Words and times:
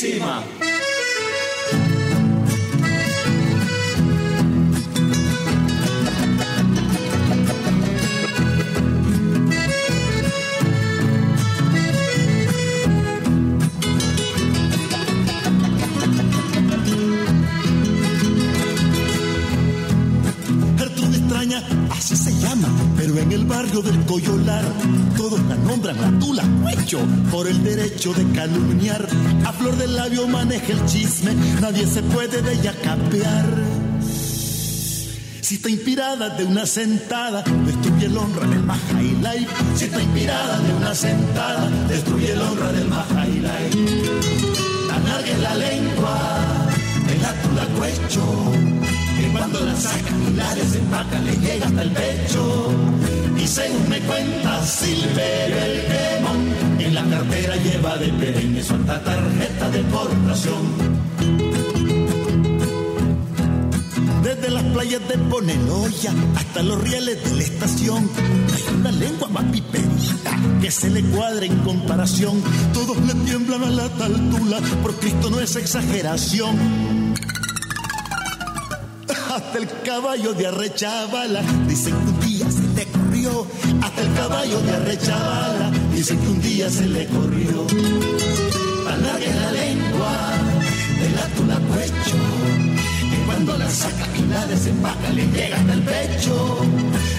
cima. 0.00 0.69
Del 23.82 24.04
Coyolar 24.04 24.64
todos 25.16 25.40
la 25.44 25.54
nombran 25.56 26.00
la 26.00 26.18
tula 26.18 26.42
cuecho 26.62 26.98
por 27.30 27.46
el 27.46 27.62
derecho 27.62 28.12
de 28.12 28.24
calumniar. 28.32 29.06
A 29.44 29.52
flor 29.52 29.76
del 29.76 29.94
labio 29.96 30.26
maneja 30.26 30.72
el 30.72 30.84
chisme, 30.86 31.34
nadie 31.60 31.86
se 31.86 32.02
puede 32.02 32.42
de 32.42 32.54
ella 32.54 32.74
capear. 32.82 33.46
Si 35.40 35.56
está 35.56 35.68
inspirada 35.68 36.30
de 36.30 36.44
una 36.44 36.66
sentada, 36.66 37.42
destruye 37.66 38.06
el 38.06 38.16
honra 38.16 38.46
del 38.46 38.62
Mahailai. 38.62 39.46
Si 39.74 39.84
está 39.84 40.02
inspirada 40.02 40.58
de 40.58 40.74
una 40.74 40.94
sentada, 40.94 41.68
destruye 41.88 42.32
el 42.32 42.40
honra 42.40 42.72
del 42.72 42.88
Mahailai. 42.88 43.70
Alargue 44.94 45.38
la 45.38 45.54
lengua, 45.54 46.68
el 47.08 47.18
tula 47.42 47.66
cuecho 47.78 48.89
cuando 49.40 49.60
la 49.60 49.74
saca 49.74 50.10
la 50.36 50.54
desempaca 50.54 51.18
le 51.20 51.34
llega 51.36 51.66
hasta 51.66 51.82
el 51.82 51.92
pecho. 51.92 52.72
Y 53.38 53.46
según 53.46 53.88
me 53.88 54.00
cuenta 54.00 54.66
Silver 54.66 55.50
el 55.66 55.76
quemón, 55.90 56.40
en 56.78 56.94
la 56.94 57.04
cartera 57.04 57.56
lleva 57.56 57.96
de 57.96 58.08
perenne 58.12 58.62
su 58.62 58.74
alta 58.74 59.02
tarjeta 59.02 59.70
de 59.70 59.82
portación. 59.84 60.62
Desde 64.22 64.50
las 64.50 64.64
playas 64.74 65.08
de 65.08 65.16
Poneloya 65.30 66.12
hasta 66.36 66.62
los 66.62 66.78
rieles 66.82 67.24
de 67.24 67.36
la 67.36 67.42
estación, 67.42 68.10
hay 68.54 68.74
una 68.74 68.92
lengua 68.92 69.28
más 69.28 69.44
piperita 69.44 70.32
que 70.60 70.70
se 70.70 70.90
le 70.90 71.02
cuadra 71.02 71.46
en 71.46 71.56
comparación. 71.60 72.42
Todos 72.74 72.98
le 73.06 73.14
tiemblan 73.24 73.64
a 73.64 73.70
la 73.70 73.88
taltula, 73.88 74.58
por 74.82 74.94
Cristo 74.96 75.30
no 75.30 75.40
es 75.40 75.56
exageración 75.56 76.89
hasta 79.50 79.58
el 79.58 79.82
caballo 79.84 80.32
de 80.32 80.46
Arrechabala. 80.46 81.42
Dicen 81.66 81.92
que 81.92 82.10
un 82.10 82.20
día 82.20 82.46
se 82.48 82.62
le 82.76 82.86
corrió, 82.86 83.46
hasta 83.82 84.02
el 84.02 84.14
caballo 84.14 84.60
de 84.60 84.70
Arrechabala. 84.76 85.72
Dicen 85.92 86.18
que 86.20 86.28
un 86.28 86.40
día 86.40 86.70
se 86.70 86.86
le 86.86 87.06
corrió. 87.06 87.66
Alargue 88.88 89.34
la 89.34 89.50
lengua 89.50 90.12
del 91.00 91.48
la 91.48 91.56
pecho, 91.74 92.16
que 93.10 93.26
cuando 93.26 93.58
la 93.58 93.68
saca 93.68 94.06
y 94.16 94.30
la 94.30 94.46
desempaca 94.46 95.10
le 95.10 95.26
llega 95.26 95.56
hasta 95.56 95.72
el 95.72 95.82
pecho. 95.82 96.60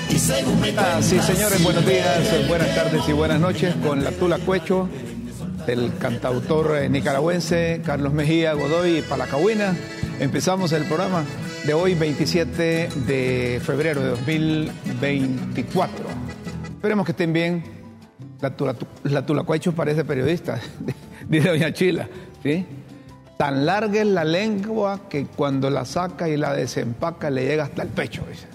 Y 0.09 0.17
según 0.17 0.61
me 0.61 0.73
ah, 0.77 0.99
Sí, 1.01 1.19
señores, 1.19 1.61
buenos 1.61 1.85
días, 1.85 2.47
buenas 2.47 2.73
tardes 2.73 3.01
y 3.09 3.11
buenas 3.11 3.41
noches 3.41 3.75
con 3.83 4.05
la 4.05 4.11
Tula 4.11 4.37
Cuecho 4.37 4.87
del 5.65 5.95
cantautor 5.97 6.77
eh, 6.77 6.89
nicaragüense 6.89 7.81
Carlos 7.85 8.13
Mejía 8.13 8.53
Godoy 8.53 8.99
y 8.99 9.01
Palacahuina. 9.01 9.75
Empezamos 10.19 10.71
el 10.71 10.85
programa 10.85 11.25
de 11.65 11.73
hoy, 11.75 11.93
27 11.93 12.89
de 13.05 13.61
febrero 13.63 14.01
de 14.01 14.09
2024. 14.09 16.05
Esperemos 16.65 17.05
que 17.05 17.11
estén 17.11 17.33
bien. 17.33 17.63
La, 18.39 18.49
tula, 18.55 18.75
la 19.03 19.23
Tulacuacho 19.25 19.71
parece 19.73 20.03
periodista, 20.03 20.59
dice 21.29 21.49
doña 21.49 21.71
Chila. 21.71 22.07
¿sí? 22.41 22.65
Tan 23.37 23.67
larga 23.67 24.01
es 24.01 24.07
la 24.07 24.23
lengua 24.23 25.01
que 25.07 25.25
cuando 25.27 25.69
la 25.69 25.85
saca 25.85 26.27
y 26.27 26.37
la 26.37 26.53
desempaca 26.53 27.29
le 27.29 27.45
llega 27.45 27.65
hasta 27.65 27.83
el 27.83 27.89
pecho, 27.89 28.23
dice. 28.27 28.47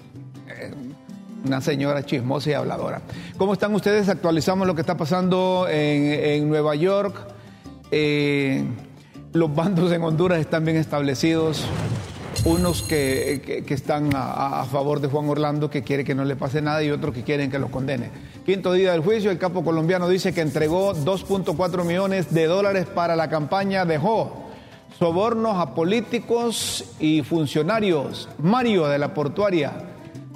Una 1.45 1.61
señora 1.61 2.05
chismosa 2.05 2.51
y 2.51 2.55
habladora. 2.55 3.03
¿Cómo 3.37 3.53
están 3.53 3.73
ustedes? 3.73 4.09
Actualizamos 4.09 4.67
lo 4.67 4.75
que 4.75 4.81
está 4.81 4.97
pasando 4.97 5.69
en, 5.71 6.49
Nueva 6.49 6.75
York. 6.75 7.15
Eh, 7.93 8.65
los 9.33 9.55
bandos 9.55 9.93
en 9.93 10.03
Honduras 10.03 10.41
están 10.41 10.65
bien 10.65 10.77
establecidos 10.77 11.65
unos 12.47 12.83
que, 12.83 13.65
están 13.69 14.11
a, 14.15 14.65
favor 14.71 15.01
de 15.01 15.09
Juan 15.09 15.29
Orlando, 15.29 15.69
que 15.69 15.83
quiere 15.83 16.05
que 16.05 16.15
no 16.15 16.25
le 16.25 16.37
pase 16.37 16.63
nada, 16.63 16.83
y 16.83 16.91
otros 16.91 17.13
que 17.13 17.25
quieren 17.25 17.51
que 17.51 17.59
lo 17.59 17.71
condene. 17.71 18.11
Quinto 18.45 18.73
día 18.73 18.93
del 18.93 19.03
juicio, 19.03 19.33
el 19.33 19.39
capo 19.39 19.65
colombiano 19.65 20.09
dice 20.09 20.33
que 20.33 20.43
entregó 20.43 20.95
2.4 20.95 21.85
millones 21.85 22.33
de 22.33 22.47
dólares 22.47 22.87
para 22.87 23.17
la 23.17 23.29
campaña 23.29 23.85
de 23.85 23.99
Jo. 23.99 24.45
Sobornos 24.97 25.59
a 25.59 25.75
políticos 25.75 26.85
y 27.01 27.23
funcionarios. 27.23 28.29
Mario 28.39 28.87
de 28.87 28.99
la 28.99 29.13
portuaria 29.13 29.73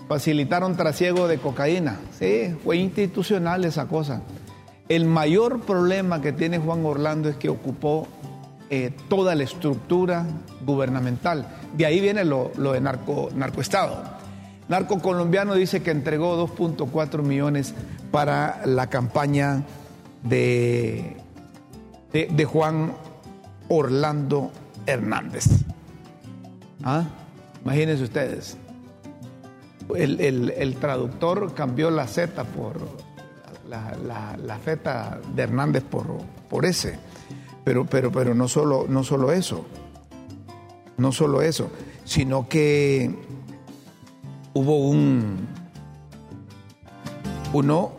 facilitaron 0.09 0.77
trasiego 0.77 1.29
de 1.29 1.39
cocaína. 1.39 2.01
Sí, 2.19 2.57
fue 2.65 2.77
institucional 2.77 3.65
esa 3.65 3.87
cosa. 3.87 4.23
El 4.89 5.05
mayor 5.05 5.61
problema 5.61 6.21
que 6.21 6.33
tiene 6.33 6.59
Juan 6.59 6.85
Orlando 6.85 7.29
es 7.29 7.37
que 7.37 7.49
ocupó 7.49 8.09
eh, 8.73 8.93
toda 9.09 9.35
la 9.35 9.43
estructura 9.43 10.25
gubernamental. 10.65 11.45
De 11.77 11.87
ahí 11.87 12.01
viene 12.01 12.25
lo, 12.25 12.53
de 12.55 12.81
narco, 12.81 13.29
narcoestado. 13.35 14.01
Narco 14.69 15.01
colombiano 15.01 15.55
dice 15.55 15.83
que 15.83 15.91
entregó 15.91 16.47
2.4 16.47 17.23
millones 17.23 17.75
para 18.13 18.65
la 18.67 18.89
campaña 18.89 19.65
de, 20.23 21.17
de, 22.13 22.45
Juan 22.45 22.93
Orlando 23.69 24.53
Hernández. 24.87 25.47
¿Ah? 26.85 27.07
Imagínense 27.65 28.05
ustedes. 28.05 28.57
El, 29.97 30.77
traductor 30.81 31.55
cambió 31.55 31.91
la 31.91 32.07
Z 32.07 32.45
por 32.45 32.79
la, 33.69 33.97
la, 34.39 34.59
de 35.35 35.43
Hernández 35.43 35.83
por, 35.83 36.07
por 36.49 36.65
ese. 36.67 37.10
Pero, 37.65 37.87
pero, 37.87 38.11
pero 38.11 38.35
no, 38.35 38.49
solo, 38.49 38.87
no 38.89 39.05
solo 39.05 39.33
eso, 39.33 39.67
no 40.97 41.13
solo 41.13 41.43
eso, 41.43 41.71
sino 42.05 42.49
que 42.49 43.15
hubo 44.55 44.79
un 44.89 45.49
uno 47.53 47.93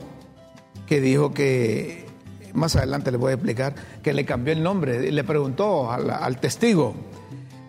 que 0.87 1.01
dijo 1.01 1.33
que, 1.33 2.05
más 2.53 2.75
adelante 2.75 3.11
le 3.11 3.17
voy 3.17 3.31
a 3.31 3.35
explicar, 3.35 3.75
que 4.01 4.13
le 4.13 4.25
cambió 4.25 4.53
el 4.53 4.63
nombre, 4.63 5.11
le 5.11 5.23
preguntó 5.23 5.91
al, 5.91 6.39
testigo, 6.39 6.95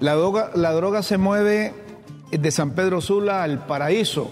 la 0.01 0.15
droga, 0.15 0.51
la 0.55 0.73
droga 0.73 1.03
se 1.03 1.19
mueve 1.19 1.73
de 2.31 2.51
San 2.51 2.73
Pedro 2.73 3.01
Sula 3.01 3.43
al 3.43 3.67
paraíso 3.67 4.31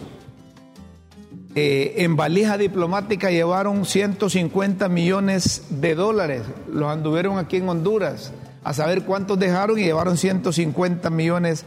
eh, 1.56 1.94
en 2.05 2.15
valija 2.15 2.56
diplomática 2.56 3.31
llevaron 3.31 3.84
150 3.84 4.88
millones 4.88 5.65
de 5.71 5.97
dólares, 5.97 6.43
los 6.72 6.88
anduvieron 6.88 7.38
aquí 7.38 7.56
en 7.56 7.69
Honduras, 7.69 8.33
a 8.62 8.72
saber 8.72 9.05
cuántos 9.05 9.38
dejaron 9.38 9.78
y 9.78 9.83
llevaron 9.83 10.16
150 10.16 11.10
millones 11.10 11.65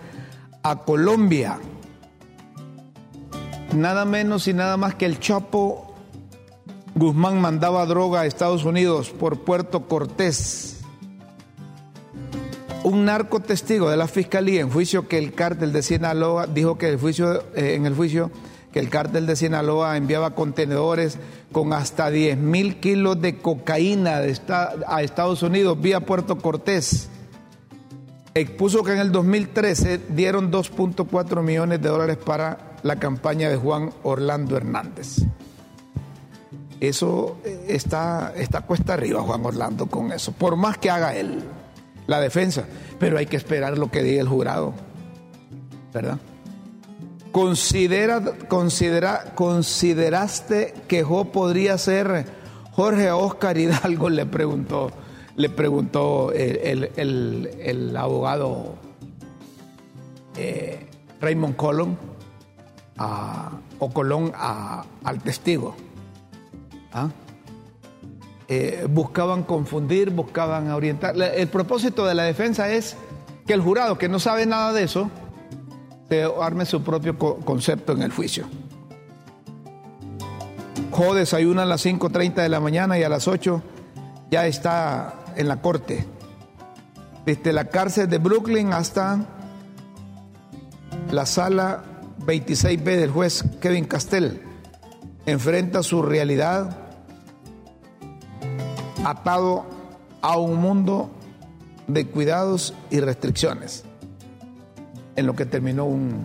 a 0.61 0.77
Colombia. 0.77 1.59
Nada 3.75 4.05
menos 4.05 4.47
y 4.47 4.53
nada 4.53 4.77
más 4.77 4.95
que 4.95 5.05
el 5.05 5.19
Chapo 5.19 5.93
Guzmán 6.95 7.41
mandaba 7.41 7.85
droga 7.85 8.21
a 8.21 8.25
Estados 8.25 8.63
Unidos 8.63 9.09
por 9.09 9.39
Puerto 9.41 9.87
Cortés. 9.87 10.81
Un 12.83 13.05
narco 13.05 13.39
testigo 13.39 13.89
de 13.89 13.97
la 13.97 14.07
fiscalía 14.07 14.61
en 14.61 14.69
juicio 14.69 15.07
que 15.07 15.17
el 15.17 15.33
cártel 15.33 15.73
de 15.73 15.81
Sinaloa 15.81 16.47
dijo 16.47 16.77
que 16.77 16.89
el 16.89 16.99
juicio, 16.99 17.43
eh, 17.55 17.75
en 17.75 17.85
el 17.85 17.95
juicio 17.95 18.29
que 18.73 18.79
el 18.79 18.89
cártel 18.89 19.27
de 19.27 19.35
Sinaloa 19.35 19.95
enviaba 19.95 20.33
contenedores 20.33 21.19
con 21.51 21.73
hasta 21.73 22.09
10 22.09 22.37
mil 22.39 22.79
kilos 22.79 23.21
de 23.21 23.37
cocaína 23.37 24.21
a 24.87 25.01
Estados 25.03 25.43
Unidos 25.43 25.79
vía 25.79 25.99
Puerto 25.99 26.39
Cortés. 26.39 27.07
Expuso 28.33 28.83
que 28.83 28.93
en 28.93 28.99
el 28.99 29.11
2013 29.11 30.01
dieron 30.09 30.51
2.4 30.51 31.43
millones 31.43 31.81
de 31.83 31.87
dólares 31.87 32.17
para 32.17 32.73
la 32.81 32.97
campaña 32.97 33.47
de 33.47 33.57
Juan 33.57 33.91
Orlando 34.01 34.57
Hernández. 34.57 35.19
Eso 36.79 37.37
eh, 37.45 37.65
está, 37.69 38.33
está 38.35 38.61
cuesta 38.61 38.95
arriba, 38.95 39.21
Juan 39.21 39.45
Orlando, 39.45 39.85
con 39.85 40.11
eso. 40.11 40.31
Por 40.31 40.55
más 40.55 40.79
que 40.79 40.89
haga 40.89 41.15
él 41.15 41.43
la 42.07 42.19
defensa, 42.19 42.65
pero 42.99 43.19
hay 43.19 43.27
que 43.27 43.37
esperar 43.37 43.77
lo 43.77 43.91
que 43.91 44.01
diga 44.01 44.19
el 44.19 44.27
jurado, 44.27 44.73
¿verdad? 45.93 46.17
Considera, 47.33 48.21
considera, 48.47 49.33
¿Consideraste 49.35 50.73
que 50.87 51.03
Jo 51.03 51.25
podría 51.25 51.77
ser 51.77 52.25
Jorge 52.71 53.11
Oscar 53.11 53.57
Hidalgo? 53.57 54.09
Le 54.09 54.25
preguntó, 54.25 54.91
le 55.35 55.49
preguntó 55.49 56.31
el, 56.31 57.97
abogado 57.97 58.75
eh, 60.37 60.87
Raymond 61.19 61.57
Colón 61.57 61.97
o 63.79 63.89
Colón 63.91 64.31
al 64.35 65.21
testigo. 65.21 65.75
¿Ah? 66.93 67.09
eh, 68.47 68.87
buscaban 68.89 69.43
confundir, 69.43 70.11
buscaban 70.11 70.69
orientar. 70.71 71.15
El 71.19 71.47
propósito 71.47 72.05
de 72.05 72.13
la 72.13 72.23
defensa 72.23 72.69
es 72.69 72.95
que 73.45 73.53
el 73.53 73.61
jurado, 73.61 73.97
que 73.97 74.07
no 74.07 74.19
sabe 74.19 74.45
nada 74.45 74.73
de 74.73 74.83
eso, 74.83 75.09
arme 76.21 76.65
su 76.65 76.83
propio 76.83 77.17
concepto 77.17 77.93
en 77.93 78.03
el 78.03 78.11
juicio. 78.11 78.45
Jo 80.91 81.15
desayuna 81.15 81.63
a 81.63 81.65
las 81.65 81.85
5.30 81.85 82.35
de 82.35 82.49
la 82.49 82.59
mañana 82.59 82.99
y 82.99 83.03
a 83.03 83.09
las 83.09 83.27
8 83.27 83.61
ya 84.29 84.45
está 84.45 85.15
en 85.35 85.47
la 85.47 85.61
corte. 85.61 86.05
Desde 87.25 87.53
la 87.53 87.65
cárcel 87.65 88.09
de 88.09 88.17
Brooklyn 88.19 88.73
hasta 88.73 89.25
la 91.11 91.25
sala 91.25 91.83
26B 92.19 92.83
del 92.83 93.11
juez 93.11 93.43
Kevin 93.61 93.85
Castell 93.85 94.41
enfrenta 95.25 95.83
su 95.83 96.01
realidad 96.01 96.77
atado 99.03 99.65
a 100.21 100.37
un 100.37 100.59
mundo 100.59 101.09
de 101.87 102.07
cuidados 102.07 102.73
y 102.89 102.99
restricciones 102.99 103.83
en 105.15 105.25
lo 105.25 105.35
que 105.35 105.45
terminó 105.45 105.85
un, 105.85 106.23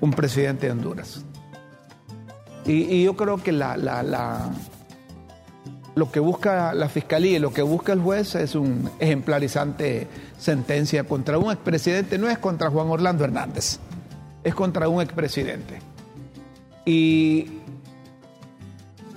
un 0.00 0.10
presidente 0.12 0.66
de 0.66 0.72
Honduras. 0.72 1.24
Y, 2.66 3.04
yo 3.04 3.16
creo 3.16 3.42
que 3.42 3.52
la, 3.52 3.76
la, 3.76 4.50
lo 5.94 6.10
que 6.10 6.20
busca 6.20 6.74
la 6.74 6.88
fiscalía 6.88 7.36
y 7.36 7.38
lo 7.38 7.52
que 7.52 7.62
busca 7.62 7.92
el 7.92 8.00
juez 8.00 8.34
es 8.34 8.54
un 8.54 8.90
ejemplarizante 8.98 10.08
sentencia 10.36 11.04
contra 11.04 11.38
un 11.38 11.52
expresidente, 11.52 12.18
no 12.18 12.28
es 12.28 12.38
contra 12.38 12.70
Juan 12.70 12.88
Orlando 12.88 13.24
Hernández, 13.24 13.78
es 14.42 14.54
contra 14.54 14.88
un 14.88 15.00
expresidente. 15.00 15.78
Y 16.84 17.46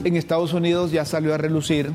en 0.03 0.15
Estados 0.15 0.53
Unidos 0.53 0.91
ya 0.91 1.05
salió 1.05 1.33
a 1.33 1.37
relucir 1.37 1.91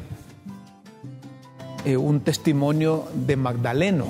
eh, 1.84 1.96
un 1.96 2.20
testimonio 2.20 3.06
de 3.14 3.36
Magdaleno. 3.36 4.06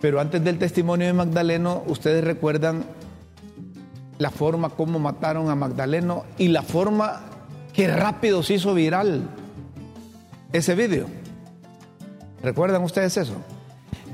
Pero 0.00 0.20
antes 0.20 0.42
del 0.44 0.58
testimonio 0.58 1.06
de 1.06 1.12
Magdaleno, 1.12 1.82
ustedes 1.86 2.22
recuerdan 2.24 2.84
la 4.18 4.30
forma 4.30 4.70
como 4.70 4.98
mataron 4.98 5.50
a 5.50 5.54
Magdaleno 5.54 6.24
y 6.38 6.48
la 6.48 6.62
forma 6.62 7.22
que 7.72 7.88
rápido 7.88 8.42
se 8.42 8.54
hizo 8.54 8.74
viral 8.74 9.28
ese 10.52 10.74
video. 10.74 11.06
¿Recuerdan 12.42 12.82
ustedes 12.82 13.16
eso? 13.16 13.34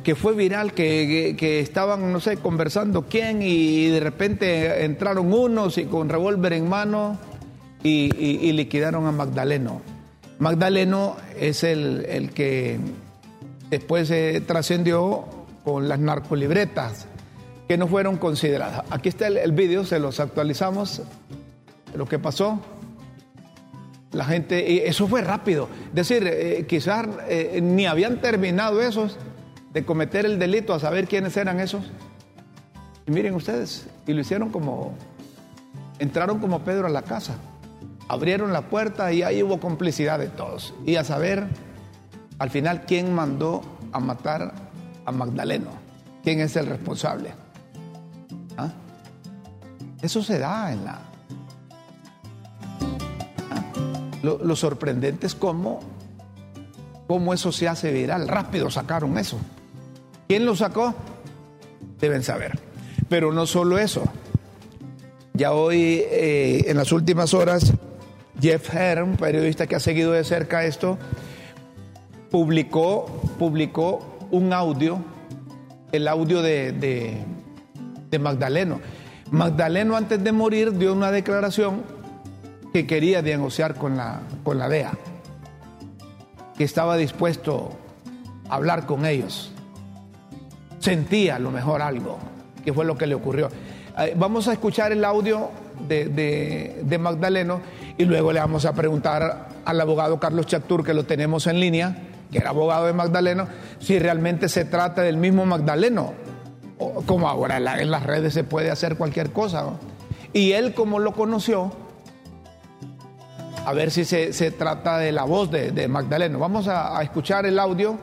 Que 0.03 0.15
fue 0.15 0.35
viral, 0.35 0.73
que, 0.73 1.61
estaban, 1.61 2.13
no 2.13 2.21
sé, 2.21 2.39
conversando 2.39 3.03
quién 3.03 3.43
y 3.43 3.89
de 3.89 4.01
repente 4.01 4.85
entraron 4.85 5.33
unos 5.33 5.79
y 5.79 5.85
con 5.85 6.09
revólver 6.09 6.55
en 6.55 6.69
mano 6.69 7.19
y 7.85 8.53
liquidaron 8.53 9.07
a 9.07 9.13
Magdaleno. 9.13 9.83
Magdaleno 10.43 11.15
es 11.39 11.63
el, 11.63 12.31
que 12.35 12.81
después 13.71 14.09
se 14.09 14.41
trascendió 14.41 15.25
con 15.65 15.89
las 15.89 15.99
narcolibretas 15.99 17.07
que 17.69 17.77
no 17.77 17.87
fueron 17.87 18.17
consideradas. 18.17 18.85
Aquí 18.91 19.09
está 19.09 19.27
el, 19.27 19.37
el 19.37 19.53
vídeo, 19.53 19.85
se 19.85 19.99
los 19.99 20.21
actualizamos, 20.21 21.03
lo 21.95 22.07
que 22.07 22.19
pasó. 22.19 22.61
La 24.13 24.25
gente, 24.27 24.71
y 24.71 24.79
eso 24.81 25.09
fue 25.09 25.23
rápido. 25.23 25.69
Es 25.89 25.95
decir, 25.95 26.27
eh, 26.27 26.67
quizás 26.69 27.07
eh, 27.29 27.61
ni 27.63 27.87
habían 27.87 28.21
terminado 28.21 28.83
esos 28.83 29.17
de 29.73 29.85
cometer 29.87 30.27
el 30.27 30.39
delito 30.39 30.75
a 30.75 30.81
saber 30.81 31.09
quiénes 31.09 31.37
eran 31.37 31.61
esos. 31.61 31.91
Y 33.07 33.11
miren 33.11 33.35
ustedes, 33.35 33.87
y 34.07 34.13
lo 34.13 34.21
hicieron 34.21 34.51
como, 34.51 34.95
entraron 35.99 36.41
como 36.41 36.61
Pedro 36.61 36.89
a 36.89 36.91
la 36.91 37.03
casa 37.03 37.39
abrieron 38.13 38.53
la 38.53 38.63
puerta 38.69 39.11
y 39.13 39.23
ahí 39.23 39.43
hubo 39.43 39.59
complicidad 39.59 40.19
de 40.19 40.29
todos. 40.29 40.75
Y 40.85 40.97
a 40.97 41.05
saber, 41.05 41.47
al 42.39 42.51
final, 42.51 42.83
quién 42.87 43.15
mandó 43.15 43.63
a 43.91 44.01
matar 44.01 44.53
a 45.05 45.13
Magdaleno, 45.13 45.71
quién 46.23 46.41
es 46.41 46.57
el 46.57 46.67
responsable. 46.67 47.33
¿Ah? 48.57 48.71
Eso 50.01 50.23
se 50.23 50.39
da 50.39 50.73
en 50.73 50.85
la... 50.85 50.99
¿Ah? 53.51 53.73
Lo, 54.23 54.57
sorprendente 54.57 55.27
es 55.27 55.35
cómo, 55.35 55.81
cómo 57.07 57.35
eso 57.35 57.53
se 57.53 57.69
hace 57.69 57.93
viral. 57.93 58.29
Rápido 58.29 58.71
sacaron 58.71 59.19
eso. 59.19 59.39
¿Quién 60.29 60.45
lo 60.45 60.57
sacó? 60.57 60.95
Deben 62.01 62.23
saber. 62.23 62.59
Pero 63.09 63.33
no 63.33 63.47
solo 63.47 63.79
eso. 63.79 64.05
Ya 65.35 65.53
hoy, 65.53 66.03
eh, 66.05 66.65
en 66.67 66.77
las 66.77 66.93
últimas 66.93 67.35
horas, 67.35 67.73
Jeff 68.41 68.75
Herm, 68.75 69.17
periodista 69.17 69.67
que 69.67 69.77
ha 69.77 69.81
seguido 69.81 70.13
de 70.13 70.25
cerca 70.25 70.65
esto, 70.65 70.99
publicó, 72.31 73.07
publicó 73.39 74.12
un 74.33 74.53
audio, 74.53 74.99
el 75.93 76.09
audio 76.09 76.43
de, 76.43 76.73
de, 76.73 78.19
Magdaleno. 78.19 78.81
Magdaleno 79.31 79.97
antes 79.97 80.23
de 80.25 80.33
morir 80.33 80.77
dio 80.77 80.93
una 80.93 81.11
declaración 81.11 81.83
que 82.73 82.87
quería 82.87 83.23
negociar 83.23 83.75
con 83.75 83.97
la, 83.97 84.21
con 84.43 84.59
la 84.59 84.69
DEA, 84.69 84.93
que 86.57 86.65
estaba 86.65 86.97
dispuesto 86.97 87.73
a 88.49 88.57
hablar 88.57 88.87
con 88.87 89.05
ellos. 89.07 89.53
Sentía 90.79 91.37
a 91.37 91.39
lo 91.39 91.51
mejor 91.51 91.83
algo, 91.83 92.19
que 92.65 92.73
fue 92.73 92.87
lo 92.87 92.97
que 92.97 93.07
le 93.07 93.15
ocurrió. 93.15 93.49
Eh, 93.99 94.15
vamos 94.17 94.49
a 94.49 94.55
escuchar 94.55 94.93
el 94.93 95.05
audio 95.05 95.51
de, 95.87 96.81
de 96.83 96.99
Magdaleno 96.99 97.61
y 97.99 98.07
luego 98.07 98.33
le 98.33 98.41
vamos 98.41 98.65
a 98.65 98.73
preguntar 98.73 99.49
al 99.65 99.81
abogado 99.81 100.19
Carlos 100.19 100.47
Chatur, 100.47 100.85
que 100.85 100.95
lo 100.95 101.05
tenemos 101.05 101.47
en 101.47 101.61
línea, 101.61 102.12
que 102.33 102.39
era 102.39 102.51
abogado 102.51 102.87
de 102.87 102.95
Magdaleno, 102.95 103.47
si 103.79 103.99
realmente 103.99 104.49
se 104.49 104.65
trata 104.65 105.03
del 105.03 105.19
mismo 105.19 105.47
Magdaleno. 105.47 106.15
como 107.07 107.29
ahora 107.29 107.59
en 107.59 107.91
las 107.91 108.03
redes 108.03 108.35
se 108.35 108.43
puede 108.43 108.71
hacer 108.71 108.97
cualquier 108.97 109.31
cosa. 109.31 109.67
Y 110.33 110.53
él, 110.53 110.75
como 110.75 110.99
lo 110.99 111.13
conoció, 111.13 111.71
a 113.65 113.73
ver 113.73 113.91
si 113.91 114.05
se, 114.05 114.51
trata 114.51 114.99
de 114.99 115.13
la 115.13 115.25
voz 115.25 115.51
de, 115.51 115.87
Magdaleno. 115.89 116.39
Vamos 116.39 116.67
a, 116.69 117.01
escuchar 117.03 117.47
el 117.47 117.59
audio 117.59 117.99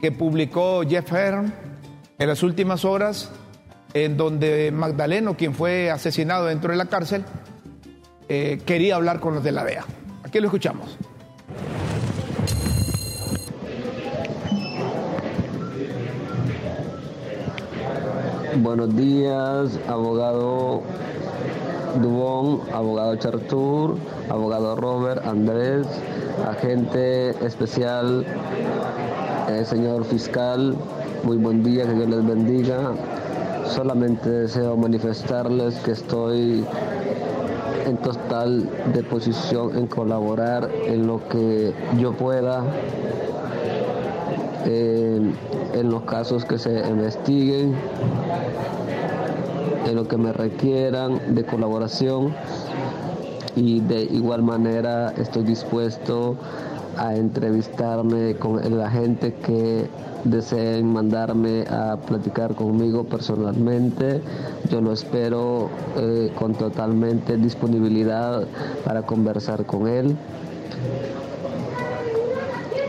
que 0.00 0.12
publicó 0.12 0.82
Jeff 0.86 1.10
Hearn 1.10 1.52
en 2.18 2.28
las 2.28 2.42
últimas 2.42 2.84
horas, 2.84 3.30
en 3.94 4.16
donde 4.16 4.70
Magdaleno, 4.72 5.36
quien 5.36 5.54
fue 5.54 5.90
asesinado 5.90 6.46
dentro 6.46 6.70
de 6.70 6.76
la 6.76 6.86
cárcel, 6.86 7.24
eh, 8.28 8.60
quería 8.66 8.96
hablar 8.96 9.20
con 9.20 9.34
los 9.34 9.42
de 9.42 9.52
la 9.52 9.64
DEA. 9.64 9.84
Aquí 10.22 10.38
lo 10.38 10.46
escuchamos. 10.46 10.96
Buenos 18.62 18.94
días, 18.94 19.80
abogado 19.88 20.82
Dubón, 22.00 22.60
abogado 22.72 23.16
Chartur, 23.16 23.96
abogado 24.30 24.76
Robert, 24.76 25.26
Andrés, 25.26 25.86
agente 26.46 27.30
especial, 27.44 28.24
eh, 29.48 29.64
señor 29.64 30.04
fiscal. 30.04 30.76
Muy 31.24 31.36
buen 31.36 31.64
día, 31.64 31.84
que 31.84 31.94
Dios 31.94 32.08
les 32.08 32.26
bendiga. 32.26 32.92
Solamente 33.66 34.30
deseo 34.30 34.76
manifestarles 34.76 35.74
que 35.80 35.90
estoy 35.90 36.64
en 37.86 37.96
total 37.98 38.68
disposición 38.92 39.76
en 39.76 39.88
colaborar 39.88 40.70
en 40.86 41.08
lo 41.08 41.26
que 41.28 41.74
yo 41.98 42.12
pueda, 42.12 42.62
en 44.66 45.90
los 45.90 46.02
casos 46.02 46.44
que 46.44 46.58
se 46.58 46.86
investiguen, 46.88 47.74
en 49.86 49.94
lo 49.94 50.08
que 50.08 50.16
me 50.16 50.32
requieran 50.32 51.34
de 51.34 51.44
colaboración 51.44 52.34
y 53.56 53.80
de 53.80 54.02
igual 54.02 54.42
manera 54.42 55.12
estoy 55.16 55.44
dispuesto 55.44 56.36
a 56.96 57.14
entrevistarme 57.14 58.36
con 58.36 58.60
la 58.76 58.90
gente 58.90 59.34
que 59.34 59.88
deseen 60.24 60.86
mandarme 60.92 61.64
a 61.68 61.96
platicar 61.96 62.54
conmigo 62.54 63.04
personalmente, 63.04 64.22
yo 64.70 64.80
lo 64.80 64.92
espero 64.92 65.68
eh, 65.96 66.30
con 66.34 66.54
totalmente 66.54 67.36
disponibilidad 67.36 68.44
para 68.84 69.02
conversar 69.02 69.66
con 69.66 69.86
él. 69.86 70.16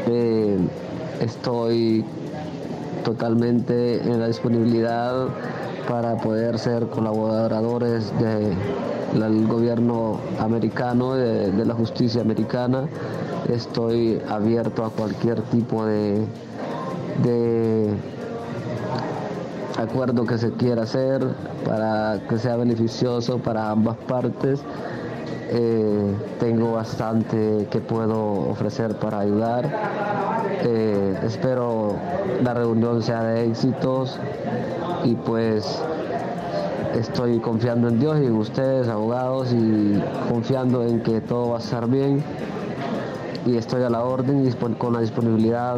Eh, 0.08 0.58
estoy 1.22 2.06
totalmente 3.04 4.02
en 4.02 4.20
la 4.20 4.28
disponibilidad 4.28 5.28
para 5.88 6.18
poder 6.18 6.58
ser 6.58 6.88
colaboradores 6.88 8.12
del 8.20 9.48
gobierno 9.48 10.20
americano, 10.40 11.14
de 11.14 11.66
la 11.66 11.74
justicia 11.74 12.22
americana. 12.22 12.88
Estoy 13.50 14.20
abierto 14.28 14.84
a 14.84 14.90
cualquier 14.90 15.42
tipo 15.44 15.86
de 15.86 16.26
de 17.24 17.90
acuerdo 19.78 20.26
que 20.26 20.38
se 20.38 20.52
quiera 20.52 20.84
hacer 20.84 21.26
para 21.66 22.20
que 22.28 22.38
sea 22.38 22.56
beneficioso 22.58 23.40
para 23.40 23.70
ambas 23.72 23.98
partes 24.08 24.62
eh, 25.50 26.16
tengo 26.40 26.74
bastante 26.74 27.68
que 27.70 27.80
puedo 27.80 28.50
ofrecer 28.50 28.96
para 28.96 29.20
ayudar. 29.20 29.70
Eh, 30.64 31.20
espero 31.24 31.96
la 32.44 32.54
reunión 32.54 33.04
sea 33.04 33.24
de 33.24 33.46
éxitos 33.46 34.20
y 35.04 35.16
pues 35.16 35.82
estoy 36.96 37.40
confiando 37.40 37.90
en 37.90 38.00
Dios 38.00 38.20
y 38.22 38.26
en 38.26 38.36
ustedes, 38.36 38.88
abogados, 38.88 39.54
y 39.54 40.02
confiando 40.30 40.84
en 40.84 41.02
que 41.02 41.22
todo 41.22 41.50
va 41.52 41.58
a 41.58 41.60
estar 41.60 41.88
bien. 41.88 42.24
Y 43.46 43.58
estoy 43.58 43.84
a 43.84 43.90
la 43.90 44.04
orden 44.04 44.48
y 44.48 44.52
con 44.76 44.94
la 44.94 45.02
disponibilidad 45.02 45.78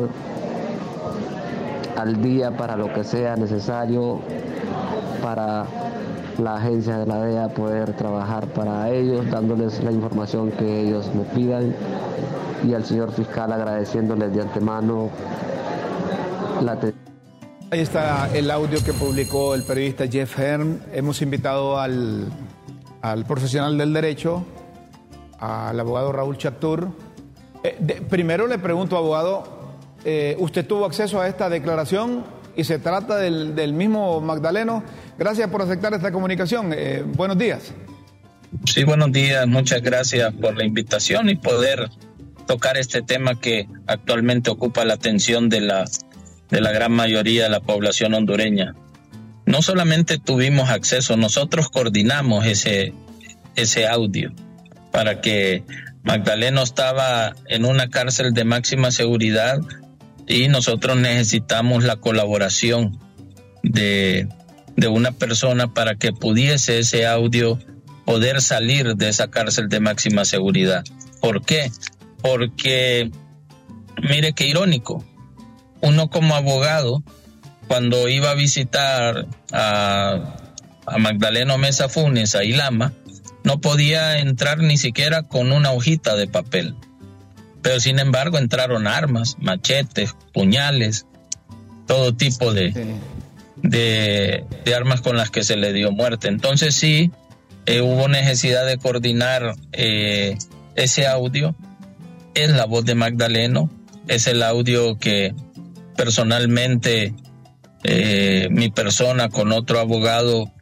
al 1.98 2.22
día 2.22 2.56
para 2.56 2.78
lo 2.78 2.94
que 2.94 3.04
sea 3.04 3.36
necesario 3.36 4.20
para 5.22 5.66
la 6.40 6.56
agencia 6.56 6.98
de 6.98 7.06
la 7.06 7.20
DEA 7.22 7.50
poder 7.50 7.94
trabajar 7.94 8.48
para 8.48 8.90
ellos, 8.92 9.30
dándoles 9.30 9.84
la 9.84 9.92
información 9.92 10.52
que 10.52 10.82
ellos 10.82 11.10
me 11.14 11.24
pidan 11.24 11.76
y 12.68 12.74
al 12.74 12.86
señor 12.86 13.12
fiscal 13.12 13.52
agradeciéndoles 13.52 14.34
de 14.34 14.42
antemano 14.42 15.10
la 16.62 16.74
atención. 16.74 17.08
Ahí 17.70 17.82
está 17.82 18.30
el 18.34 18.50
audio 18.50 18.82
que 18.84 18.94
publicó 18.94 19.54
el 19.54 19.64
periodista 19.64 20.08
Jeff 20.08 20.40
Herm. 20.40 20.80
Hemos 20.94 21.22
invitado 21.22 21.78
al, 21.78 22.28
al 23.02 23.26
profesional 23.26 23.78
del 23.78 23.94
derecho, 23.94 24.46
al 25.40 25.80
abogado 25.80 26.12
Raúl 26.14 26.38
Chactur. 26.38 26.88
Eh, 27.64 28.02
primero 28.10 28.48
le 28.48 28.58
pregunto, 28.58 28.96
abogado, 28.96 29.44
eh, 30.06 30.38
¿usted 30.40 30.66
tuvo 30.66 30.86
acceso 30.86 31.20
a 31.20 31.28
esta 31.28 31.50
declaración 31.50 32.24
y 32.58 32.64
se 32.66 32.80
trata 32.80 33.16
del, 33.18 33.56
del 33.56 33.72
mismo 33.72 34.20
Magdaleno? 34.20 34.84
Gracias 35.18 35.50
por 35.50 35.62
aceptar 35.62 35.94
esta 35.94 36.12
comunicación. 36.12 36.74
Eh, 36.76 37.04
buenos 37.06 37.38
días. 37.38 37.72
Sí, 38.66 38.84
buenos 38.84 39.12
días. 39.12 39.48
Muchas 39.48 39.82
gracias 39.82 40.34
por 40.34 40.58
la 40.58 40.66
invitación 40.66 41.30
y 41.30 41.36
poder 41.36 41.90
tocar 42.46 42.78
este 42.78 43.02
tema 43.02 43.40
que 43.40 43.68
actualmente 43.86 44.50
ocupa 44.50 44.84
la 44.84 44.96
atención 44.96 45.50
de 45.50 45.62
la 45.62 45.86
de 46.50 46.62
la 46.62 46.72
gran 46.72 46.92
mayoría 46.92 47.44
de 47.44 47.50
la 47.50 47.60
población 47.60 48.14
hondureña. 48.14 48.76
No 49.46 49.62
solamente 49.62 50.18
tuvimos 50.18 50.70
acceso, 50.70 51.18
nosotros 51.18 51.70
coordinamos 51.70 52.46
ese, 52.46 52.94
ese 53.56 53.88
audio 53.88 54.32
para 54.92 55.22
que 55.22 55.64
Magdaleno 56.04 56.64
estaba 56.64 57.36
en 57.48 57.66
una 57.66 57.90
cárcel 57.90 58.34
de 58.34 58.46
máxima 58.46 58.92
seguridad 58.92 59.60
y 60.28 60.48
nosotros 60.50 60.98
necesitamos 60.98 61.84
la 61.84 61.96
colaboración 61.96 63.00
de, 63.64 64.28
de 64.76 64.88
una 64.88 65.12
persona 65.12 65.74
para 65.74 65.96
que 65.96 66.12
pudiese 66.14 66.80
ese 66.80 67.08
audio 67.08 67.58
poder 68.06 68.42
salir 68.42 68.96
de 68.96 69.10
esa 69.10 69.30
cárcel 69.30 69.70
de 69.70 69.80
máxima 69.80 70.26
seguridad. 70.26 70.84
¿Por 71.20 71.44
qué? 71.44 71.72
Porque, 72.22 73.12
mire 74.02 74.34
qué 74.34 74.48
irónico, 74.48 75.04
uno 75.82 76.10
como 76.10 76.36
abogado, 76.36 77.04
cuando 77.68 78.08
iba 78.08 78.32
a 78.32 78.36
visitar 78.36 79.28
a, 79.52 80.38
a 80.86 80.98
Magdaleno 80.98 81.58
Mesa 81.58 81.90
Funes, 81.90 82.36
a 82.36 82.44
Ilama, 82.44 82.94
no 83.44 83.62
podía 83.62 84.20
entrar 84.20 84.60
ni 84.60 84.78
siquiera 84.78 85.24
con 85.24 85.52
una 85.52 85.72
hojita 85.72 86.16
de 86.16 86.28
papel. 86.28 86.76
Pero 87.68 87.82
sin 87.82 88.00
embargo 88.00 88.38
entraron 88.38 88.88
armas, 88.88 89.36
machetes, 89.42 90.16
puñales, 90.32 91.06
todo 91.86 92.16
tipo 92.16 92.54
de, 92.54 92.96
de, 93.62 94.46
armas 94.74 95.02
con 95.02 95.18
las 95.18 95.32
que 95.32 95.44
se 95.44 95.58
le 95.58 95.74
dio 95.74 95.92
muerte. 95.92 96.30
Entonces 96.30 96.76
sí, 96.76 97.12
eh, 97.66 97.82
hubo 97.82 98.08
necesidad 98.08 98.66
de 98.66 98.78
coordinar 98.78 99.56
eh, 99.74 100.38
ese 100.76 101.08
audio. 101.08 101.56
Es 102.36 102.52
la 102.52 102.64
voz 102.64 102.86
de 102.86 102.96
Magdaleno, 102.96 103.70
es 104.08 104.28
el 104.28 104.44
audio 104.44 104.98
que 104.98 105.36
personalmente 105.98 107.14
eh, 107.84 108.48
mi 108.50 108.70
persona 108.70 109.28
con 109.28 109.52
otro 109.52 109.82
abogado 109.82 110.54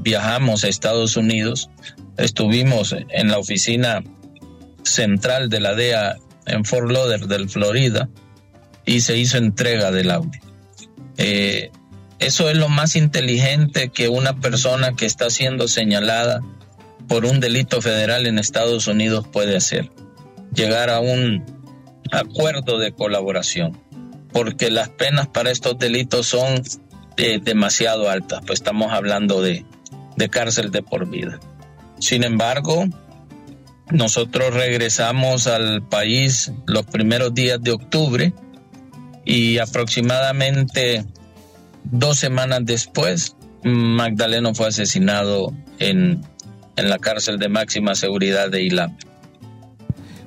viajamos 0.00 0.64
a 0.64 0.68
Estados 0.68 1.16
Unidos, 1.16 1.70
estuvimos 2.16 2.96
en 3.10 3.28
la 3.28 3.38
oficina 3.38 4.02
central 4.82 5.50
de 5.50 5.60
la 5.60 5.74
DEA 5.76 6.16
en 6.48 6.64
Fort 6.64 6.90
Lauderdale, 6.90 7.48
Florida, 7.48 8.08
y 8.84 9.00
se 9.00 9.16
hizo 9.16 9.38
entrega 9.38 9.90
del 9.90 10.10
audio. 10.10 10.40
Eh, 11.16 11.70
eso 12.18 12.48
es 12.50 12.56
lo 12.56 12.68
más 12.68 12.96
inteligente 12.96 13.90
que 13.90 14.08
una 14.08 14.40
persona 14.40 14.94
que 14.94 15.06
está 15.06 15.30
siendo 15.30 15.68
señalada 15.68 16.40
por 17.06 17.24
un 17.24 17.40
delito 17.40 17.80
federal 17.80 18.26
en 18.26 18.38
Estados 18.38 18.86
Unidos 18.86 19.26
puede 19.30 19.56
hacer. 19.56 19.90
Llegar 20.54 20.90
a 20.90 21.00
un 21.00 21.44
acuerdo 22.10 22.78
de 22.78 22.92
colaboración 22.92 23.78
porque 24.32 24.70
las 24.70 24.88
penas 24.88 25.26
para 25.28 25.50
estos 25.50 25.78
delitos 25.78 26.26
son 26.26 26.62
eh, 27.16 27.40
demasiado 27.42 28.10
altas, 28.10 28.40
pues 28.46 28.60
estamos 28.60 28.92
hablando 28.92 29.40
de, 29.42 29.64
de 30.16 30.28
cárcel 30.28 30.70
de 30.70 30.82
por 30.82 31.08
vida. 31.08 31.40
Sin 31.98 32.24
embargo, 32.24 32.84
nosotros 33.90 34.54
regresamos 34.54 35.46
al 35.46 35.82
país 35.82 36.52
los 36.66 36.84
primeros 36.86 37.34
días 37.34 37.60
de 37.60 37.72
octubre 37.72 38.32
y 39.24 39.58
aproximadamente 39.58 41.04
dos 41.84 42.18
semanas 42.18 42.60
después, 42.64 43.36
Magdaleno 43.62 44.54
fue 44.54 44.68
asesinado 44.68 45.52
en, 45.78 46.22
en 46.76 46.90
la 46.90 46.98
cárcel 46.98 47.38
de 47.38 47.48
máxima 47.48 47.94
seguridad 47.94 48.50
de 48.50 48.62
Ilam. 48.62 48.96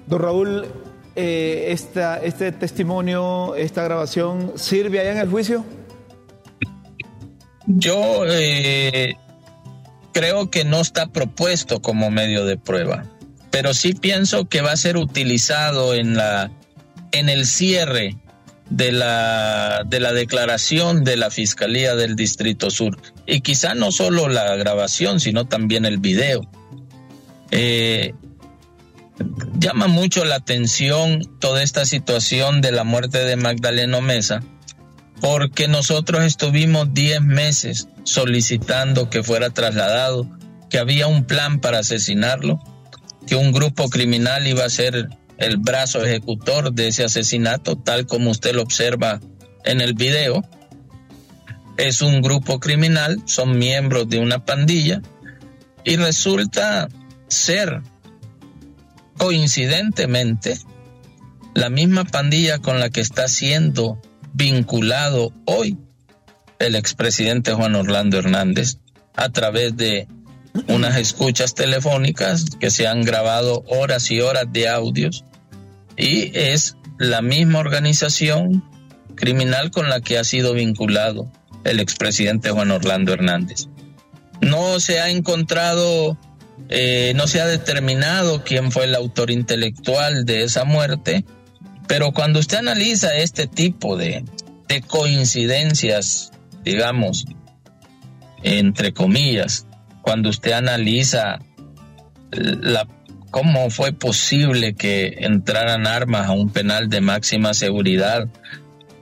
Don 0.08 0.22
Raúl, 0.22 0.68
eh, 1.16 1.68
esta, 1.70 2.18
este 2.18 2.52
testimonio, 2.52 3.56
esta 3.56 3.84
grabación, 3.84 4.54
sirve 4.56 5.00
allá 5.00 5.12
en 5.14 5.18
el 5.20 5.30
juicio? 5.30 5.66
Yo 7.68 8.26
eh, 8.28 9.16
creo 10.14 10.50
que 10.50 10.64
no 10.66 10.82
está 10.82 11.08
propuesto 11.08 11.82
como 11.82 12.10
medio 12.10 12.46
de 12.46 12.58
prueba, 12.58 13.06
pero 13.52 13.74
sí 13.74 13.94
pienso 13.94 14.48
que 14.48 14.62
va 14.62 14.72
a 14.72 14.78
ser 14.78 14.98
utilizado 14.98 15.94
en 15.94 16.16
la 16.16 16.52
en 17.12 17.30
el 17.30 17.46
cierre 17.46 18.16
de 18.70 18.94
la 18.94 19.84
de 19.86 20.00
la 20.00 20.14
declaración 20.14 21.04
de 21.04 21.18
la 21.18 21.30
Fiscalía 21.30 21.96
del 21.96 22.16
Distrito 22.16 22.70
Sur 22.72 22.98
y 23.26 23.42
quizá 23.42 23.76
no 23.76 23.92
solo 23.92 24.30
la 24.30 24.56
grabación, 24.56 25.20
sino 25.20 25.46
también 25.46 25.86
el 25.86 25.98
video. 26.00 26.42
Eh, 27.52 28.14
llama 29.60 29.88
mucho 29.88 30.24
la 30.24 30.36
atención 30.36 31.22
toda 31.40 31.62
esta 31.62 31.86
situación 31.86 32.62
de 32.62 32.72
la 32.72 32.86
muerte 32.86 33.20
de 33.20 33.36
Magdaleno 33.36 34.02
Mesa, 34.02 34.42
porque 35.20 35.68
nosotros 35.68 36.24
estuvimos 36.24 36.94
10 36.94 37.22
meses 37.22 37.88
solicitando 38.04 39.10
que 39.10 39.22
fuera 39.22 39.50
trasladado, 39.50 40.28
que 40.70 40.80
había 40.80 41.08
un 41.08 41.26
plan 41.26 41.60
para 41.60 41.80
asesinarlo, 41.80 42.60
que 43.28 43.36
un 43.36 43.52
grupo 43.52 43.90
criminal 43.90 44.48
iba 44.48 44.66
a 44.66 44.70
ser 44.70 45.10
el 45.38 45.58
brazo 45.58 46.04
ejecutor 46.04 46.74
de 46.74 46.88
ese 46.88 47.04
asesinato, 47.04 47.76
tal 47.76 48.06
como 48.06 48.32
usted 48.32 48.54
lo 48.54 48.62
observa 48.62 49.20
en 49.64 49.82
el 49.82 49.94
video. 49.94 50.44
Es 51.78 52.02
un 52.02 52.22
grupo 52.22 52.60
criminal, 52.60 53.22
son 53.26 53.58
miembros 53.58 54.08
de 54.10 54.20
una 54.20 54.46
pandilla 54.46 55.02
y 55.84 55.96
resulta 55.96 56.90
ser 57.28 57.82
coincidentemente, 59.18 60.58
la 61.54 61.70
misma 61.70 62.06
pandilla 62.06 62.58
con 62.58 62.80
la 62.80 62.90
que 62.90 63.02
está 63.02 63.28
siendo 63.28 64.02
vinculado 64.34 65.32
hoy 65.46 65.78
el 66.58 66.76
expresidente 66.76 67.54
Juan 67.54 67.76
Orlando 67.76 68.18
Hernández 68.18 68.78
a 69.16 69.30
través 69.30 69.78
de 69.78 70.08
unas 70.68 70.98
escuchas 70.98 71.56
telefónicas 71.56 72.46
que 72.60 72.70
se 72.70 72.88
han 72.88 73.02
grabado 73.04 73.64
horas 73.68 74.12
y 74.12 74.22
horas 74.22 74.46
de 74.52 74.68
audios 74.68 75.24
y 75.98 76.38
es 76.38 76.78
la 76.98 77.22
misma 77.22 77.60
organización 77.60 78.64
criminal 79.16 79.72
con 79.72 79.90
la 79.90 80.02
que 80.02 80.18
ha 80.18 80.24
sido 80.24 80.54
vinculado 80.54 81.32
el 81.64 81.80
expresidente 81.80 82.52
Juan 82.52 82.72
Orlando 82.72 83.14
Hernández. 83.14 83.68
No 84.42 84.80
se 84.80 85.00
ha 85.00 85.10
encontrado 85.10 86.18
eh, 86.70 87.14
no 87.16 87.28
se 87.28 87.42
ha 87.42 87.48
determinado 87.48 88.44
quién 88.44 88.72
fue 88.72 88.86
el 88.86 88.96
autor 88.96 89.32
intelectual 89.32 90.26
de 90.26 90.44
esa 90.44 90.64
muerte, 90.64 91.26
pero 91.88 92.14
cuando 92.14 92.40
usted 92.40 92.58
analiza 92.58 93.16
este 93.16 93.48
tipo 93.48 93.98
de, 93.98 94.24
de 94.68 94.82
coincidencias, 94.82 96.32
digamos, 96.64 97.26
entre 98.44 98.94
comillas, 98.94 99.68
cuando 100.02 100.30
usted 100.30 100.52
analiza 100.54 101.40
la, 102.32 102.88
cómo 103.30 103.70
fue 103.70 103.94
posible 103.94 104.74
que 104.74 105.18
entraran 105.20 105.88
armas 105.88 106.28
a 106.28 106.32
un 106.32 106.50
penal 106.50 106.90
de 106.90 107.02
máxima 107.02 107.54
seguridad, 107.54 108.28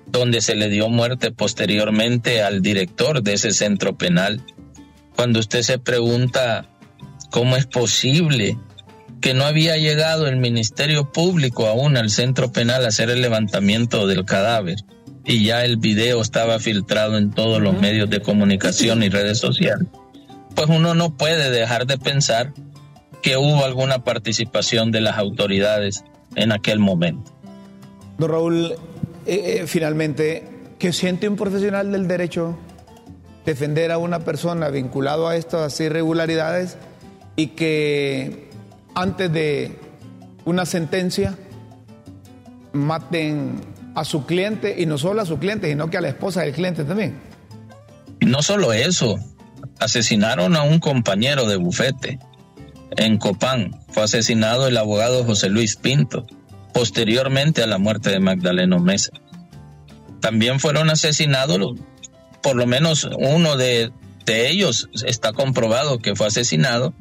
donde 0.07 0.41
se 0.41 0.55
le 0.55 0.69
dio 0.69 0.89
muerte 0.89 1.31
posteriormente 1.31 2.41
al 2.41 2.61
director 2.61 3.21
de 3.21 3.33
ese 3.33 3.51
centro 3.51 3.97
penal. 3.97 4.41
Cuando 5.15 5.39
usted 5.39 5.61
se 5.61 5.79
pregunta 5.79 6.69
¿Cómo 7.29 7.55
es 7.57 7.67
posible 7.67 8.57
que 9.21 9.33
no 9.33 9.43
había 9.43 9.77
llegado 9.77 10.27
el 10.27 10.37
Ministerio 10.37 11.11
Público 11.11 11.67
aún 11.67 11.95
al 11.95 12.09
centro 12.09 12.51
penal 12.51 12.85
a 12.85 12.87
hacer 12.87 13.09
el 13.09 13.21
levantamiento 13.21 14.07
del 14.07 14.25
cadáver 14.25 14.77
y 15.25 15.43
ya 15.43 15.63
el 15.63 15.77
video 15.77 16.21
estaba 16.21 16.59
filtrado 16.59 17.17
en 17.17 17.31
todos 17.31 17.61
los 17.61 17.79
medios 17.79 18.09
de 18.09 18.21
comunicación 18.21 19.03
y 19.03 19.09
redes 19.09 19.37
sociales, 19.37 19.87
pues 20.59 20.69
uno 20.77 20.93
no 20.93 21.15
puede 21.15 21.51
dejar 21.51 21.87
de 21.87 21.97
pensar 21.97 22.51
que 23.21 23.37
hubo 23.37 23.63
alguna 23.63 24.03
participación 24.03 24.91
de 24.91 24.99
las 24.99 25.17
autoridades 25.17 26.03
en 26.35 26.51
aquel 26.51 26.79
momento. 26.79 27.31
Don 28.17 28.29
Raúl, 28.29 28.73
eh, 29.25 29.61
eh, 29.61 29.63
finalmente, 29.67 30.49
¿qué 30.77 30.91
siente 30.91 31.29
un 31.29 31.37
profesional 31.37 31.93
del 31.93 32.09
derecho 32.09 32.57
defender 33.45 33.89
a 33.93 33.99
una 33.99 34.19
persona 34.25 34.67
vinculado 34.67 35.29
a 35.29 35.37
estas 35.37 35.79
irregularidades 35.79 36.75
y 37.37 37.47
que 37.47 38.49
antes 38.95 39.31
de 39.31 39.79
una 40.43 40.65
sentencia 40.65 41.37
maten 42.73 43.61
a 43.95 44.03
su 44.03 44.25
cliente 44.25 44.75
y 44.77 44.85
no 44.85 44.97
solo 44.97 45.21
a 45.21 45.25
su 45.25 45.39
cliente, 45.39 45.69
sino 45.69 45.89
que 45.89 45.95
a 45.95 46.01
la 46.01 46.09
esposa 46.09 46.41
del 46.41 46.51
cliente 46.51 46.83
también. 46.83 47.17
No 48.19 48.41
solo 48.41 48.73
eso, 48.73 49.17
asesinaron 49.79 50.55
a 50.55 50.63
un 50.63 50.79
compañero 50.79 51.45
de 51.47 51.57
bufete 51.57 52.19
en 52.97 53.17
Copán. 53.17 53.75
Fue 53.89 54.03
asesinado 54.03 54.67
el 54.67 54.77
abogado 54.77 55.23
José 55.23 55.49
Luis 55.49 55.75
Pinto, 55.75 56.25
posteriormente 56.73 57.63
a 57.63 57.67
la 57.67 57.77
muerte 57.77 58.09
de 58.09 58.19
Magdaleno 58.19 58.79
Mesa. 58.79 59.11
También 60.19 60.59
fueron 60.59 60.89
asesinados, 60.89 61.79
por 62.41 62.55
lo 62.55 62.67
menos 62.67 63.09
uno 63.17 63.57
de, 63.57 63.91
de 64.25 64.49
ellos 64.49 64.89
está 65.05 65.33
comprobado 65.33 65.99
que 65.99 66.15
fue 66.15 66.27
asesinado, 66.27 66.93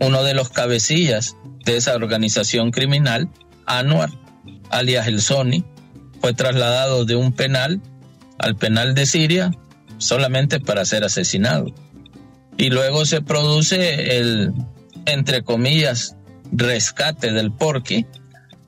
uno 0.00 0.22
de 0.24 0.34
los 0.34 0.50
cabecillas 0.50 1.36
de 1.64 1.76
esa 1.76 1.94
organización 1.94 2.70
criminal, 2.70 3.28
Anuar, 3.66 4.10
alias 4.70 5.06
El 5.08 5.20
Sony, 5.20 5.64
fue 6.20 6.34
trasladado 6.34 7.04
de 7.04 7.16
un 7.16 7.32
penal 7.32 7.80
al 8.38 8.56
penal 8.56 8.94
de 8.94 9.06
Siria 9.06 9.50
solamente 9.98 10.60
para 10.60 10.84
ser 10.84 11.04
asesinado. 11.04 11.72
Y 12.56 12.70
luego 12.70 13.04
se 13.04 13.20
produce 13.20 14.16
el, 14.18 14.52
entre 15.04 15.42
comillas, 15.42 16.16
rescate 16.52 17.32
del 17.32 17.52
Porqui, 17.52 18.06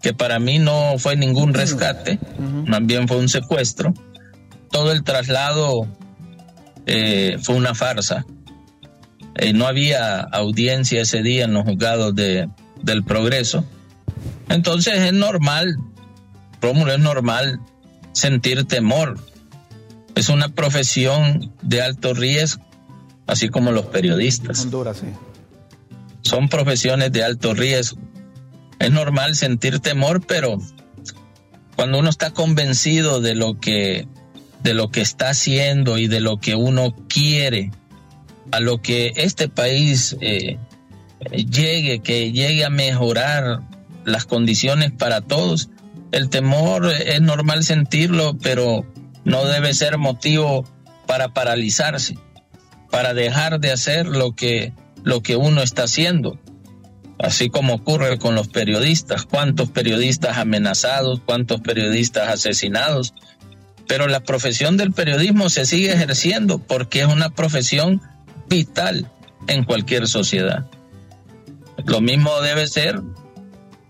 que 0.02 0.12
para 0.12 0.38
mí 0.38 0.58
no 0.58 0.94
fue 0.98 1.16
ningún 1.16 1.54
rescate, 1.54 2.18
más 2.66 2.84
bien 2.84 3.08
fue 3.08 3.16
un 3.16 3.28
secuestro. 3.28 3.94
Todo 4.70 4.92
el 4.92 5.02
traslado 5.02 5.88
eh, 6.86 7.38
fue 7.42 7.56
una 7.56 7.74
farsa. 7.74 8.24
Eh, 9.34 9.52
no 9.52 9.66
había 9.66 10.20
audiencia 10.20 11.02
ese 11.02 11.22
día 11.22 11.44
en 11.44 11.54
los 11.54 11.64
juzgados 11.64 12.14
de, 12.14 12.48
del 12.82 13.04
progreso. 13.04 13.64
Entonces 14.48 14.94
es 15.00 15.12
normal 15.12 15.76
Rómulo, 16.60 16.92
es 16.92 16.98
normal 16.98 17.60
sentir 18.12 18.64
temor. 18.64 19.18
Es 20.14 20.28
una 20.28 20.48
profesión 20.48 21.52
de 21.62 21.82
alto 21.82 22.14
riesgo, 22.14 22.64
así 23.28 23.48
como 23.48 23.70
los 23.70 23.86
periodistas. 23.86 24.64
Honduras, 24.64 24.96
sí. 24.96 25.06
Son 26.22 26.48
profesiones 26.48 27.12
de 27.12 27.22
alto 27.22 27.54
riesgo. 27.54 28.00
Es 28.80 28.90
normal 28.90 29.36
sentir 29.36 29.78
temor, 29.78 30.26
pero 30.26 30.58
cuando 31.76 31.98
uno 31.98 32.10
está 32.10 32.32
convencido 32.32 33.20
de 33.20 33.36
lo 33.36 33.60
que 33.60 34.08
de 34.62 34.74
lo 34.74 34.90
que 34.90 35.00
está 35.00 35.30
haciendo 35.30 35.98
y 35.98 36.08
de 36.08 36.20
lo 36.20 36.38
que 36.38 36.56
uno 36.56 36.96
quiere, 37.08 37.70
a 38.50 38.58
lo 38.58 38.82
que 38.82 39.12
este 39.14 39.48
país 39.48 40.16
eh, 40.20 40.58
llegue, 41.30 42.00
que 42.00 42.32
llegue 42.32 42.64
a 42.64 42.70
mejorar 42.70 43.60
las 44.04 44.24
condiciones 44.24 44.90
para 44.90 45.20
todos, 45.20 45.70
el 46.10 46.28
temor 46.28 46.90
es 46.90 47.20
normal 47.20 47.62
sentirlo, 47.62 48.36
pero 48.42 48.84
no 49.24 49.44
debe 49.44 49.74
ser 49.74 49.98
motivo 49.98 50.64
para 51.06 51.28
paralizarse, 51.28 52.18
para 52.90 53.14
dejar 53.14 53.60
de 53.60 53.72
hacer 53.72 54.06
lo 54.06 54.34
que, 54.34 54.72
lo 55.04 55.22
que 55.22 55.36
uno 55.36 55.62
está 55.62 55.84
haciendo. 55.84 56.38
Así 57.18 57.50
como 57.50 57.74
ocurre 57.74 58.18
con 58.18 58.34
los 58.34 58.48
periodistas, 58.48 59.24
cuántos 59.24 59.70
periodistas 59.70 60.38
amenazados, 60.38 61.20
cuántos 61.24 61.60
periodistas 61.60 62.28
asesinados. 62.28 63.14
Pero 63.88 64.06
la 64.06 64.20
profesión 64.20 64.76
del 64.76 64.92
periodismo 64.92 65.48
se 65.48 65.66
sigue 65.66 65.92
ejerciendo 65.92 66.58
porque 66.58 67.00
es 67.00 67.06
una 67.06 67.30
profesión 67.30 68.00
vital 68.48 69.10
en 69.48 69.64
cualquier 69.64 70.06
sociedad. 70.06 70.66
Lo 71.84 72.00
mismo 72.00 72.40
debe 72.40 72.66
ser 72.66 73.02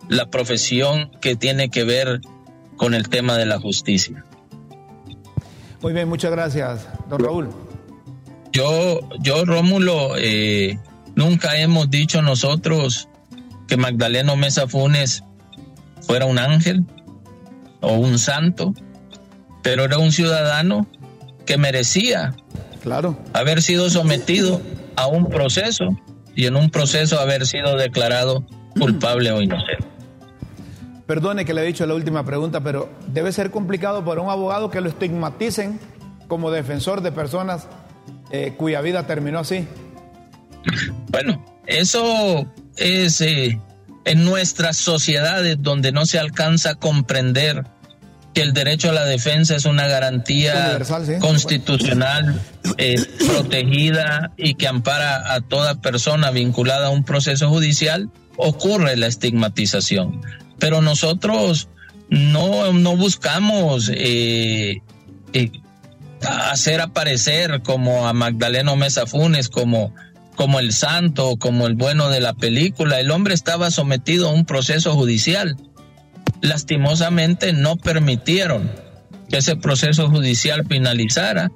la 0.08 0.30
profesión 0.30 1.10
que 1.20 1.36
tiene 1.36 1.68
que 1.68 1.84
ver 1.84 2.20
con 2.76 2.94
el 2.94 3.08
tema 3.08 3.36
de 3.36 3.44
la 3.44 3.58
justicia. 3.58 4.24
Muy 5.82 5.92
bien, 5.92 6.08
muchas 6.08 6.30
gracias, 6.30 6.86
don 7.08 7.20
Raúl. 7.22 7.67
Yo, 8.58 8.98
yo 9.20 9.44
Rómulo, 9.44 10.16
eh, 10.16 10.80
nunca 11.14 11.56
hemos 11.58 11.90
dicho 11.90 12.22
nosotros 12.22 13.08
que 13.68 13.76
Magdaleno 13.76 14.34
Mesa 14.34 14.66
Funes 14.66 15.22
fuera 16.00 16.26
un 16.26 16.40
ángel 16.40 16.84
o 17.80 17.92
un 17.92 18.18
santo, 18.18 18.74
pero 19.62 19.84
era 19.84 19.98
un 19.98 20.10
ciudadano 20.10 20.88
que 21.46 21.56
merecía 21.56 22.34
claro. 22.82 23.16
haber 23.32 23.62
sido 23.62 23.90
sometido 23.90 24.60
a 24.96 25.06
un 25.06 25.28
proceso 25.28 25.96
y 26.34 26.46
en 26.46 26.56
un 26.56 26.68
proceso 26.70 27.20
haber 27.20 27.46
sido 27.46 27.76
declarado 27.76 28.44
culpable 28.76 29.30
o 29.30 29.40
inocente. 29.40 29.86
Perdone 31.06 31.44
que 31.44 31.54
le 31.54 31.62
he 31.62 31.64
dicho 31.64 31.86
la 31.86 31.94
última 31.94 32.24
pregunta, 32.24 32.64
pero 32.64 32.88
debe 33.06 33.30
ser 33.30 33.52
complicado 33.52 34.04
para 34.04 34.20
un 34.20 34.30
abogado 34.30 34.68
que 34.68 34.80
lo 34.80 34.88
estigmaticen 34.88 35.78
como 36.26 36.50
defensor 36.50 37.02
de 37.02 37.12
personas 37.12 37.68
eh, 38.30 38.54
cuya 38.56 38.80
vida 38.80 39.06
terminó 39.06 39.40
así. 39.40 39.66
Bueno, 41.08 41.44
eso 41.66 42.46
es 42.76 43.20
eh, 43.20 43.58
en 44.04 44.24
nuestras 44.24 44.76
sociedades 44.76 45.56
donde 45.60 45.92
no 45.92 46.06
se 46.06 46.18
alcanza 46.18 46.70
a 46.70 46.74
comprender 46.74 47.64
que 48.34 48.42
el 48.42 48.52
derecho 48.52 48.90
a 48.90 48.92
la 48.92 49.04
defensa 49.04 49.56
es 49.56 49.64
una 49.64 49.88
garantía 49.88 50.78
constitucional 51.20 52.40
eh, 52.76 53.02
protegida 53.26 54.32
y 54.36 54.54
que 54.54 54.68
ampara 54.68 55.34
a 55.34 55.40
toda 55.40 55.80
persona 55.80 56.30
vinculada 56.30 56.88
a 56.88 56.90
un 56.90 57.04
proceso 57.04 57.48
judicial, 57.48 58.10
ocurre 58.36 58.96
la 58.96 59.06
estigmatización 59.06 60.20
pero 60.58 60.82
nosotros 60.82 61.68
no, 62.10 62.72
no 62.72 62.96
buscamos 62.96 63.90
eh, 63.94 64.82
eh, 65.32 65.50
hacer 66.22 66.80
aparecer 66.80 67.62
como 67.62 68.06
a 68.06 68.12
Magdaleno 68.12 68.76
Mesa 68.76 69.06
Funes, 69.06 69.48
como, 69.48 69.94
como 70.36 70.60
el 70.60 70.72
santo, 70.72 71.36
como 71.38 71.66
el 71.66 71.74
bueno 71.74 72.08
de 72.08 72.20
la 72.20 72.34
película. 72.34 73.00
El 73.00 73.10
hombre 73.10 73.34
estaba 73.34 73.70
sometido 73.70 74.28
a 74.28 74.32
un 74.32 74.44
proceso 74.44 74.94
judicial. 74.94 75.56
Lastimosamente 76.40 77.52
no 77.52 77.76
permitieron 77.76 78.70
que 79.28 79.38
ese 79.38 79.56
proceso 79.56 80.08
judicial 80.08 80.64
finalizara 80.66 81.50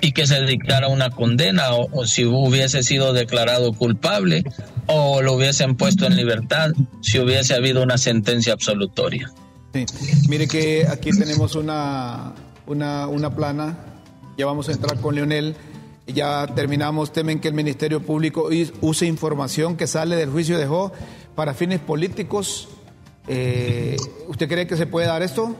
y 0.00 0.12
que 0.12 0.26
se 0.26 0.42
dictara 0.44 0.88
una 0.88 1.10
condena 1.10 1.72
o, 1.72 2.06
si 2.06 2.24
hubiese 2.24 2.82
sido 2.82 3.12
declarado 3.12 3.72
culpable 3.72 4.42
o 4.86 5.22
lo 5.22 5.34
hubiesen 5.34 5.76
puesto 5.76 6.06
en 6.06 6.16
libertad 6.16 6.72
si 7.00 7.20
hubiese 7.20 7.54
habido 7.54 7.82
una 7.82 7.98
sentencia 7.98 8.52
absolutoria. 8.52 9.30
Mire 10.28 10.48
que 10.48 10.86
aquí 10.88 11.10
tenemos 11.10 11.54
una, 11.54 12.32
una 12.66 13.34
plana, 13.34 13.78
ya 14.42 14.46
vamos 14.46 14.68
a 14.68 14.72
entrar 14.72 14.98
con 15.00 15.14
Leonel, 15.14 15.54
ya 16.08 16.48
terminamos, 16.48 17.12
temen 17.12 17.38
que 17.38 17.46
el 17.46 17.54
Ministerio 17.54 18.02
Público 18.02 18.48
use 18.80 19.06
información 19.06 19.76
que 19.76 19.86
sale 19.86 20.16
del 20.16 20.30
juicio 20.30 20.58
de 20.58 20.66
Jo 20.66 20.90
para 21.36 21.54
fines 21.54 21.78
políticos. 21.78 22.68
Eh, 23.28 23.96
¿Usted 24.26 24.48
cree 24.48 24.66
que 24.66 24.76
se 24.76 24.86
puede 24.86 25.06
dar 25.06 25.22
esto? 25.22 25.54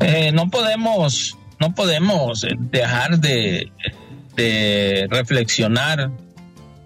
Eh, 0.00 0.32
no 0.32 0.50
podemos 0.50 1.38
no 1.60 1.74
podemos 1.74 2.44
eh, 2.44 2.48
dejar 2.58 3.18
de, 3.20 3.72
reflexionar 5.08 6.10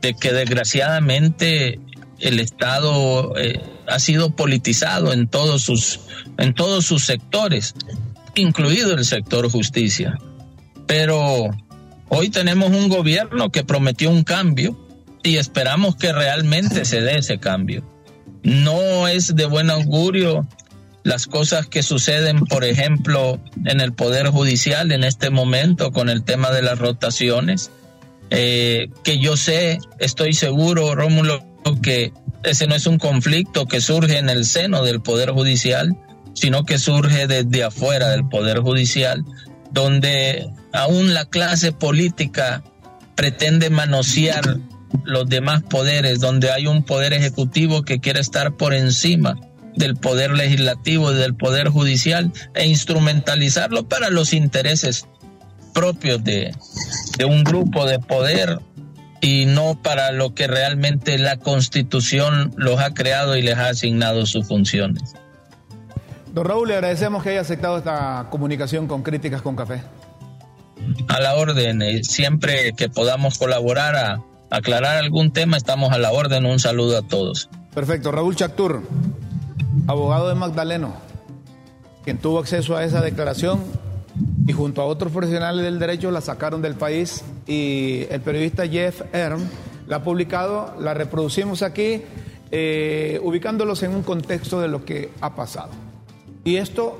de 0.00 0.14
que 0.14 0.32
desgraciadamente 0.32 1.80
el 2.20 2.38
Estado 2.38 3.36
eh, 3.36 3.60
ha 3.88 3.98
sido 3.98 4.36
politizado 4.36 5.12
en 5.12 5.26
todos 5.26 5.62
sus 5.62 5.98
en 6.36 6.54
todos 6.54 6.86
sus 6.86 7.06
sectores, 7.06 7.74
incluido 8.36 8.94
el 8.94 9.04
sector 9.04 9.50
justicia. 9.50 10.16
Pero 10.88 11.50
hoy 12.08 12.30
tenemos 12.30 12.70
un 12.70 12.88
gobierno 12.88 13.52
que 13.52 13.62
prometió 13.62 14.10
un 14.10 14.24
cambio 14.24 14.76
y 15.22 15.36
esperamos 15.36 15.94
que 15.94 16.12
realmente 16.12 16.84
se 16.84 17.02
dé 17.02 17.18
ese 17.18 17.38
cambio. 17.38 17.84
No 18.42 19.06
es 19.06 19.36
de 19.36 19.46
buen 19.46 19.70
augurio 19.70 20.48
las 21.04 21.26
cosas 21.26 21.66
que 21.66 21.82
suceden, 21.82 22.40
por 22.40 22.64
ejemplo, 22.64 23.38
en 23.64 23.80
el 23.80 23.92
Poder 23.92 24.28
Judicial 24.28 24.90
en 24.90 25.04
este 25.04 25.30
momento 25.30 25.92
con 25.92 26.08
el 26.08 26.24
tema 26.24 26.50
de 26.50 26.62
las 26.62 26.78
rotaciones, 26.78 27.70
eh, 28.30 28.88
que 29.04 29.18
yo 29.18 29.36
sé, 29.36 29.78
estoy 29.98 30.32
seguro, 30.32 30.94
Rómulo, 30.94 31.44
que 31.82 32.12
ese 32.44 32.66
no 32.66 32.74
es 32.74 32.86
un 32.86 32.98
conflicto 32.98 33.66
que 33.66 33.80
surge 33.80 34.18
en 34.18 34.30
el 34.30 34.46
seno 34.46 34.82
del 34.82 35.00
Poder 35.02 35.32
Judicial, 35.32 35.96
sino 36.34 36.64
que 36.64 36.78
surge 36.78 37.26
desde 37.26 37.64
afuera 37.64 38.08
del 38.10 38.26
Poder 38.26 38.60
Judicial, 38.60 39.24
donde 39.70 40.48
aún 40.72 41.14
la 41.14 41.24
clase 41.24 41.72
política 41.72 42.62
pretende 43.14 43.70
manosear 43.70 44.58
los 45.04 45.28
demás 45.28 45.62
poderes, 45.62 46.20
donde 46.20 46.50
hay 46.50 46.66
un 46.66 46.84
poder 46.84 47.12
ejecutivo 47.12 47.82
que 47.82 48.00
quiere 48.00 48.20
estar 48.20 48.56
por 48.56 48.74
encima 48.74 49.36
del 49.74 49.96
poder 49.96 50.32
legislativo 50.32 51.12
y 51.12 51.16
del 51.16 51.34
poder 51.34 51.68
judicial 51.68 52.32
e 52.54 52.66
instrumentalizarlo 52.66 53.88
para 53.88 54.10
los 54.10 54.32
intereses 54.32 55.06
propios 55.72 56.22
de, 56.24 56.54
de 57.16 57.24
un 57.24 57.44
grupo 57.44 57.86
de 57.86 57.98
poder 57.98 58.58
y 59.20 59.46
no 59.46 59.80
para 59.80 60.12
lo 60.12 60.34
que 60.34 60.46
realmente 60.46 61.18
la 61.18 61.36
constitución 61.38 62.52
los 62.56 62.80
ha 62.80 62.94
creado 62.94 63.36
y 63.36 63.42
les 63.42 63.56
ha 63.56 63.68
asignado 63.68 64.26
sus 64.26 64.46
funciones. 64.46 65.14
Don 66.32 66.44
Raúl, 66.44 66.68
le 66.68 66.74
agradecemos 66.74 67.22
que 67.22 67.30
haya 67.30 67.40
aceptado 67.40 67.78
esta 67.78 68.26
comunicación 68.30 68.86
con 68.86 69.02
Críticas 69.02 69.42
con 69.42 69.56
Café. 69.56 69.82
A 71.08 71.20
la 71.20 71.34
orden, 71.36 71.82
eh, 71.82 72.04
siempre 72.04 72.72
que 72.74 72.88
podamos 72.88 73.38
colaborar 73.38 73.96
a 73.96 74.22
aclarar 74.50 74.96
algún 74.96 75.32
tema, 75.32 75.56
estamos 75.56 75.92
a 75.92 75.98
la 75.98 76.12
orden. 76.12 76.46
Un 76.46 76.58
saludo 76.58 76.98
a 76.98 77.02
todos. 77.02 77.48
Perfecto. 77.74 78.12
Raúl 78.12 78.36
Chactur, 78.36 78.82
abogado 79.86 80.28
de 80.28 80.34
Magdaleno, 80.34 80.94
quien 82.04 82.18
tuvo 82.18 82.38
acceso 82.38 82.76
a 82.76 82.84
esa 82.84 83.00
declaración 83.00 83.62
y 84.46 84.52
junto 84.52 84.82
a 84.82 84.86
otros 84.86 85.12
profesionales 85.12 85.64
del 85.64 85.78
derecho 85.78 86.10
la 86.10 86.20
sacaron 86.20 86.62
del 86.62 86.74
país 86.74 87.22
y 87.46 88.06
el 88.10 88.20
periodista 88.20 88.66
Jeff 88.66 89.02
Erm 89.12 89.40
la 89.86 89.96
ha 89.96 90.02
publicado, 90.02 90.74
la 90.80 90.94
reproducimos 90.94 91.62
aquí, 91.62 92.02
eh, 92.50 93.20
ubicándolos 93.22 93.82
en 93.82 93.94
un 93.94 94.02
contexto 94.02 94.60
de 94.60 94.68
lo 94.68 94.84
que 94.84 95.10
ha 95.20 95.34
pasado. 95.34 95.70
Y 96.44 96.56
esto, 96.56 96.98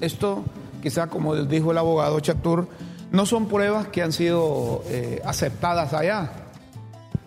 esto 0.00 0.44
quizá 0.82 1.08
como 1.08 1.36
dijo 1.36 1.72
el 1.72 1.78
abogado 1.78 2.18
Chatur, 2.20 2.68
no 3.10 3.26
son 3.26 3.48
pruebas 3.48 3.88
que 3.88 4.02
han 4.02 4.12
sido 4.12 4.82
eh, 4.86 5.20
aceptadas 5.24 5.92
allá, 5.92 6.30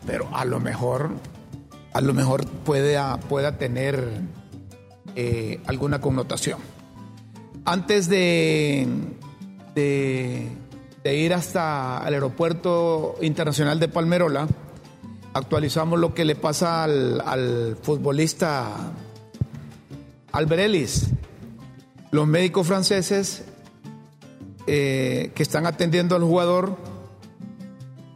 pero 0.06 0.28
a 0.34 0.46
lo 0.46 0.60
mejor, 0.60 1.12
a 1.94 2.02
lo 2.02 2.14
mejor 2.14 2.46
puede, 2.46 2.98
pueda 3.30 3.58
tener 3.58 4.22
eh, 5.16 5.60
alguna 5.68 6.00
connotación. 6.00 6.60
Antes 7.66 8.10
de, 8.10 8.88
de, 9.76 10.50
ir 11.04 11.34
hasta 11.34 12.04
el 12.08 12.14
aeropuerto 12.14 13.16
internacional 13.22 13.80
de 13.80 13.88
Palmerola, 13.88 14.48
actualizamos 15.34 16.00
lo 16.00 16.14
que 16.14 16.26
le 16.26 16.36
pasa 16.36 16.84
al, 16.84 17.22
al 17.26 17.78
futbolista 17.82 18.70
Albert 20.32 20.64
Los 22.14 22.28
médicos 22.28 22.68
franceses 22.68 23.44
eh, 24.68 25.32
que 25.34 25.42
están 25.42 25.66
atendiendo 25.66 26.16
al 26.16 26.22
jugador 26.22 26.78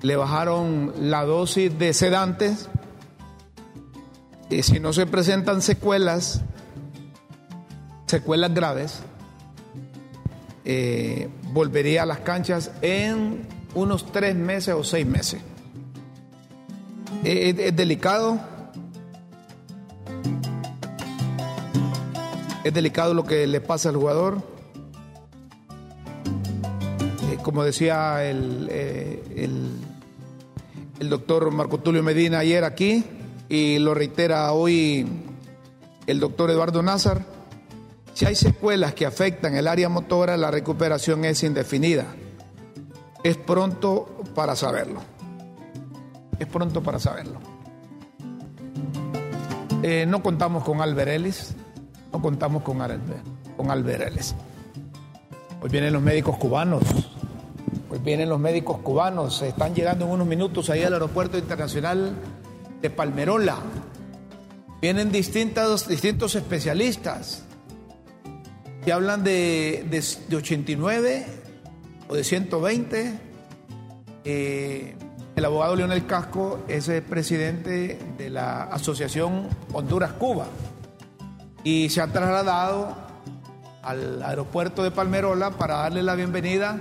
le 0.03 0.15
bajaron 0.15 0.93
la 0.99 1.23
dosis 1.23 1.75
de 1.79 1.95
sedantes 1.95 2.69
y 4.51 4.61
si 4.61 4.79
no 4.79 4.93
se 4.93 5.07
presentan 5.07 5.63
secuelas, 5.63 6.41
secuelas 8.05 8.53
graves, 8.53 8.99
eh, 10.63 11.27
volvería 11.51 12.03
a 12.03 12.05
las 12.05 12.19
canchas 12.19 12.69
en 12.83 13.47
unos 13.73 14.11
tres 14.11 14.35
meses 14.35 14.75
o 14.75 14.83
seis 14.83 15.07
meses. 15.07 15.41
es 17.23 17.75
delicado 17.75 18.56
Es 22.67 22.73
delicado 22.73 23.13
lo 23.13 23.23
que 23.23 23.47
le 23.47 23.61
pasa 23.61 23.87
al 23.87 23.95
jugador. 23.95 24.41
Eh, 27.31 27.37
como 27.41 27.63
decía 27.63 28.25
el, 28.25 28.67
eh, 28.69 29.23
el, 29.37 29.71
el 30.99 31.09
doctor 31.09 31.49
Marco 31.51 31.79
Tulio 31.79 32.03
Medina 32.03 32.39
ayer 32.39 32.65
aquí, 32.65 33.05
y 33.47 33.79
lo 33.79 33.93
reitera 33.93 34.51
hoy 34.51 35.07
el 36.07 36.19
doctor 36.19 36.51
Eduardo 36.51 36.83
Nazar, 36.83 37.23
si 38.13 38.25
hay 38.25 38.35
secuelas 38.35 38.93
que 38.93 39.05
afectan 39.05 39.55
el 39.55 39.65
área 39.65 39.87
motora, 39.87 40.35
la 40.35 40.51
recuperación 40.51 41.23
es 41.23 41.43
indefinida. 41.43 42.03
Es 43.23 43.37
pronto 43.37 44.23
para 44.35 44.57
saberlo. 44.57 44.99
Es 46.37 46.47
pronto 46.47 46.83
para 46.83 46.99
saberlo. 46.99 47.39
Eh, 49.83 50.05
no 50.05 50.21
contamos 50.21 50.65
con 50.65 50.81
Albert 50.81 51.11
Ellis 51.11 51.55
no 52.11 52.21
contamos 52.21 52.63
con, 52.63 52.77
con. 52.77 53.67
Hoy 55.59 55.69
vienen 55.69 55.93
los 55.93 56.01
médicos 56.01 56.37
cubanos. 56.37 56.83
Hoy 57.89 57.99
vienen 57.99 58.29
los 58.29 58.39
médicos 58.39 58.77
cubanos. 58.79 59.41
Están 59.41 59.73
llegando 59.73 60.05
en 60.05 60.11
unos 60.11 60.27
minutos 60.27 60.69
ahí 60.69 60.83
al 60.83 60.93
aeropuerto 60.93 61.37
internacional 61.37 62.15
de 62.81 62.89
Palmerola. 62.89 63.57
Vienen 64.81 65.11
distintos, 65.11 65.87
distintos 65.87 66.35
especialistas 66.35 67.43
que 68.85 68.93
hablan 68.93 69.23
de, 69.23 69.85
de, 69.89 70.35
89 70.35 71.25
o 72.07 72.15
de 72.15 72.23
120. 72.23 73.19
Eh, 74.23 74.95
el 75.35 75.45
abogado 75.45 75.75
Leonel 75.75 76.05
Casco 76.05 76.59
es 76.67 76.87
el 76.87 77.01
presidente 77.03 77.99
de 78.17 78.29
la 78.29 78.63
Asociación 78.63 79.47
Honduras-Cuba 79.73 80.47
y 81.63 81.89
se 81.89 82.01
ha 82.01 82.07
trasladado 82.07 82.95
al 83.83 84.21
aeropuerto 84.21 84.83
de 84.83 84.91
Palmerola 84.91 85.51
para 85.51 85.77
darle 85.77 86.03
la 86.03 86.15
bienvenida 86.15 86.77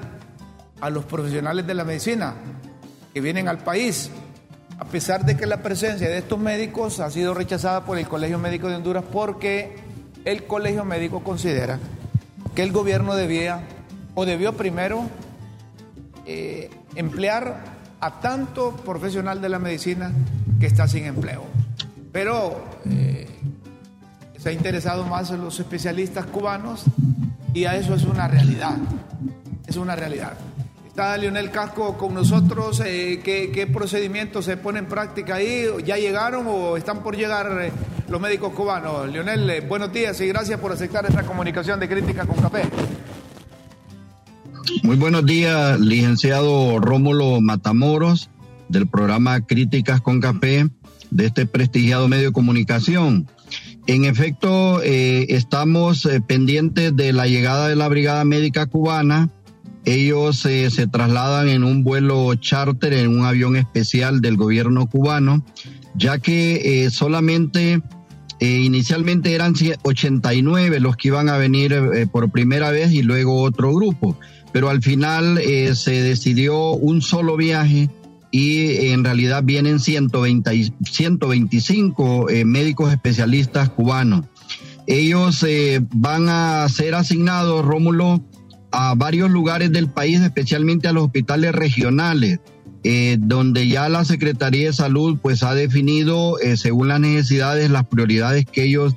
a 0.81 0.91
los 0.91 1.05
profesionales 1.05 1.67
de 1.67 1.75
la 1.75 1.85
medicina 1.85 2.35
que 3.15 3.21
vienen 3.21 3.49
al 3.49 3.59
país, 3.59 4.11
a 4.79 4.85
pesar 4.85 5.25
de 5.25 5.37
que 5.37 5.47
la 5.47 5.63
presencia 5.63 6.09
de 6.09 6.19
estos 6.19 6.39
médicos 6.39 7.01
ha 7.01 7.11
sido 7.11 7.33
rechazada 7.33 7.85
por 7.85 7.99
el 7.99 8.07
Colegio 8.09 8.39
Médico 8.39 8.69
de 8.69 8.77
Honduras 8.77 9.05
porque 9.11 9.77
el 10.25 10.45
Colegio 10.45 10.85
Médico 10.85 11.23
considera 11.23 11.79
que 12.55 12.63
el 12.63 12.73
gobierno 12.73 13.15
debía 13.15 13.61
o 14.15 14.27
debió 14.27 14.55
primero 14.55 15.05
eh, 16.27 16.71
emplear 16.95 17.77
a 18.01 18.21
tanto 18.21 18.73
profesional 18.77 19.41
de 19.41 19.49
la 19.49 19.59
medicina 19.59 20.13
que 20.59 20.67
está 20.67 20.89
sin 20.89 21.05
empleo. 21.05 21.45
Pero 22.13 22.65
eh, 22.87 23.27
se 24.47 24.51
ha 24.51 24.53
interesado 24.53 25.05
más 25.05 25.33
en 25.33 25.41
los 25.41 25.59
especialistas 25.59 26.25
cubanos 26.27 26.85
y 27.53 27.65
a 27.65 27.75
eso 27.75 27.97
es 27.97 28.05
una 28.05 28.29
realidad. 28.29 28.77
Es 29.67 29.77
una 29.77 29.97
realidad. 29.97 30.35
Está 30.87 31.17
Leonel 31.17 31.51
Casco 31.51 31.99
con 31.99 32.15
nosotros. 32.15 32.81
Eh, 32.87 33.21
¿qué, 33.25 33.67
procedimientos 33.67 34.45
se 34.45 34.57
pone 34.57 34.79
en 34.79 34.87
práctica 34.87 35.35
ahí? 35.35 35.65
¿Ya 35.85 35.97
llegaron 35.97 36.47
o 36.47 36.77
están 36.77 37.03
por 37.03 37.17
llegar 37.17 37.61
eh, 37.61 37.73
los 38.09 38.21
médicos 38.21 38.53
cubanos? 38.53 39.11
Leonel, 39.11 39.51
eh, 39.51 39.63
buenos 39.63 39.93
días 39.93 40.21
y 40.21 40.29
gracias 40.29 40.61
por 40.61 40.71
aceptar 40.71 41.05
esta 41.07 41.25
comunicación 41.25 41.81
de 41.81 41.89
Crítica 41.89 42.25
con 42.25 42.37
Café. 42.37 42.69
Muy 44.85 44.97
buenos 44.97 45.27
días, 45.27 45.81
licenciado 45.81 46.79
Rómulo 46.79 47.41
Matamoros, 47.41 48.31
del 48.69 48.87
programa 48.87 49.41
Críticas 49.41 50.01
con 50.01 50.21
Café, 50.21 50.69
de 51.11 51.27
este 51.27 51.47
prestigiado 51.47 52.07
medio 52.07 52.29
de 52.29 52.33
comunicación. 52.33 53.27
En 53.87 54.05
efecto, 54.05 54.83
eh, 54.83 55.27
estamos 55.29 56.07
eh, 56.07 56.21
pendientes 56.21 56.97
de 56.97 57.13
la 57.13 57.29
llegada 57.29 57.69
de 57.69 57.77
la 57.77 57.87
Brigada 57.87 58.25
Médica 58.25 58.67
Cubana. 58.67 59.31
Ellos 59.85 60.45
eh, 60.45 60.73
se 60.73 60.89
trasladan 60.89 61.49
en 61.49 61.63
un 61.63 61.85
vuelo 61.85 62.35
charter, 62.35 62.95
en 62.95 63.17
un 63.17 63.25
avión 63.25 63.55
especial 63.55 64.21
del 64.21 64.37
gobierno 64.37 64.89
cubano, 64.89 65.45
ya 65.95 66.19
que 66.19 66.89
solamente 66.91 67.81
inicialmente 68.41 69.33
eran 69.33 69.55
89 69.83 70.81
los 70.81 70.97
que 70.97 71.09
iban 71.09 71.29
a 71.29 71.39
venir 71.39 72.09
por 72.11 72.31
primera 72.31 72.73
vez 72.73 72.91
y 72.91 73.03
luego 73.03 73.41
otro 73.41 73.73
grupo. 73.73 74.19
Pero 74.53 74.69
al 74.69 74.83
final 74.83 75.41
se 75.75 76.03
decidió 76.03 76.73
un 76.73 77.01
solo 77.01 77.37
viaje 77.37 77.89
y 78.37 78.89
en 78.89 79.03
realidad 79.03 79.45
vienen 79.45 79.81
120, 79.81 80.71
125 80.85 82.29
eh, 82.29 82.45
médicos 82.45 82.93
especialistas 82.93 83.71
cubanos. 83.71 84.27
Ellos 84.87 85.43
eh, 85.43 85.81
van 85.95 86.29
a 86.29 86.69
ser 86.69 86.95
asignados, 86.97 87.65
Rómulo, 87.65 88.23
a 88.73 88.95
varios 88.95 89.31
lugares 89.31 89.73
del 89.73 89.89
país, 89.89 90.21
especialmente 90.21 90.87
a 90.87 90.93
los 90.93 91.05
hospitales 91.05 91.53
regionales, 91.53 92.41
eh, 92.85 93.17
donde 93.19 93.69
ya 93.69 93.89
la 93.89 94.05
Secretaría 94.05 94.67
de 94.67 94.75
Salud 94.75 95.17
pues 95.23 95.43
ha 95.43 95.55
definido, 95.55 96.37
según 96.57 96.89
las 96.89 97.01
necesidades, 97.01 97.71
las 97.71 97.87
prioridades 97.87 98.45
que 98.45 98.65
ellos 98.65 98.97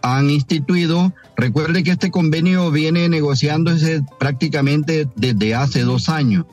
han 0.00 0.30
instituido. 0.30 1.12
Recuerde 1.36 1.82
que 1.82 1.90
este 1.90 2.10
convenio 2.10 2.70
viene 2.70 3.06
negociándose 3.10 4.00
prácticamente 4.18 5.06
desde 5.14 5.54
hace 5.54 5.82
dos 5.82 6.08
años 6.08 6.46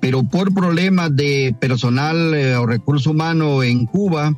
pero 0.00 0.22
por 0.22 0.52
problemas 0.54 1.14
de 1.14 1.54
personal 1.58 2.34
eh, 2.34 2.56
o 2.56 2.66
recurso 2.66 3.10
humano 3.10 3.62
en 3.62 3.86
Cuba, 3.86 4.36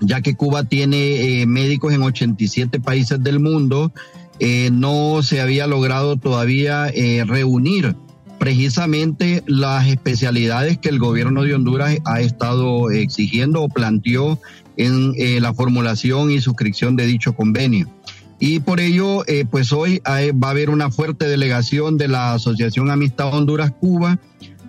ya 0.00 0.20
que 0.20 0.34
Cuba 0.34 0.64
tiene 0.64 1.42
eh, 1.42 1.46
médicos 1.46 1.92
en 1.92 2.02
87 2.02 2.80
países 2.80 3.22
del 3.22 3.40
mundo, 3.40 3.92
eh, 4.38 4.70
no 4.72 5.22
se 5.22 5.40
había 5.40 5.66
logrado 5.66 6.16
todavía 6.16 6.90
reunir 7.26 7.94
precisamente 8.38 9.42
las 9.46 9.86
especialidades 9.86 10.78
que 10.78 10.88
el 10.88 10.98
gobierno 10.98 11.42
de 11.42 11.54
Honduras 11.54 11.98
ha 12.06 12.20
estado 12.20 12.90
exigiendo 12.90 13.62
o 13.62 13.68
planteó 13.68 14.40
en 14.78 15.14
la 15.42 15.52
formulación 15.52 16.30
y 16.30 16.40
suscripción 16.40 16.96
de 16.96 17.04
dicho 17.04 17.34
convenio. 17.34 17.86
Y 18.38 18.60
por 18.60 18.80
ello, 18.80 19.24
pues 19.50 19.72
hoy 19.72 20.00
va 20.06 20.48
a 20.48 20.50
haber 20.52 20.70
una 20.70 20.90
fuerte 20.90 21.26
delegación 21.26 21.98
de 21.98 22.08
la 22.08 22.32
Asociación 22.32 22.90
Amistad 22.90 23.34
Honduras-Cuba. 23.34 24.18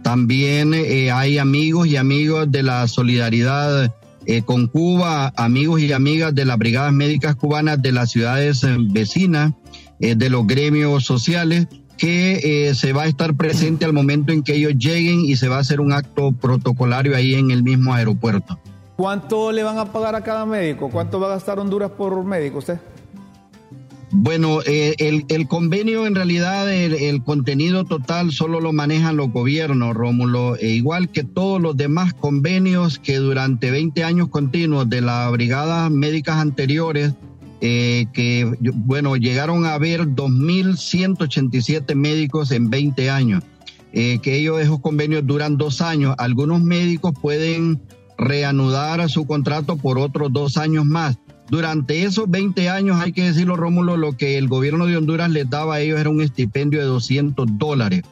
También 0.04 0.74
hay 0.74 1.38
amigos 1.38 1.88
y 1.88 1.96
amigos 1.96 2.52
de 2.52 2.64
la 2.64 2.88
Solidaridad 2.88 3.94
eh, 4.26 4.44
con 4.44 4.68
Cuba, 4.68 5.34
amigos 5.36 5.82
y 5.82 5.92
amigas 5.92 6.36
de 6.36 6.46
las 6.46 6.58
brigadas 6.60 6.94
médicas 6.94 7.36
cubanas 7.36 7.82
de 7.82 7.92
las 7.92 8.12
ciudades 8.12 8.64
eh, 8.64 8.78
vecinas, 8.80 9.54
eh, 10.00 10.16
de 10.16 10.30
los 10.30 10.46
gremios 10.46 11.06
sociales, 11.06 11.68
que 11.98 12.72
se 12.74 12.94
va 12.94 13.04
a 13.04 13.06
estar 13.06 13.36
presente 13.36 13.86
al 13.86 13.94
momento 13.94 14.32
en 14.32 14.42
que 14.42 14.56
ellos 14.56 14.74
lleguen 14.76 15.20
y 15.20 15.36
se 15.36 15.48
va 15.48 15.58
a 15.58 15.60
hacer 15.60 15.80
un 15.80 15.94
acto 15.94 16.32
protocolario 16.32 17.16
ahí 17.16 17.36
en 17.36 17.52
el 17.52 17.62
mismo 17.62 17.94
aeropuerto. 17.94 18.60
¿Cuánto 18.98 19.52
le 19.52 19.62
van 19.62 19.78
a 19.78 19.86
pagar 19.92 20.16
a 20.16 20.22
cada 20.22 20.48
médico? 20.48 20.90
¿Cuánto 20.90 21.20
va 21.20 21.28
a 21.28 21.30
gastar 21.32 21.60
Honduras 21.60 21.92
por 21.92 22.24
médico 22.24 22.58
usted? 22.58 22.80
Bueno, 24.14 24.60
eh, 24.66 24.96
el, 24.98 25.48
convenio 25.48 26.06
en 26.06 26.16
realidad, 26.16 26.70
el, 26.70 27.24
contenido 27.24 27.86
total 27.86 28.34
solo 28.34 28.60
lo 28.60 28.74
manejan 28.74 29.16
los 29.16 29.32
gobiernos, 29.32 29.96
Rómulo, 29.96 30.58
e 30.58 30.72
igual 30.72 31.10
que 31.10 31.24
todos 31.24 31.62
los 31.62 31.78
demás 31.78 32.14
convenios 32.14 33.00
que 33.00 33.16
durante 33.18 33.72
20 33.72 34.04
años 34.04 34.28
continuos 34.28 34.90
de 34.90 35.00
las 35.00 35.32
brigadas 35.32 35.90
médicas 35.92 36.38
anteriores, 36.38 37.14
eh, 37.62 38.08
que, 38.12 38.52
bueno, 38.74 39.16
llegaron 39.16 39.66
a 39.66 39.76
haber 39.76 40.02
2.187 40.08 41.96
médicos 41.96 42.52
en 42.52 42.70
20 42.70 43.10
años, 43.10 43.44
eh, 43.94 44.20
que 44.22 44.40
ellos, 44.40 44.60
esos 44.60 44.82
convenios 44.82 45.26
duran 45.26 45.56
dos 45.56 45.80
años. 45.80 46.16
Algunos 46.18 46.62
médicos 46.62 47.14
pueden 47.22 47.80
reanudar 48.18 49.10
su 49.10 49.26
contrato 49.26 49.78
por 49.78 49.98
otros 49.98 50.34
dos 50.34 50.58
años 50.58 50.86
más. 50.86 51.18
Durante 51.52 52.04
esos 52.04 52.32
20 52.32 52.70
años, 52.70 53.02
hay 53.02 53.12
que 53.12 53.24
decirlo, 53.24 53.58
Rómulo, 53.58 53.98
lo 53.98 54.14
que 54.14 54.38
el 54.38 54.48
gobierno 54.48 54.86
de 54.86 54.96
Honduras 54.96 55.30
les 55.30 55.50
daba 55.50 55.76
a 55.76 55.80
ellos 55.82 56.00
era 56.00 56.10
un 56.10 56.22
estipendio 56.22 56.80
de 56.80 56.86
200 56.86 57.46
dólares. 57.58 58.04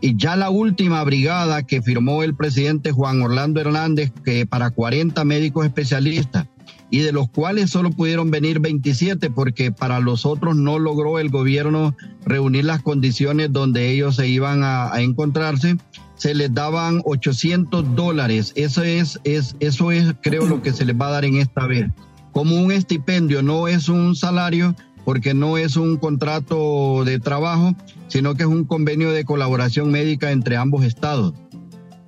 Y 0.00 0.16
ya 0.16 0.36
la 0.36 0.48
última 0.48 1.02
brigada 1.02 1.64
que 1.64 1.82
firmó 1.82 2.22
el 2.22 2.36
presidente 2.36 2.92
Juan 2.92 3.20
Orlando 3.20 3.60
Hernández, 3.60 4.12
que 4.24 4.46
para 4.46 4.70
40 4.70 5.24
médicos 5.24 5.66
especialistas, 5.66 6.46
y 6.88 7.00
de 7.00 7.10
los 7.10 7.28
cuales 7.28 7.70
solo 7.70 7.90
pudieron 7.90 8.30
venir 8.30 8.60
27 8.60 9.28
porque 9.28 9.72
para 9.72 9.98
los 9.98 10.24
otros 10.24 10.54
no 10.54 10.78
logró 10.78 11.18
el 11.18 11.30
gobierno 11.30 11.96
reunir 12.24 12.64
las 12.64 12.80
condiciones 12.80 13.52
donde 13.52 13.90
ellos 13.90 14.14
se 14.14 14.28
iban 14.28 14.60
a, 14.62 14.92
encontrarse, 15.00 15.78
se 16.14 16.32
les 16.32 16.54
daban 16.54 17.02
800 17.04 17.96
dólares. 17.96 18.52
Eso 18.54 18.84
es, 18.84 19.18
es, 19.24 19.56
eso 19.58 19.90
es, 19.90 20.14
creo, 20.20 20.46
lo 20.46 20.62
que 20.62 20.72
se 20.72 20.84
les 20.84 20.94
va 20.94 21.08
a 21.08 21.12
dar 21.12 21.24
en 21.24 21.38
esta 21.38 21.66
vez 21.66 21.86
como 22.34 22.60
un 22.60 22.72
estipendio, 22.72 23.42
no 23.42 23.68
es 23.68 23.88
un 23.88 24.16
salario 24.16 24.74
porque 25.04 25.34
no 25.34 25.56
es 25.56 25.76
un 25.76 25.96
contrato 25.96 27.04
de 27.04 27.20
trabajo, 27.20 27.74
sino 28.08 28.34
que 28.34 28.42
es 28.42 28.48
un 28.48 28.64
convenio 28.64 29.12
de 29.12 29.24
colaboración 29.24 29.90
médica 29.90 30.32
entre 30.32 30.56
ambos 30.56 30.84
estados. 30.84 31.32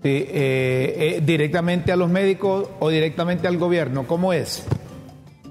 Eh, 0.03 1.17
eh, 1.17 1.23
¿Directamente 1.25 1.93
a 1.93 1.97
los 1.97 2.11
médicos 2.11 2.69
o 2.81 2.89
directamente 2.89 3.47
al 3.47 3.57
gobierno? 3.57 4.07
¿Cómo 4.07 4.33
es? 4.33 4.67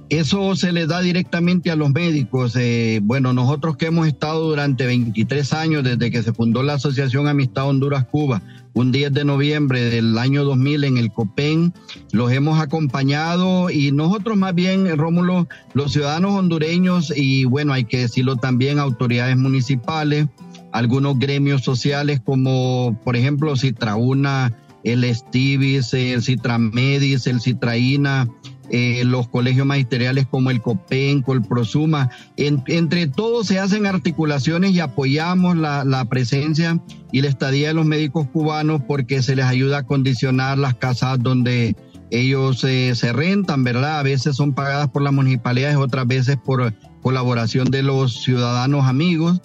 Eso 0.09 0.55
se 0.55 0.71
le 0.71 0.85
da 0.85 1.01
directamente 1.01 1.71
a 1.71 1.75
los 1.75 1.89
médicos. 1.89 2.55
Eh, 2.55 2.99
bueno, 3.01 3.33
nosotros 3.33 3.75
que 3.75 3.87
hemos 3.87 4.07
estado 4.07 4.47
durante 4.47 4.85
23 4.85 5.53
años 5.53 5.83
desde 5.83 6.11
que 6.11 6.21
se 6.21 6.31
fundó 6.31 6.61
la 6.61 6.73
Asociación 6.73 7.27
Amistad 7.27 7.67
Honduras-Cuba, 7.67 8.43
un 8.75 8.91
10 8.91 9.13
de 9.13 9.25
noviembre 9.25 9.81
del 9.81 10.15
año 10.19 10.43
2000 10.43 10.83
en 10.83 10.97
el 10.97 11.11
COPEN, 11.11 11.73
los 12.11 12.31
hemos 12.31 12.59
acompañado 12.59 13.71
y 13.71 13.91
nosotros 13.91 14.37
más 14.37 14.53
bien, 14.53 14.95
Rómulo, 14.95 15.47
los 15.73 15.93
ciudadanos 15.93 16.33
hondureños 16.33 17.11
y 17.15 17.45
bueno, 17.45 17.73
hay 17.73 17.85
que 17.85 17.99
decirlo 17.99 18.35
también, 18.35 18.77
autoridades 18.77 19.37
municipales, 19.37 20.27
algunos 20.71 21.17
gremios 21.17 21.63
sociales 21.63 22.21
como 22.23 22.99
por 23.03 23.15
ejemplo 23.15 23.55
Citrauna, 23.55 24.53
el 24.83 25.03
Estivis, 25.03 25.93
el 25.95 26.21
Citramedis, 26.21 27.25
el 27.25 27.41
Citraína, 27.41 28.27
eh, 28.69 29.03
los 29.05 29.27
colegios 29.27 29.65
magisteriales 29.65 30.25
como 30.27 30.49
el 30.49 30.61
COPENCO, 30.61 31.33
el 31.33 31.43
PROSUMA. 31.43 32.09
entre 32.37 33.07
todos 33.07 33.47
se 33.47 33.59
hacen 33.59 33.85
articulaciones 33.85 34.71
y 34.71 34.79
apoyamos 34.79 35.55
la, 35.55 36.05
presencia 36.09 36.79
y 37.11 37.21
la 37.21 37.29
estadía 37.29 37.69
de 37.69 37.73
los 37.73 37.85
médicos 37.85 38.27
cubanos 38.31 38.81
porque 38.87 39.21
se 39.21 39.35
les 39.35 39.45
ayuda 39.45 39.79
a 39.79 39.83
condicionar 39.83 40.57
las 40.57 40.75
casas 40.75 41.19
donde 41.21 41.75
ellos 42.11 42.63
eh, 42.63 42.93
se 42.95 43.13
rentan, 43.13 43.63
¿verdad? 43.63 43.99
A 43.99 44.03
veces 44.03 44.35
son 44.35 44.53
pagadas 44.53 44.89
por 44.89 45.01
las 45.01 45.13
municipalidades, 45.13 45.77
otras 45.77 46.07
veces 46.07 46.37
por 46.37 46.73
colaboración 47.01 47.69
de 47.69 47.83
los 47.83 48.23
ciudadanos 48.23 48.85
amigos. 48.85 49.41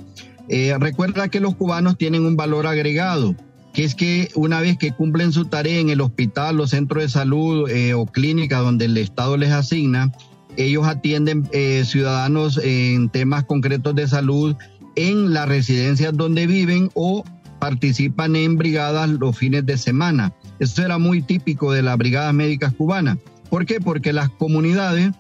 Eh, 0.48 0.74
recuerda 0.78 1.28
que 1.28 1.40
los 1.40 1.54
cubanos 1.56 1.96
tienen 1.96 2.24
un 2.24 2.37
valor 2.37 2.66
agregado 2.66 3.37
que 3.72 3.85
es 3.85 3.94
que 3.94 4.30
una 4.35 4.61
vez 4.61 4.78
que 4.78 4.92
cumplen 4.92 5.33
su 5.33 5.44
tarea 5.44 5.78
en 5.78 5.90
el 5.90 6.00
hospital 6.00 6.61
o 6.61 6.66
centro 6.66 7.00
de 7.00 7.09
salud 7.09 7.68
eh, 7.70 7.94
o 7.94 8.06
clínica 8.06 8.59
donde 8.59 8.87
el 8.87 8.96
Estado 8.96 9.37
les 9.37 9.50
asigna, 9.50 10.12
ellos 10.56 10.87
atienden 10.87 11.48
eh, 11.52 11.85
ciudadanos 11.85 12.59
en 12.62 13.09
temas 13.09 13.44
concretos 13.44 13.94
de 13.94 14.09
salud 14.09 14.56
en 14.96 15.33
las 15.33 15.48
residencias 15.48 16.16
donde 16.16 16.46
viven 16.46 16.90
o 16.94 17.24
participan 17.61 18.35
en 18.37 18.56
brigadas 18.56 19.09
los 19.09 19.37
fines 19.37 19.64
de 19.66 19.78
semana. 19.78 20.33
Eso 20.59 20.83
era 20.83 20.98
muy 20.98 21.22
típico 21.22 21.72
de 21.72 21.83
las 21.83 21.96
brigadas 21.96 22.35
médicas 22.35 22.72
cubanas. 22.72 23.18
¿Por 23.48 23.66
qué? 23.66 23.80
Porque 23.80 24.12
las 24.12 24.30
comunidades, 24.30 25.12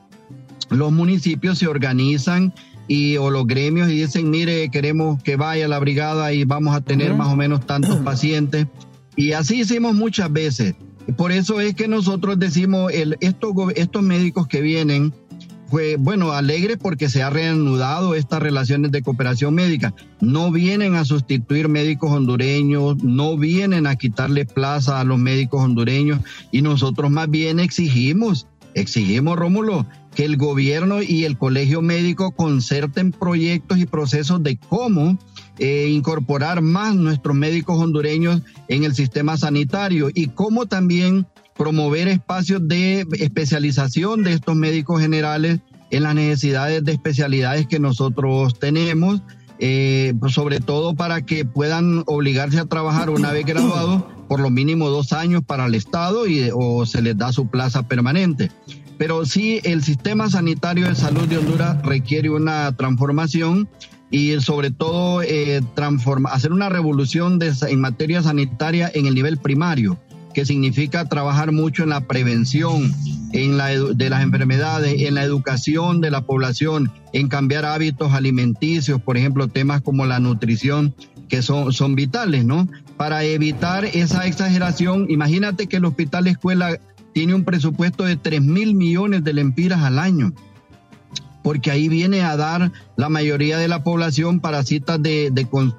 los 0.70 0.90
municipios 0.90 1.58
se 1.58 1.66
organizan 1.66 2.52
y 2.90 3.18
o 3.18 3.30
los 3.30 3.46
gremios 3.46 3.88
y 3.88 4.00
dicen, 4.00 4.30
mire, 4.30 4.68
queremos 4.68 5.22
que 5.22 5.36
vaya 5.36 5.68
la 5.68 5.78
brigada 5.78 6.32
y 6.32 6.42
vamos 6.42 6.74
a 6.74 6.80
tener 6.80 7.14
más 7.14 7.28
o 7.28 7.36
menos 7.36 7.64
tantos 7.64 7.96
pacientes. 8.04 8.66
Y 9.14 9.30
así 9.30 9.60
hicimos 9.60 9.94
muchas 9.94 10.32
veces. 10.32 10.74
Por 11.16 11.30
eso 11.30 11.60
es 11.60 11.76
que 11.76 11.86
nosotros 11.86 12.36
decimos, 12.40 12.92
el, 12.92 13.16
estos, 13.20 13.54
estos 13.76 14.02
médicos 14.02 14.48
que 14.48 14.60
vienen, 14.60 15.14
fue, 15.68 15.98
bueno, 15.98 16.32
alegres 16.32 16.78
porque 16.82 17.08
se 17.08 17.22
ha 17.22 17.30
reanudado 17.30 18.16
estas 18.16 18.42
relaciones 18.42 18.90
de 18.90 19.02
cooperación 19.02 19.54
médica. 19.54 19.94
No 20.20 20.50
vienen 20.50 20.96
a 20.96 21.04
sustituir 21.04 21.68
médicos 21.68 22.10
hondureños, 22.10 23.04
no 23.04 23.36
vienen 23.36 23.86
a 23.86 23.94
quitarle 23.94 24.46
plaza 24.46 24.98
a 24.98 25.04
los 25.04 25.20
médicos 25.20 25.62
hondureños 25.62 26.22
y 26.50 26.62
nosotros 26.62 27.08
más 27.08 27.30
bien 27.30 27.60
exigimos, 27.60 28.48
exigimos, 28.74 29.36
Rómulo, 29.36 29.86
que 30.14 30.24
el 30.24 30.36
gobierno 30.36 31.02
y 31.02 31.24
el 31.24 31.38
colegio 31.38 31.82
médico 31.82 32.32
concerten 32.32 33.12
proyectos 33.12 33.78
y 33.78 33.86
procesos 33.86 34.42
de 34.42 34.56
cómo 34.56 35.18
eh, 35.58 35.88
incorporar 35.90 36.62
más 36.62 36.94
nuestros 36.94 37.36
médicos 37.36 37.78
hondureños 37.78 38.42
en 38.68 38.84
el 38.84 38.94
sistema 38.94 39.36
sanitario 39.36 40.10
y 40.14 40.28
cómo 40.28 40.66
también 40.66 41.26
promover 41.56 42.08
espacios 42.08 42.66
de 42.66 43.06
especialización 43.18 44.22
de 44.22 44.32
estos 44.32 44.56
médicos 44.56 45.00
generales 45.00 45.60
en 45.90 46.04
las 46.04 46.14
necesidades 46.14 46.84
de 46.84 46.92
especialidades 46.92 47.66
que 47.66 47.78
nosotros 47.78 48.58
tenemos, 48.58 49.20
eh, 49.60 50.14
sobre 50.28 50.60
todo 50.60 50.94
para 50.94 51.22
que 51.22 51.44
puedan 51.44 52.02
obligarse 52.06 52.58
a 52.58 52.64
trabajar 52.64 53.10
una 53.10 53.30
vez 53.32 53.44
graduados 53.44 54.04
por 54.28 54.40
lo 54.40 54.50
mínimo 54.50 54.88
dos 54.88 55.12
años 55.12 55.42
para 55.44 55.66
el 55.66 55.74
Estado 55.74 56.26
y, 56.26 56.50
o 56.54 56.86
se 56.86 57.02
les 57.02 57.18
da 57.18 57.32
su 57.32 57.48
plaza 57.48 57.86
permanente. 57.86 58.50
Pero 58.96 59.24
sí 59.24 59.60
el 59.64 59.82
sistema 59.82 60.30
sanitario 60.30 60.88
de 60.88 60.94
salud 60.94 61.26
de 61.26 61.38
Honduras 61.38 61.82
requiere 61.82 62.30
una 62.30 62.76
transformación 62.76 63.68
y 64.10 64.40
sobre 64.40 64.70
todo 64.70 65.22
eh, 65.22 65.60
hacer 66.30 66.52
una 66.52 66.68
revolución 66.68 67.38
en 67.42 67.80
materia 67.80 68.22
sanitaria 68.22 68.90
en 68.92 69.06
el 69.06 69.14
nivel 69.14 69.38
primario, 69.38 69.98
que 70.34 70.44
significa 70.44 71.04
trabajar 71.06 71.52
mucho 71.52 71.82
en 71.82 71.90
la 71.90 72.02
prevención 72.02 72.92
en 73.32 73.56
la, 73.56 73.68
de 73.68 74.10
las 74.10 74.22
enfermedades, 74.22 75.02
en 75.02 75.14
la 75.14 75.22
educación 75.22 76.00
de 76.00 76.10
la 76.10 76.22
población, 76.22 76.90
en 77.12 77.28
cambiar 77.28 77.64
hábitos 77.64 78.12
alimenticios, 78.12 79.00
por 79.00 79.16
ejemplo, 79.16 79.48
temas 79.48 79.82
como 79.82 80.06
la 80.06 80.18
nutrición, 80.18 80.94
que 81.28 81.42
son, 81.42 81.72
son 81.72 81.94
vitales, 81.94 82.44
¿no? 82.44 82.68
Para 82.96 83.24
evitar 83.24 83.84
esa 83.84 84.26
exageración, 84.26 85.06
imagínate 85.08 85.68
que 85.68 85.76
el 85.76 85.84
hospital 85.84 86.26
escuela 86.26 86.78
tiene 87.14 87.34
un 87.34 87.44
presupuesto 87.44 88.04
de 88.04 88.16
3 88.16 88.42
mil 88.42 88.74
millones 88.74 89.24
de 89.24 89.32
lempiras 89.32 89.82
al 89.82 89.98
año, 89.98 90.32
porque 91.42 91.70
ahí 91.70 91.88
viene 91.88 92.22
a 92.22 92.36
dar 92.36 92.72
la 92.96 93.08
mayoría 93.08 93.58
de 93.58 93.68
la 93.68 93.82
población 93.82 94.40
para 94.40 94.62
citas 94.62 95.02
de, 95.02 95.32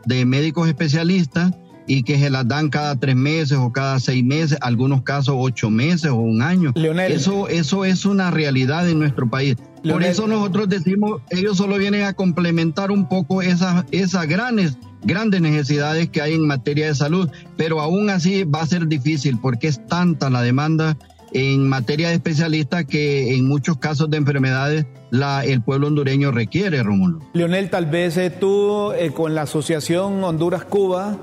de, 0.06 0.26
médicos 0.26 0.68
especialistas 0.68 1.54
y 1.92 2.04
que 2.04 2.18
se 2.18 2.30
las 2.30 2.48
dan 2.48 2.70
cada 2.70 2.96
tres 2.96 3.18
meses 3.18 3.58
o 3.58 3.74
cada 3.74 4.00
seis 4.00 4.24
meses, 4.24 4.58
algunos 4.62 5.02
casos 5.02 5.36
ocho 5.38 5.70
meses 5.70 6.10
o 6.10 6.16
un 6.16 6.42
año. 6.42 6.72
Eso, 7.10 7.50
eso 7.50 7.84
es 7.84 8.06
una 8.06 8.32
realidad 8.32 8.88
en 8.90 9.00
nuestro 9.00 9.30
país. 9.30 9.58
Por 9.84 10.02
eso 10.02 10.26
nosotros 10.26 10.70
decimos, 10.70 11.22
ellos 11.32 11.58
solo 11.58 11.78
vienen 11.78 12.04
a 12.04 12.14
complementar 12.14 12.92
un 12.92 13.10
poco 13.10 13.42
esas, 13.42 13.84
esas 13.92 14.26
grandes, 14.26 14.78
grandes 15.04 15.42
necesidades 15.42 16.08
que 16.08 16.22
hay 16.22 16.36
en 16.36 16.48
materia 16.48 16.88
de 16.88 16.96
salud, 16.96 17.30
pero 17.58 17.82
aún 17.82 18.10
así 18.10 18.46
va 18.46 18.62
a 18.62 18.68
ser 18.68 18.88
difícil 18.88 19.38
porque 19.42 19.68
es 19.68 19.86
tanta 19.88 20.30
la 20.30 20.42
demanda 20.42 20.98
en 21.34 21.68
materia 21.68 22.08
de 22.08 22.16
especialistas 22.16 22.86
que 22.86 23.36
en 23.36 23.50
muchos 23.50 23.78
casos 23.80 24.10
de 24.10 24.16
enfermedades 24.16 24.86
la, 25.10 25.44
el 25.44 25.62
pueblo 25.62 25.88
hondureño 25.88 26.32
requiere, 26.32 26.84
Rómulo. 26.84 27.20
Leonel, 27.34 27.70
tal 27.70 27.88
vez 27.88 28.16
eh, 28.16 28.30
tú 28.30 28.94
eh, 28.94 29.12
con 29.12 29.36
la 29.36 29.42
Asociación 29.42 30.24
Honduras-Cuba 30.24 31.18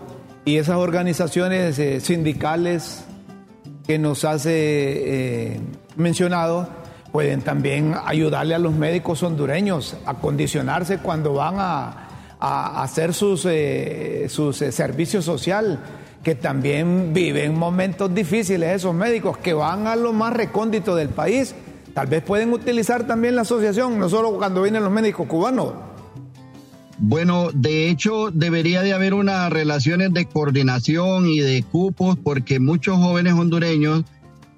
y 0.45 0.57
esas 0.57 0.77
organizaciones 0.77 1.79
eh, 1.79 2.01
sindicales 2.01 3.05
que 3.87 3.99
nos 3.99 4.25
hace 4.25 5.61
mencionado, 5.97 6.69
pueden 7.13 7.41
también 7.41 7.95
ayudarle 8.05 8.55
a 8.55 8.59
los 8.59 8.75
médicos 8.75 9.23
hondureños 9.23 9.97
a 10.05 10.15
condicionarse 10.15 10.99
cuando 10.99 11.33
van 11.35 11.55
a, 11.59 12.05
hacer 12.41 13.15
sus, 13.15 13.49
sus 14.29 14.57
servicios 14.57 15.25
social 15.25 15.81
que 16.23 16.35
también 16.35 17.13
viven 17.13 17.59
momentos 17.59 18.15
difíciles 18.15 18.77
esos 18.77 18.95
médicos 18.95 19.39
que 19.39 19.55
van 19.55 19.87
a 19.87 19.97
lo 19.97 20.13
más 20.13 20.33
recóndito 20.33 20.95
del 20.95 21.09
país. 21.09 21.55
Tal 21.95 22.07
vez 22.07 22.23
pueden 22.23 22.53
utilizar 22.53 23.07
también 23.07 23.35
la 23.35 23.43
asociación, 23.43 23.99
no 23.99 24.09
solo 24.09 24.33
cuando 24.37 24.63
vienen 24.63 24.85
los 24.85 24.93
médicos 24.93 25.27
cubanos. 25.27 25.73
Bueno, 26.99 27.51
de 27.55 27.89
hecho 27.89 28.31
debería 28.33 28.83
de 28.83 28.93
haber 28.93 29.15
unas 29.15 29.51
relaciones 29.51 30.13
de 30.13 30.27
coordinación 30.27 31.29
y 31.29 31.39
de 31.39 31.63
cupos 31.63 32.19
porque 32.23 32.59
muchos 32.59 32.97
jóvenes 32.97 33.35
hondureños 33.35 34.05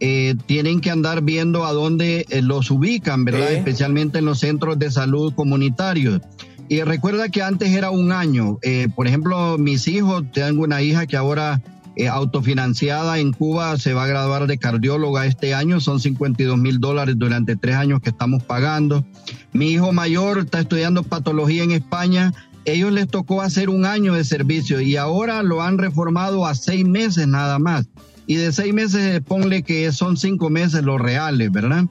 eh, 0.00 0.35
tienen 0.46 0.81
que 0.81 0.90
andar 0.90 1.22
viendo 1.22 1.66
a 1.66 1.72
dónde 1.72 2.24
eh, 2.31 2.40
los 2.40 2.70
ubican, 2.70 3.26
¿verdad? 3.26 3.53
Especialmente 3.53 4.20
en 4.20 4.24
los 4.24 4.40
centros 4.40 4.79
de 4.79 4.90
salud 4.90 5.35
comunitarios. 5.35 6.22
Y 6.70 6.81
recuerda 6.83 7.29
que 7.29 7.42
antes 7.42 7.70
era 7.70 7.90
un 7.90 8.11
año. 8.11 8.59
Eh, 8.62 8.88
por 8.94 9.07
ejemplo, 9.07 9.59
mis 9.59 9.87
hijos, 9.88 10.24
tengo 10.33 10.62
una 10.62 10.81
hija 10.81 11.07
que 11.07 11.18
ahora 11.18 11.61
eh, 12.00 12.08
autofinanciada 12.08 13.18
en 13.18 13.34
Cuba 13.34 13.76
se 13.76 13.92
va 13.92 14.04
a 14.04 14.06
graduar 14.06 14.46
de 14.46 14.56
cardióloga 14.56 15.26
este 15.26 15.52
año, 15.52 15.80
son 15.80 16.00
52 16.00 16.56
mil 16.56 16.80
dólares 16.80 17.16
durante 17.18 17.56
tres 17.56 17.76
años 17.76 18.00
que 18.00 18.08
estamos 18.08 18.42
pagando. 18.42 19.04
Mi 19.52 19.72
hijo 19.72 19.92
mayor 19.92 20.38
está 20.38 20.60
estudiando 20.60 21.02
patología 21.02 21.62
en 21.62 21.72
España. 21.72 22.32
Ellos 22.64 22.90
les 22.90 23.06
tocó 23.06 23.42
hacer 23.42 23.68
un 23.68 23.84
año 23.84 24.14
de 24.14 24.24
servicio 24.24 24.80
y 24.80 24.96
ahora 24.96 25.42
lo 25.42 25.62
han 25.62 25.76
reformado 25.76 26.46
a 26.46 26.54
seis 26.54 26.86
meses 26.86 27.28
nada 27.28 27.58
más. 27.58 27.86
Y 28.26 28.36
de 28.36 28.50
seis 28.50 28.72
meses, 28.72 29.20
ponle 29.20 29.62
que 29.62 29.92
son 29.92 30.16
cinco 30.16 30.48
meses 30.48 30.82
los 30.82 30.98
reales, 30.98 31.52
¿verdad? 31.52 31.84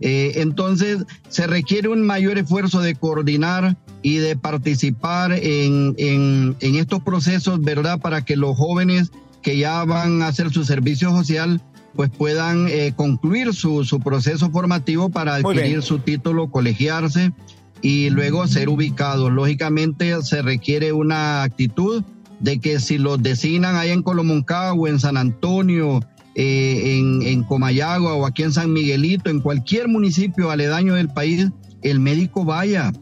Eh, 0.00 0.34
entonces, 0.36 1.04
se 1.28 1.48
requiere 1.48 1.88
un 1.88 2.02
mayor 2.06 2.38
esfuerzo 2.38 2.80
de 2.82 2.94
coordinar 2.94 3.76
y 4.02 4.18
de 4.18 4.36
participar 4.36 5.32
en, 5.32 5.96
en, 5.98 6.76
estos 6.76 7.02
procesos, 7.02 7.60
¿verdad? 7.60 7.98
Para 7.98 8.24
que 8.24 8.36
los 8.36 8.56
jóvenes 8.56 9.10
que 9.42 9.56
ya 9.56 9.84
van 9.84 10.22
a 10.22 10.28
hacer 10.28 10.50
su 10.50 10.64
servicio 10.64 11.10
social 11.10 11.60
pues 11.94 12.10
puedan 12.10 12.68
eh, 12.68 12.92
concluir 12.94 13.54
su, 13.54 13.84
su, 13.84 14.00
proceso 14.00 14.50
formativo 14.50 15.08
para 15.08 15.36
adquirir 15.36 15.82
su 15.82 15.98
título, 15.98 16.50
colegiarse 16.50 17.32
y 17.80 18.10
luego 18.10 18.46
ser 18.46 18.68
ubicados. 18.68 19.32
Lógicamente 19.32 20.22
se 20.22 20.42
requiere 20.42 20.92
una 20.92 21.42
actitud 21.42 22.04
de 22.38 22.60
que 22.60 22.80
si 22.80 22.98
los 22.98 23.22
designan 23.22 23.76
ahí 23.76 23.90
en 23.90 24.02
Colomoncagua, 24.02 24.90
en 24.90 25.00
San 25.00 25.16
Antonio, 25.16 26.00
eh, 26.34 26.98
en, 26.98 27.22
en 27.22 27.42
Comayagua 27.42 28.14
o 28.14 28.26
aquí 28.26 28.42
en 28.42 28.52
San 28.52 28.72
Miguelito, 28.72 29.30
en 29.30 29.40
cualquier 29.40 29.88
municipio 29.88 30.50
aledaño 30.50 30.94
del 30.94 31.08
país, 31.08 31.48
el 31.82 31.98
médico 31.98 32.44
vaya, 32.44 32.92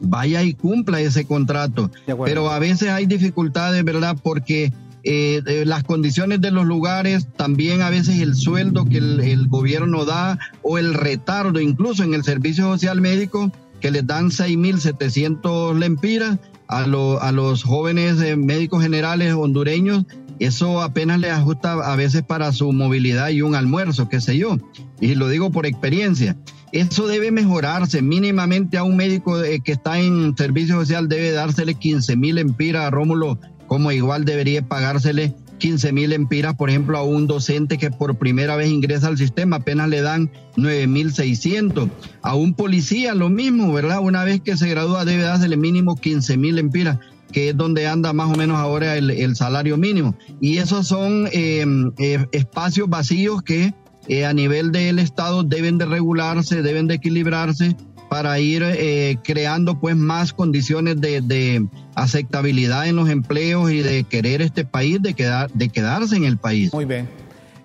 vaya 0.00 0.42
y 0.44 0.54
cumpla 0.54 1.00
ese 1.00 1.24
contrato. 1.24 1.90
Pero 2.24 2.50
a 2.50 2.58
veces 2.60 2.90
hay 2.90 3.06
dificultades, 3.06 3.82
¿verdad? 3.84 4.16
Porque 4.22 4.72
eh, 5.04 5.62
las 5.66 5.84
condiciones 5.84 6.40
de 6.40 6.50
los 6.50 6.66
lugares, 6.66 7.28
también 7.36 7.82
a 7.82 7.90
veces 7.90 8.20
el 8.20 8.34
sueldo 8.34 8.84
que 8.84 8.98
el, 8.98 9.48
gobierno 9.48 10.04
da 10.04 10.38
o 10.62 10.78
el 10.78 10.94
retardo, 10.94 11.60
incluso 11.60 12.04
en 12.04 12.14
el 12.14 12.24
servicio 12.24 12.64
social 12.64 13.00
médico, 13.00 13.52
que 13.80 13.90
les 13.90 14.06
dan 14.06 14.30
6.700 14.30 15.78
lempiras 15.78 16.38
a, 16.68 16.84
a 16.84 17.32
los 17.32 17.62
jóvenes 17.62 18.20
eh, 18.20 18.36
médicos 18.36 18.82
generales 18.82 19.34
hondureños, 19.34 20.04
eso 20.40 20.80
apenas 20.80 21.20
les 21.20 21.32
ajusta 21.32 21.72
a 21.72 21.96
veces 21.96 22.22
para 22.22 22.50
su 22.52 22.72
movilidad 22.72 23.28
y 23.28 23.42
un 23.42 23.54
almuerzo, 23.54 24.08
qué 24.08 24.22
sé 24.22 24.38
yo. 24.38 24.56
Y 24.98 25.14
lo 25.14 25.28
digo 25.28 25.50
por 25.50 25.66
experiencia. 25.66 26.34
Eso 26.72 27.06
debe 27.06 27.30
mejorarse. 27.30 28.00
Mínimamente 28.00 28.78
a 28.78 28.82
un 28.82 28.96
médico 28.96 29.42
eh, 29.42 29.60
que 29.60 29.72
está 29.72 29.98
en 29.98 30.34
servicio 30.36 30.76
social 30.76 31.10
debe 31.10 31.32
dársele 31.32 31.74
15 31.74 32.16
mil 32.16 32.38
empiras 32.38 32.86
a 32.86 32.90
Rómulo, 32.90 33.38
como 33.70 33.92
igual 33.92 34.24
debería 34.24 34.62
pagársele 34.62 35.32
15 35.58 35.92
mil 35.92 36.12
empiras, 36.12 36.56
por 36.56 36.70
ejemplo, 36.70 36.98
a 36.98 37.04
un 37.04 37.28
docente 37.28 37.78
que 37.78 37.92
por 37.92 38.18
primera 38.18 38.56
vez 38.56 38.68
ingresa 38.68 39.06
al 39.06 39.16
sistema, 39.16 39.58
apenas 39.58 39.88
le 39.88 40.00
dan 40.00 40.28
9 40.56 40.88
mil 40.88 41.12
600. 41.12 41.88
A 42.20 42.34
un 42.34 42.54
policía 42.54 43.14
lo 43.14 43.28
mismo, 43.28 43.72
¿verdad? 43.72 44.00
Una 44.00 44.24
vez 44.24 44.40
que 44.40 44.56
se 44.56 44.68
gradúa 44.68 45.04
debe 45.04 45.22
dársele 45.22 45.56
mínimo 45.56 45.94
15 45.94 46.36
mil 46.36 46.58
empiras 46.58 46.98
que 47.30 47.50
es 47.50 47.56
donde 47.56 47.86
anda 47.86 48.12
más 48.12 48.34
o 48.34 48.36
menos 48.36 48.58
ahora 48.58 48.96
el, 48.96 49.36
salario 49.36 49.76
mínimo. 49.76 50.16
Y 50.40 50.58
esos 50.58 50.88
son 50.88 51.28
eh, 51.32 51.64
eh, 51.98 52.26
espacios 52.32 52.88
vacíos 52.88 53.40
que 53.42 53.72
eh, 54.08 54.26
a 54.26 54.34
nivel 54.34 54.72
del 54.72 54.98
Estado 54.98 55.44
deben 55.44 55.78
de 55.78 55.86
regularse, 55.86 56.62
deben 56.62 56.88
de 56.88 56.94
equilibrarse 56.94 57.76
para 58.10 58.40
ir 58.40 58.64
eh, 58.64 59.18
creando 59.22 59.78
pues 59.78 59.94
más 59.94 60.32
condiciones 60.32 61.00
de, 61.00 61.64
aceptabilidad 62.02 62.86
en 62.86 62.96
los 62.96 63.08
empleos 63.08 63.70
y 63.70 63.82
de 63.82 64.04
querer 64.04 64.42
este 64.42 64.64
país, 64.64 65.00
de, 65.02 65.14
quedar, 65.14 65.50
de 65.52 65.68
quedarse 65.68 66.16
en 66.16 66.24
el 66.24 66.36
país. 66.36 66.72
Muy 66.72 66.84
bien. 66.84 67.08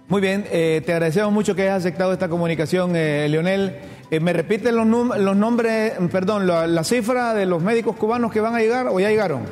Muy 0.07 0.21
bien, 0.21 0.45
eh, 0.51 0.83
te 0.85 0.93
agradecemos 0.93 1.33
mucho 1.33 1.55
que 1.55 1.63
hayas 1.63 1.77
aceptado 1.77 2.13
esta 2.13 2.29
comunicación, 2.29 2.93
Leonel. 2.93 3.75
¿Me 4.21 4.33
repiten 4.33 4.75
los, 4.75 4.87
los 4.87 5.35
nombres, 5.35 5.93
perdón, 6.11 6.45
la, 6.45 6.67
la 6.67 6.83
cifra 6.83 7.33
de 7.33 7.47
los 7.47 7.63
médicos 7.63 7.95
cubanos 7.95 8.31
que 8.31 8.39
van 8.39 8.53
a 8.53 8.59
llegar 8.59 8.87
o 8.87 8.99
ya 8.99 9.09
llegaron? 9.09 9.45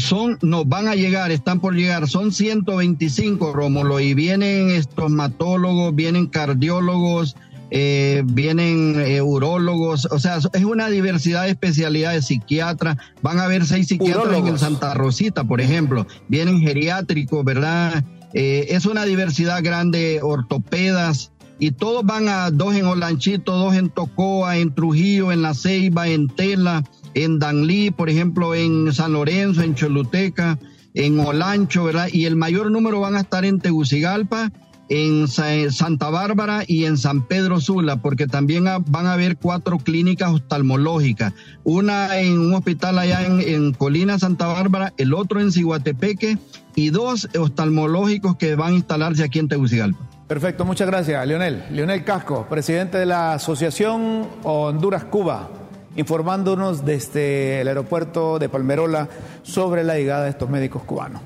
son, 0.00 0.38
nos 0.42 0.68
van 0.68 0.88
a 0.88 0.94
llegar, 0.94 1.30
están 1.30 1.60
por 1.60 1.74
llegar, 1.74 2.08
son 2.08 2.32
125, 2.32 3.52
Rómulo, 3.52 4.00
y 4.00 4.14
vienen 4.14 4.70
estomatólogos, 4.70 5.94
vienen 5.94 6.26
cardiólogos, 6.26 7.36
eh, 7.70 8.22
vienen 8.24 9.00
eh, 9.00 9.22
urólogos, 9.22 10.06
o 10.10 10.18
sea, 10.18 10.38
es 10.38 10.64
una 10.64 10.88
diversidad 10.88 11.44
de 11.44 11.50
especialidades, 11.50 12.26
psiquiatras, 12.26 12.96
van 13.22 13.38
a 13.38 13.44
haber 13.44 13.64
seis 13.64 13.86
psiquiatras 13.88 14.38
en 14.38 14.46
el 14.48 14.58
Santa 14.58 14.94
Rosita, 14.94 15.44
por 15.44 15.60
ejemplo, 15.60 16.06
vienen 16.28 16.60
geriátricos, 16.60 17.44
¿verdad? 17.44 18.04
Eh, 18.34 18.66
es 18.70 18.86
una 18.86 19.04
diversidad 19.04 19.62
grande, 19.62 20.20
ortopedas, 20.22 21.32
y 21.60 21.72
todos 21.72 22.04
van 22.04 22.28
a 22.28 22.50
dos 22.50 22.74
en 22.74 22.86
Olanchito, 22.86 23.52
dos 23.52 23.74
en 23.74 23.90
Tocoa, 23.90 24.56
en 24.56 24.74
Trujillo, 24.74 25.30
en 25.30 25.42
La 25.42 25.54
Ceiba, 25.54 26.08
en 26.08 26.28
Tela, 26.28 26.82
en 27.14 27.38
Danlí, 27.38 27.90
por 27.90 28.08
ejemplo, 28.08 28.54
en 28.54 28.92
San 28.94 29.12
Lorenzo, 29.12 29.62
en 29.62 29.74
Choluteca, 29.74 30.58
en 30.94 31.20
Olancho, 31.20 31.84
¿verdad? 31.84 32.08
Y 32.10 32.24
el 32.24 32.34
mayor 32.34 32.70
número 32.70 33.00
van 33.00 33.14
a 33.14 33.20
estar 33.20 33.44
en 33.44 33.60
Tegucigalpa, 33.60 34.50
en 34.90 35.28
Santa 35.28 36.10
Bárbara 36.10 36.64
y 36.66 36.84
en 36.84 36.98
San 36.98 37.22
Pedro 37.22 37.60
Sula, 37.60 37.96
porque 38.02 38.26
también 38.26 38.64
van 38.64 39.06
a 39.06 39.12
haber 39.12 39.36
cuatro 39.36 39.78
clínicas 39.78 40.32
oftalmológicas, 40.32 41.32
una 41.62 42.18
en 42.18 42.38
un 42.38 42.54
hospital 42.54 42.98
allá 42.98 43.24
en, 43.24 43.72
Colina, 43.72 44.18
Santa 44.18 44.48
Bárbara, 44.48 44.92
el 44.98 45.14
otro 45.14 45.40
en 45.40 45.52
Ciguatepeque 45.52 46.38
y 46.74 46.90
dos 46.90 47.28
oftalmológicos 47.38 48.36
que 48.36 48.56
van 48.56 48.72
a 48.72 48.76
instalarse 48.76 49.22
aquí 49.22 49.38
en 49.38 49.48
Tegucigalpa. 49.48 50.00
Perfecto, 50.26 50.64
muchas 50.64 50.88
gracias, 50.88 51.24
Leonel. 51.26 51.64
Leonel 51.70 52.04
Casco, 52.04 52.46
presidente 52.50 52.98
de 52.98 53.06
la 53.06 53.34
Asociación 53.34 54.26
Honduras-Cuba 54.42 55.50
informándonos 55.96 56.84
desde 56.84 57.60
el 57.60 57.68
aeropuerto 57.68 58.38
de 58.38 58.48
Palmerola 58.48 59.08
sobre 59.42 59.82
la 59.82 59.96
llegada 59.96 60.24
de 60.24 60.30
estos 60.30 60.48
médicos 60.48 60.82
cubanos. 60.84 61.20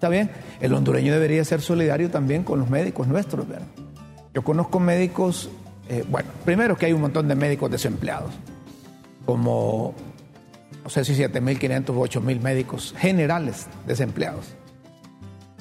¿Está 0.00 0.08
bien? 0.08 0.30
El 0.62 0.72
hondureño 0.72 1.12
debería 1.12 1.44
ser 1.44 1.60
solidario 1.60 2.08
también 2.10 2.42
con 2.42 2.58
los 2.58 2.70
médicos 2.70 3.06
nuestros. 3.06 3.44
Yo 4.32 4.40
conozco 4.40 4.80
médicos, 4.80 5.50
eh, 5.90 6.06
bueno, 6.08 6.30
primero 6.42 6.74
que 6.74 6.86
hay 6.86 6.94
un 6.94 7.02
montón 7.02 7.28
de 7.28 7.34
médicos 7.34 7.70
desempleados, 7.70 8.30
como, 9.26 9.92
no 10.82 10.88
sé 10.88 11.04
si 11.04 11.12
7.500 11.12 11.90
o 11.90 12.06
8.000 12.06 12.40
médicos 12.40 12.94
generales 12.96 13.66
desempleados. 13.86 14.54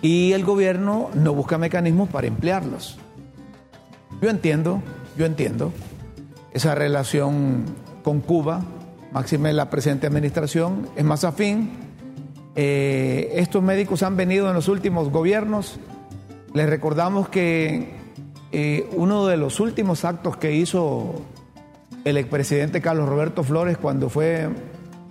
Y 0.01 0.31
el 0.31 0.45
gobierno 0.45 1.09
no 1.15 1.33
busca 1.33 1.57
mecanismos 1.57 2.07
para 2.07 2.27
emplearlos. 2.27 2.97
Yo 4.21 4.29
entiendo, 4.29 4.81
yo 5.17 5.25
entiendo 5.25 5.73
esa 6.53 6.75
relación 6.75 7.65
con 8.05 8.21
Cuba, 8.21 8.61
máxime 9.11 9.51
la 9.51 9.69
presente 9.69 10.07
administración, 10.07 10.87
es 10.95 11.03
más 11.03 11.25
afín, 11.25 11.88
Eh, 12.55 13.31
estos 13.35 13.63
médicos 13.63 14.03
han 14.03 14.17
venido 14.17 14.47
en 14.47 14.53
los 14.53 14.67
últimos 14.67 15.09
gobiernos. 15.09 15.79
Les 16.53 16.69
recordamos 16.69 17.29
que 17.29 17.93
eh, 18.51 18.89
uno 18.95 19.27
de 19.27 19.37
los 19.37 19.59
últimos 19.59 20.05
actos 20.05 20.37
que 20.37 20.53
hizo 20.53 21.21
el 22.05 22.17
expresidente 22.17 22.81
Carlos 22.81 23.07
Roberto 23.07 23.43
Flores 23.43 23.77
cuando 23.77 24.09
fue 24.09 24.49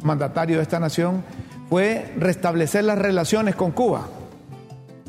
mandatario 0.03 0.57
de 0.57 0.63
esta 0.63 0.81
nación 0.81 1.23
fue 1.69 2.13
restablecer 2.17 2.85
las 2.85 2.99
relaciones 2.99 3.55
con 3.55 3.71
Cuba. 3.71 4.09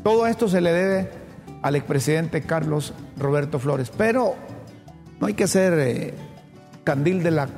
Todo 0.02 0.26
esto 0.26 0.48
se 0.48 0.60
le 0.60 0.72
debe 0.72 1.10
al 1.62 1.76
expresidente 1.76 2.42
Carlos 2.42 2.94
Roberto 3.18 3.58
Flores. 3.58 3.90
Pero 3.96 4.34
no 5.20 5.26
hay 5.26 5.34
que 5.34 5.46
ser 5.46 5.74
eh, 5.78 6.14
candil 6.84 7.22
de 7.22 7.30
la 7.30 7.48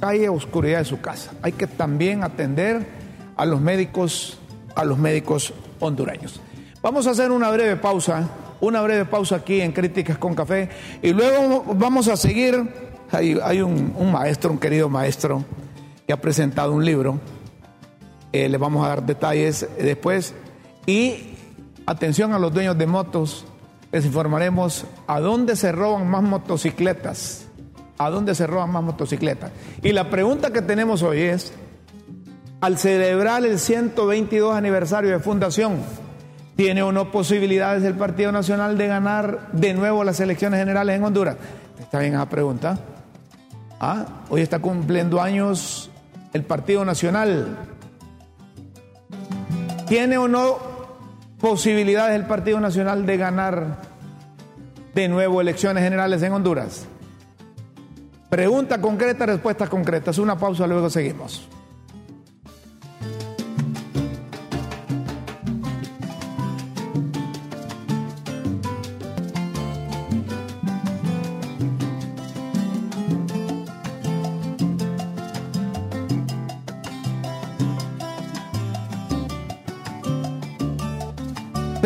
calle 0.00 0.28
oscuridad 0.28 0.78
de 0.78 0.84
su 0.84 1.00
casa. 1.00 1.32
Hay 1.42 1.52
que 1.52 1.66
también 1.66 2.22
atender 2.22 2.97
a 3.38 3.46
los 3.46 3.60
médicos, 3.60 4.36
a 4.74 4.84
los 4.84 4.98
médicos 4.98 5.54
hondureños. 5.80 6.40
Vamos 6.82 7.06
a 7.06 7.10
hacer 7.10 7.30
una 7.30 7.50
breve 7.50 7.76
pausa, 7.76 8.28
una 8.60 8.82
breve 8.82 9.04
pausa 9.04 9.36
aquí 9.36 9.60
en 9.60 9.72
Críticas 9.72 10.18
con 10.18 10.34
Café 10.34 10.68
y 11.00 11.12
luego 11.12 11.64
vamos 11.74 12.08
a 12.08 12.16
seguir. 12.16 12.88
Hay, 13.10 13.62
un, 13.62 14.12
maestro, 14.12 14.50
un 14.50 14.58
querido 14.58 14.90
maestro, 14.90 15.42
que 16.06 16.12
ha 16.12 16.20
presentado 16.20 16.72
un 16.72 16.84
libro. 16.84 17.18
Eh, 18.32 18.50
le 18.50 18.58
vamos 18.58 18.84
a 18.84 18.88
dar 18.88 19.06
detalles 19.06 19.66
después. 19.78 20.34
Y 20.84 21.34
atención 21.86 22.34
a 22.34 22.38
los 22.38 22.52
dueños 22.52 22.76
de 22.76 22.86
motos, 22.86 23.46
les 23.92 24.04
informaremos 24.04 24.84
a 25.06 25.20
dónde 25.20 25.56
se 25.56 25.72
roban 25.72 26.06
más 26.10 26.22
motocicletas. 26.22 27.46
A 27.96 28.10
dónde 28.10 28.34
se 28.34 28.46
roban 28.46 28.70
más 28.70 28.82
motocicletas. 28.82 29.52
Y 29.82 29.92
la 29.92 30.10
pregunta 30.10 30.52
que 30.52 30.60
tenemos 30.60 31.02
hoy 31.02 31.22
es, 31.22 31.52
al 32.60 32.78
celebrar 32.78 33.44
el 33.44 33.58
122 33.58 34.54
aniversario 34.54 35.10
de 35.10 35.20
fundación, 35.20 35.76
¿tiene 36.56 36.82
o 36.82 36.92
no 36.92 37.12
posibilidades 37.12 37.84
el 37.84 37.94
Partido 37.94 38.32
Nacional 38.32 38.76
de 38.76 38.88
ganar 38.88 39.48
de 39.52 39.74
nuevo 39.74 40.02
las 40.02 40.18
elecciones 40.20 40.58
generales 40.58 40.96
en 40.96 41.04
Honduras? 41.04 41.36
Está 41.78 42.00
bien 42.00 42.14
esa 42.14 42.28
pregunta. 42.28 42.78
¿Ah? 43.80 44.06
Hoy 44.28 44.40
está 44.40 44.58
cumpliendo 44.58 45.20
años 45.20 45.90
el 46.32 46.42
Partido 46.42 46.84
Nacional. 46.84 47.56
¿Tiene 49.86 50.18
o 50.18 50.26
no 50.26 50.58
posibilidades 51.40 52.16
el 52.16 52.26
Partido 52.26 52.58
Nacional 52.60 53.06
de 53.06 53.16
ganar 53.16 53.82
de 54.94 55.08
nuevo 55.08 55.40
elecciones 55.40 55.84
generales 55.84 56.22
en 56.22 56.32
Honduras? 56.32 56.86
Pregunta 58.28 58.80
concreta, 58.80 59.26
respuesta 59.26 59.68
concreta. 59.68 60.10
Es 60.10 60.18
una 60.18 60.36
pausa, 60.36 60.66
luego 60.66 60.90
seguimos. 60.90 61.48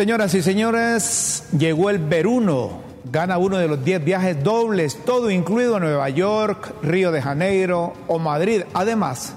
Señoras 0.03 0.33
y 0.35 0.41
señores, 0.41 1.45
llegó 1.57 1.89
el 1.89 1.97
Veruno. 1.97 2.81
Gana 3.09 3.37
uno 3.37 3.57
de 3.57 3.69
los 3.69 3.85
10 3.85 4.03
viajes 4.03 4.43
dobles, 4.43 4.97
todo 5.05 5.31
incluido 5.31 5.77
a 5.77 5.79
Nueva 5.79 6.09
York, 6.09 6.75
Río 6.83 7.13
de 7.13 7.21
Janeiro 7.21 7.93
o 8.07 8.19
Madrid. 8.19 8.63
Además, 8.73 9.33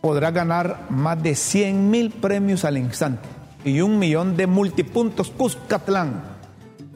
podrá 0.00 0.30
ganar 0.30 0.86
más 0.90 1.20
de 1.20 1.34
100 1.34 1.90
mil 1.90 2.12
premios 2.12 2.64
al 2.64 2.78
instante 2.78 3.28
y 3.64 3.80
un 3.80 3.98
millón 3.98 4.36
de 4.36 4.46
multipuntos 4.46 5.32
Cuscatlán. 5.32 6.22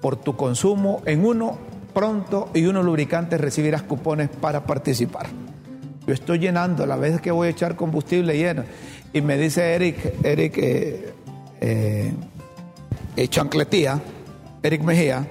Por 0.01 0.15
tu 0.15 0.37
consumo 0.37 1.03
en 1.05 1.27
uno 1.27 1.59
pronto 1.93 2.49
y 2.55 2.67
unos 2.67 2.85
lubricantes 2.85 3.41
recibirás 3.41 3.83
cupones 3.83 4.29
para 4.29 4.67
participar. 4.67 5.27
Yo 6.07 6.15
estoy 6.15 6.39
llenando 6.39 6.87
la 6.87 6.95
vez 6.95 7.21
que 7.21 7.33
voy 7.33 7.49
a 7.49 7.51
echar 7.51 7.75
combustible 7.75 8.39
lleno. 8.39 8.63
Y 9.13 9.21
me 9.21 9.37
dice 9.37 9.75
Eric, 9.75 10.15
Eric, 10.23 10.59
eh, 10.59 11.13
eh, 11.61 12.13
Chancletía, 13.29 14.01
Eric 14.63 14.83
Mejía, 14.83 15.27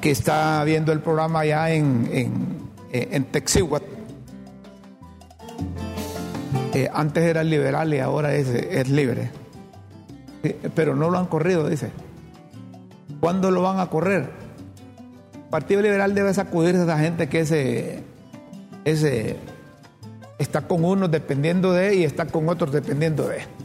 que 0.00 0.10
está 0.10 0.62
viendo 0.64 0.92
el 0.92 1.00
programa 1.00 1.40
allá 1.40 1.70
en, 1.70 2.08
en, 2.12 2.56
eh, 2.92 3.24
eh, 6.74 6.90
antes 6.92 7.24
era 7.24 7.42
liberal 7.44 7.94
y 7.94 8.00
ahora 8.00 8.34
es, 8.34 8.48
es 8.48 8.88
libre. 8.88 9.30
Pero 10.74 10.94
no 10.94 11.10
lo 11.10 11.18
han 11.18 11.26
corrido, 11.26 11.68
dice. 11.68 11.90
¿Cuándo 13.20 13.50
lo 13.50 13.62
van 13.62 13.80
a 13.80 13.86
correr? 13.86 14.30
El 15.34 15.50
Partido 15.50 15.80
Liberal 15.80 16.14
debe 16.14 16.34
sacudirse 16.34 16.80
a 16.80 16.84
esa 16.84 16.98
gente 16.98 17.28
que 17.28 17.40
ese 18.84 19.36
está 20.38 20.62
con 20.62 20.84
unos 20.84 21.10
dependiendo 21.10 21.72
de 21.72 21.96
y 21.96 22.04
está 22.04 22.26
con 22.26 22.48
otros 22.48 22.72
dependiendo 22.72 23.26
de. 23.26 23.55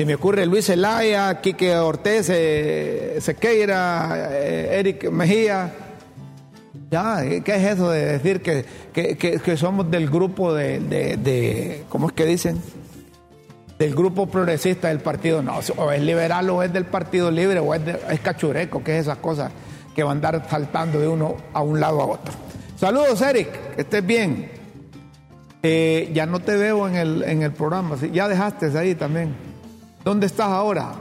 Se 0.00 0.06
me 0.06 0.14
ocurre 0.14 0.46
Luis 0.46 0.64
Zelaya, 0.64 1.42
Quique 1.42 1.76
Ortez, 1.76 2.30
eh, 2.30 3.18
Sequeira, 3.20 4.30
eh, 4.30 4.78
Eric 4.78 5.10
Mejía. 5.10 5.74
Ya, 6.90 7.20
¿qué 7.44 7.54
es 7.54 7.64
eso 7.74 7.90
de 7.90 8.06
decir 8.06 8.40
que, 8.40 8.64
que, 8.94 9.56
somos 9.58 9.90
del 9.90 10.08
grupo 10.08 10.54
de, 10.54 11.84
¿cómo 11.90 12.06
es 12.06 12.14
que 12.14 12.24
dicen? 12.24 12.62
Del 13.78 13.94
grupo 13.94 14.26
progresista 14.26 14.88
del 14.88 15.00
partido. 15.00 15.42
No, 15.42 15.60
o 15.76 15.92
es 15.92 16.00
liberal 16.00 16.48
o 16.48 16.62
es 16.62 16.72
del 16.72 16.86
Partido 16.86 17.30
Libre 17.30 17.58
o 17.58 17.74
es, 17.74 17.82
es 18.10 18.20
cachureco, 18.20 18.82
¿qué 18.82 18.94
es 18.96 19.02
esas 19.02 19.18
cosas 19.18 19.52
que 19.94 20.02
van 20.02 20.12
a 20.12 20.28
andar 20.28 20.48
saltando 20.48 20.98
de 20.98 21.08
uno 21.08 21.36
a 21.52 21.60
un 21.60 21.78
lado 21.78 22.00
a 22.00 22.06
otro. 22.06 22.32
Saludos, 22.78 23.20
Eric, 23.20 23.74
que 23.74 23.82
estés 23.82 24.06
bien. 24.06 24.50
Eh, 25.62 26.10
ya 26.14 26.24
no 26.24 26.40
te 26.40 26.56
veo 26.56 26.88
en 26.88 26.94
el, 26.94 27.22
en 27.22 27.42
el 27.42 27.52
programa, 27.52 27.96
ya 28.10 28.28
dejaste 28.28 28.78
ahí 28.78 28.94
también. 28.94 29.49
¿Dónde 30.04 30.26
estás 30.26 30.48
ahora? 30.48 30.92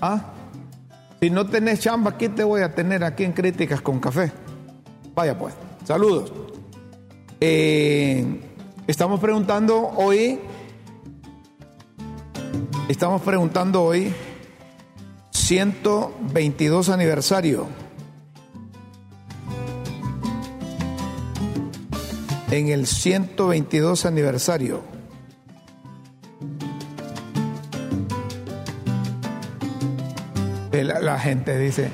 ¿Ah? 0.00 0.20
Si 1.20 1.30
no 1.30 1.46
tenés 1.46 1.80
chamba, 1.80 2.12
aquí 2.12 2.28
te 2.28 2.44
voy 2.44 2.62
a 2.62 2.74
tener 2.74 3.02
aquí 3.04 3.24
en 3.24 3.32
Críticas 3.32 3.80
con 3.80 3.98
Café. 3.98 4.32
Vaya 5.14 5.36
pues, 5.36 5.54
saludos. 5.84 6.32
Eh, 7.40 8.24
estamos 8.86 9.18
preguntando 9.18 9.90
hoy, 9.96 10.38
estamos 12.88 13.20
preguntando 13.22 13.82
hoy, 13.82 14.14
122 15.30 16.88
aniversario. 16.88 17.66
En 22.50 22.68
el 22.68 22.86
122 22.86 24.06
aniversario 24.06 24.99
la, 30.84 31.18
gente 31.18 31.58
dice, 31.58 31.90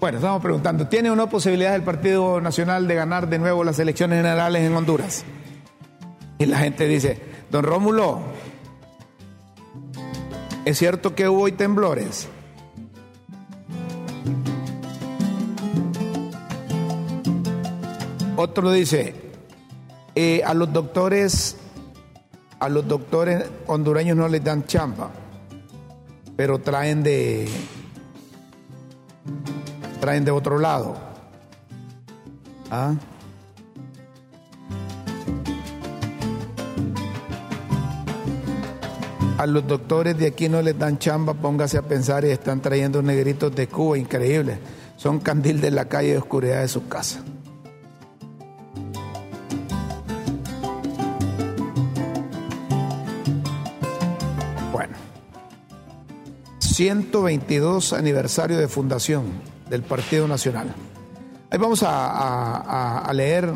bueno, 0.00 0.18
estamos 0.18 0.42
preguntando, 0.42 0.88
¿tiene 0.88 1.10
o 1.10 1.16
no 1.16 1.28
posibilidad 1.28 1.74
el 1.74 1.82
Partido 1.82 2.40
Nacional 2.40 2.86
de 2.88 2.94
ganar 2.94 3.28
de 3.28 3.38
nuevo 3.38 3.64
las 3.64 3.78
elecciones 3.78 4.18
generales 4.18 4.62
en 4.62 4.74
Honduras? 4.74 5.24
Y 6.38 6.46
la 6.46 6.58
gente 6.58 6.86
dice, 6.86 7.20
don 7.50 7.64
Rómulo, 7.64 8.20
¿es 10.64 10.78
cierto 10.78 11.14
que 11.14 11.28
hubo 11.28 11.42
hoy 11.42 11.52
temblores? 11.52 12.28
Otro 18.36 18.72
dice, 18.72 19.14
eh, 20.14 20.42
a 20.44 20.54
los 20.54 20.72
doctores, 20.72 21.56
a 22.58 22.68
los 22.68 22.86
doctores 22.88 23.44
hondureños 23.68 24.16
no 24.16 24.28
les 24.28 24.42
dan 24.42 24.66
chamba 24.66 25.10
pero 26.36 26.58
traen 26.58 27.02
de 27.02 27.48
traen 30.00 30.24
de 30.24 30.30
otro 30.30 30.58
lado. 30.58 30.96
¿Ah? 32.70 32.94
A 39.38 39.46
los 39.46 39.66
doctores 39.66 40.16
de 40.16 40.26
aquí 40.26 40.48
no 40.48 40.62
les 40.62 40.78
dan 40.78 40.98
chamba, 40.98 41.34
póngase 41.34 41.76
a 41.76 41.82
pensar 41.82 42.24
y 42.24 42.30
están 42.30 42.60
trayendo 42.60 43.02
negritos 43.02 43.54
de 43.54 43.66
Cuba, 43.66 43.98
increíble. 43.98 44.58
Son 44.96 45.18
candil 45.18 45.60
de 45.60 45.70
la 45.70 45.86
calle 45.86 46.12
de 46.12 46.18
oscuridad 46.18 46.60
de 46.60 46.68
su 46.68 46.88
casa. 46.88 47.22
122 56.74 57.92
aniversario 57.92 58.58
de 58.58 58.66
fundación 58.66 59.26
del 59.70 59.82
Partido 59.82 60.26
Nacional. 60.26 60.74
Ahí 61.48 61.56
vamos 61.56 61.84
a, 61.86 63.08
leer 63.14 63.52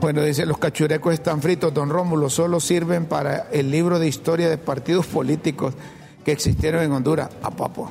Bueno, 0.00 0.22
dice, 0.22 0.46
los 0.46 0.58
cachurecos 0.58 1.12
están 1.12 1.42
fritos, 1.42 1.74
don 1.74 1.90
Rómulo, 1.90 2.30
solo 2.30 2.60
sirven 2.60 3.06
para 3.06 3.48
el 3.50 3.72
libro 3.72 3.98
de 3.98 4.06
historia 4.06 4.48
de 4.48 4.56
partidos 4.56 5.06
políticos 5.06 5.74
que 6.24 6.30
existieron 6.30 6.84
en 6.84 6.92
Honduras. 6.92 7.28
A 7.42 7.50
papo. 7.50 7.90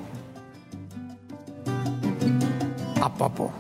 A 3.01 3.13
papo. 3.13 3.51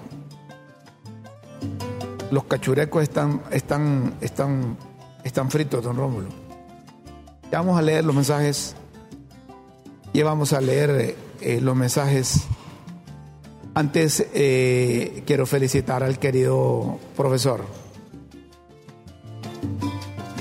Los 2.31 2.45
cachurecos 2.45 3.03
están, 3.03 3.41
están, 3.51 4.13
están, 4.21 4.77
están 5.25 5.51
fritos, 5.51 5.83
don 5.83 5.97
Rómulo. 5.97 6.29
Ya 7.51 7.57
vamos 7.59 7.77
a 7.77 7.81
leer 7.81 8.05
los 8.05 8.15
mensajes. 8.15 8.77
Ya 10.13 10.25
vamos 10.25 10.53
a 10.53 10.61
leer 10.61 11.15
eh, 11.41 11.61
los 11.61 11.75
mensajes. 11.75 12.45
Antes 13.73 14.25
eh, 14.33 15.23
quiero 15.25 15.45
felicitar 15.45 16.03
al 16.03 16.19
querido 16.19 16.99
profesor 17.15 17.63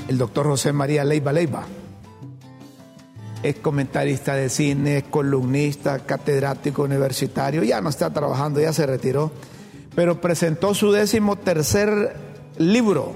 el 0.09 0.17
doctor 0.17 0.47
José 0.47 0.73
María 0.73 1.05
Leiva 1.05 1.31
Leiva. 1.31 1.63
Es 3.43 3.55
comentarista 3.57 4.33
de 4.33 4.49
cine, 4.49 4.97
es 4.97 5.03
columnista, 5.03 5.99
catedrático 5.99 6.83
universitario, 6.83 7.63
ya 7.63 7.79
no 7.79 7.89
está 7.89 8.11
trabajando, 8.11 8.59
ya 8.59 8.73
se 8.73 8.87
retiró, 8.87 9.31
pero 9.95 10.19
presentó 10.19 10.73
su 10.73 10.91
décimo 10.91 11.37
tercer 11.37 12.17
libro, 12.57 13.15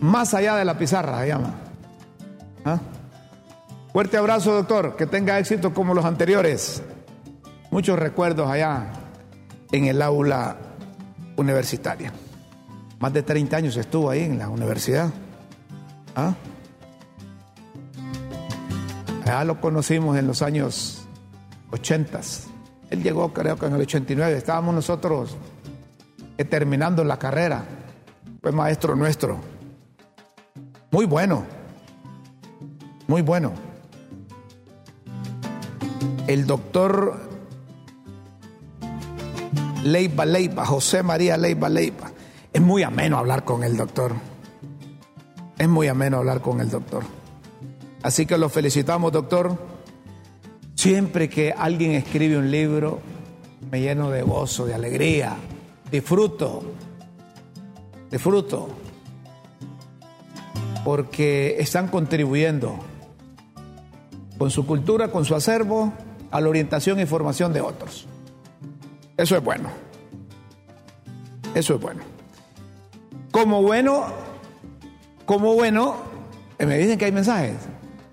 Más 0.00 0.34
allá 0.34 0.56
de 0.56 0.64
la 0.64 0.76
pizarra, 0.76 1.20
se 1.20 1.28
llama. 1.28 1.54
¿Ah? 2.64 2.80
Fuerte 3.92 4.16
abrazo, 4.16 4.54
doctor, 4.54 4.96
que 4.96 5.06
tenga 5.06 5.38
éxito 5.38 5.74
como 5.74 5.92
los 5.92 6.06
anteriores. 6.06 6.82
Muchos 7.70 7.98
recuerdos 7.98 8.50
allá 8.50 8.86
en 9.70 9.84
el 9.84 10.00
aula 10.00 10.56
universitaria. 11.36 12.10
Más 12.98 13.12
de 13.12 13.22
30 13.22 13.54
años 13.54 13.76
estuvo 13.76 14.08
ahí 14.08 14.22
en 14.22 14.38
la 14.38 14.48
universidad. 14.48 15.10
¿Ah? 16.16 16.34
Ya 19.26 19.44
lo 19.44 19.60
conocimos 19.60 20.16
en 20.16 20.26
los 20.26 20.40
años 20.40 21.06
80. 21.70 22.20
Él 22.88 23.02
llegó 23.02 23.34
creo 23.34 23.58
que 23.58 23.66
en 23.66 23.74
el 23.74 23.82
89. 23.82 24.38
Estábamos 24.38 24.74
nosotros 24.74 25.36
eh, 26.38 26.46
terminando 26.46 27.04
la 27.04 27.18
carrera. 27.18 27.62
Fue 28.40 28.52
maestro 28.52 28.96
nuestro. 28.96 29.38
Muy 30.90 31.04
bueno. 31.04 31.44
Muy 33.06 33.20
bueno. 33.20 33.71
El 36.26 36.46
doctor 36.46 37.18
Leiva 39.82 40.24
Leiva, 40.24 40.64
José 40.64 41.02
María 41.02 41.36
Leiva 41.36 41.68
Leiva. 41.68 42.12
Es 42.52 42.62
muy 42.62 42.84
ameno 42.84 43.18
hablar 43.18 43.44
con 43.44 43.64
el 43.64 43.76
doctor. 43.76 44.12
Es 45.58 45.68
muy 45.68 45.88
ameno 45.88 46.18
hablar 46.18 46.40
con 46.40 46.60
el 46.60 46.70
doctor. 46.70 47.02
Así 48.02 48.26
que 48.26 48.38
lo 48.38 48.48
felicitamos, 48.48 49.10
doctor. 49.10 49.58
Siempre 50.76 51.28
que 51.28 51.52
alguien 51.52 51.92
escribe 51.92 52.36
un 52.36 52.50
libro, 52.50 53.00
me 53.70 53.80
lleno 53.80 54.10
de 54.10 54.22
gozo, 54.22 54.66
de 54.66 54.74
alegría. 54.74 55.36
Disfruto. 55.90 56.62
Disfruto. 58.10 58.68
Porque 60.84 61.56
están 61.58 61.88
contribuyendo 61.88 62.78
con 64.38 64.50
su 64.50 64.66
cultura, 64.66 65.08
con 65.12 65.24
su 65.24 65.34
acervo, 65.34 65.92
a 66.32 66.40
la 66.40 66.48
orientación 66.48 66.98
e 66.98 67.06
formación 67.06 67.52
de 67.52 67.60
otros. 67.60 68.08
Eso 69.16 69.36
es 69.36 69.44
bueno. 69.44 69.68
Eso 71.54 71.74
es 71.74 71.80
bueno. 71.80 72.00
Como 73.30 73.62
bueno, 73.62 74.06
como 75.26 75.54
bueno, 75.54 75.96
eh, 76.58 76.66
me 76.66 76.78
dicen 76.78 76.98
que 76.98 77.04
hay 77.04 77.12
mensajes. 77.12 77.56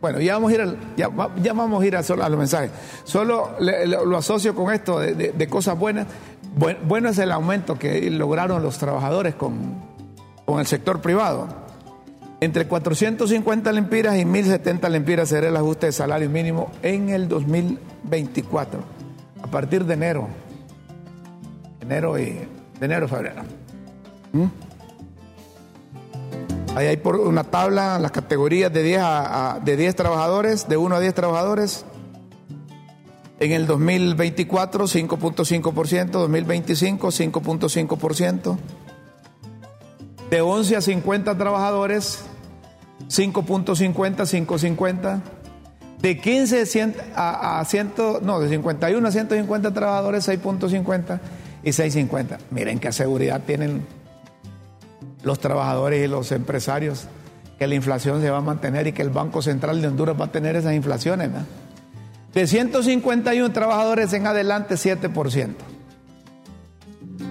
Bueno, 0.01 0.19
ya 0.19 0.33
vamos 0.33 0.51
a 0.51 0.55
ir, 0.55 0.77
ya, 0.95 1.07
vamos 1.09 1.81
a, 1.81 1.85
ir 1.85 1.95
a, 1.95 2.01
los 2.01 2.37
mensajes. 2.37 2.71
Solo 3.03 3.55
lo 3.59 4.17
asocio 4.17 4.55
con 4.55 4.73
esto 4.73 4.99
de, 4.99 5.47
cosas 5.49 5.77
buenas. 5.77 6.07
Bueno, 6.55 7.09
es 7.09 7.17
el 7.17 7.31
aumento 7.31 7.77
que 7.77 8.09
lograron 8.09 8.63
los 8.63 8.77
trabajadores 8.77 9.35
con, 9.35 9.75
con 10.45 10.59
el 10.59 10.67
sector 10.67 11.01
privado. 11.01 11.47
Entre 12.41 12.67
450 12.67 13.71
lempiras 13.73 14.17
y 14.17 14.23
1070 14.23 14.87
lempiras 14.89 15.29
será 15.29 15.49
el 15.49 15.57
ajuste 15.57 15.87
de 15.87 15.91
salario 15.91 16.29
mínimo 16.29 16.71
en 16.81 17.09
el 17.09 17.27
2024, 17.27 18.79
a 19.41 19.47
partir 19.47 19.83
de 19.83 19.93
enero. 19.93 20.27
Enero 21.81 22.17
y 22.17 22.23
de 22.79 22.85
enero 22.85 23.09
febrero. 23.09 23.41
¿Mm? 24.31 24.45
Ahí 26.75 26.87
hay 26.87 26.97
por 26.97 27.17
una 27.17 27.43
tabla 27.43 27.99
las 27.99 28.11
categorías 28.11 28.71
de 28.71 28.83
10, 28.83 29.01
a, 29.03 29.59
de 29.61 29.75
10 29.75 29.95
trabajadores, 29.95 30.69
de 30.69 30.77
1 30.77 30.95
a 30.95 30.99
10 31.01 31.13
trabajadores. 31.13 31.85
En 33.41 33.51
el 33.51 33.67
2024, 33.67 34.85
5.5%, 34.85 36.09
2025, 36.09 37.07
5.5%. 37.07 38.57
De 40.29 40.41
11 40.41 40.75
a 40.75 40.81
50 40.81 41.37
trabajadores, 41.37 42.28
5.50, 43.09 44.45
5.50. 44.45 45.21
De 46.01 46.17
15 46.17 46.95
a, 47.15 47.59
a 47.59 47.65
100, 47.65 47.93
no, 48.21 48.39
de 48.39 48.47
51 48.47 49.05
a 49.05 49.11
150 49.11 49.73
trabajadores, 49.73 50.29
6.50 50.29 51.19
y 51.63 51.71
6.50. 51.71 52.37
Miren 52.51 52.79
qué 52.79 52.91
seguridad 52.93 53.41
tienen 53.45 53.85
los 55.23 55.39
trabajadores 55.39 56.05
y 56.05 56.07
los 56.07 56.31
empresarios 56.31 57.07
que 57.57 57.67
la 57.67 57.75
inflación 57.75 58.21
se 58.21 58.29
va 58.29 58.37
a 58.37 58.41
mantener 58.41 58.87
y 58.87 58.93
que 58.93 59.01
el 59.01 59.09
Banco 59.09 59.41
Central 59.41 59.81
de 59.81 59.89
Honduras 59.89 60.15
va 60.19 60.25
a 60.25 60.31
tener 60.31 60.55
esas 60.55 60.73
inflaciones. 60.73 61.29
De 62.33 62.47
151 62.47 63.51
trabajadores 63.51 64.13
en 64.13 64.27
adelante, 64.27 64.75
7%. 64.75 65.55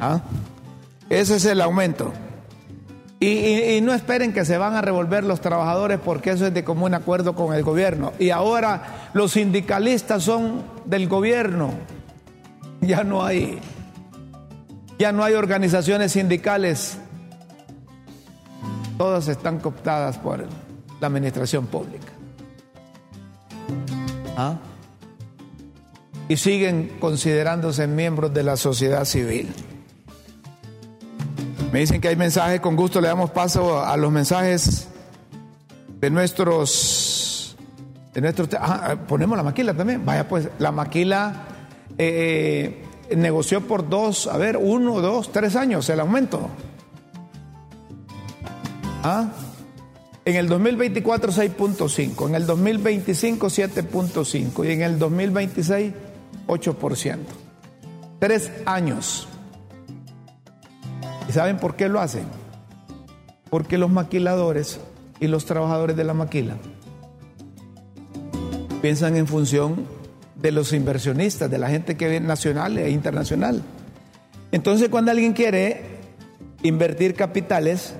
¿Ah? 0.00 0.20
Ese 1.08 1.36
es 1.36 1.44
el 1.46 1.62
aumento. 1.62 2.12
Y, 3.20 3.80
no 3.82 3.94
esperen 3.94 4.32
que 4.32 4.44
se 4.44 4.58
van 4.58 4.76
a 4.76 4.80
revolver 4.80 5.24
los 5.24 5.40
trabajadores 5.40 5.98
porque 6.04 6.30
eso 6.30 6.46
es 6.46 6.54
de 6.54 6.62
común 6.62 6.94
acuerdo 6.94 7.34
con 7.34 7.54
el 7.54 7.62
gobierno. 7.62 8.12
Y 8.18 8.30
ahora 8.30 9.10
los 9.12 9.32
sindicalistas 9.32 10.22
son 10.22 10.62
del 10.84 11.08
gobierno. 11.08 11.72
Ya 12.80 13.02
no 13.02 13.24
hay, 13.24 13.58
ya 14.98 15.10
no 15.10 15.24
hay 15.24 15.34
organizaciones 15.34 16.12
sindicales 16.12 16.98
todas 18.98 19.28
están 19.28 19.60
cooptadas 19.60 20.18
por 20.18 20.44
la 21.00 21.06
administración 21.06 21.66
pública. 21.66 22.12
¿Ah? 24.36 24.56
Y 26.28 26.36
siguen 26.36 26.96
considerándose 27.00 27.86
miembros 27.86 28.34
de 28.34 28.42
la 28.42 28.56
sociedad 28.56 29.04
civil. 29.04 29.48
Me 31.72 31.80
dicen 31.80 32.00
que 32.00 32.08
hay 32.08 32.16
mensajes, 32.16 32.60
con 32.60 32.76
gusto 32.76 33.00
le 33.00 33.08
damos 33.08 33.30
paso 33.30 33.84
a 33.84 33.96
los 33.96 34.10
mensajes 34.10 34.88
de 36.00 36.10
nuestros... 36.10 37.56
De 38.14 38.22
nuestros 38.22 38.48
ah, 38.58 38.96
ponemos 39.06 39.36
la 39.36 39.44
maquila 39.44 39.74
también. 39.74 40.04
Vaya 40.04 40.26
pues, 40.26 40.48
la 40.58 40.72
maquila 40.72 41.46
eh, 41.98 42.84
negoció 43.14 43.60
por 43.60 43.88
dos, 43.88 44.26
a 44.26 44.38
ver, 44.38 44.56
uno, 44.56 45.00
dos, 45.00 45.30
tres 45.30 45.56
años 45.56 45.88
el 45.90 46.00
aumento. 46.00 46.48
¿Ah? 49.02 49.28
En 50.24 50.36
el 50.36 50.48
2024 50.48 51.32
6.5, 51.32 52.28
en 52.28 52.34
el 52.34 52.46
2025 52.46 53.46
7.5 53.46 54.66
y 54.66 54.72
en 54.72 54.82
el 54.82 54.98
2026 54.98 55.92
8%. 56.46 57.18
Tres 58.18 58.50
años. 58.64 59.28
¿Y 61.28 61.32
saben 61.32 61.58
por 61.58 61.76
qué 61.76 61.88
lo 61.88 62.00
hacen? 62.00 62.24
Porque 63.50 63.78
los 63.78 63.90
maquiladores 63.90 64.80
y 65.20 65.26
los 65.26 65.44
trabajadores 65.44 65.96
de 65.96 66.04
la 66.04 66.14
maquila 66.14 66.56
piensan 68.80 69.16
en 69.16 69.26
función 69.26 69.86
de 70.36 70.52
los 70.52 70.72
inversionistas, 70.72 71.50
de 71.50 71.58
la 71.58 71.68
gente 71.68 71.96
que 71.96 72.08
viene 72.08 72.26
nacional 72.26 72.78
e 72.78 72.90
internacional. 72.90 73.62
Entonces 74.52 74.88
cuando 74.88 75.10
alguien 75.10 75.32
quiere 75.32 75.98
invertir 76.62 77.14
capitales, 77.14 77.94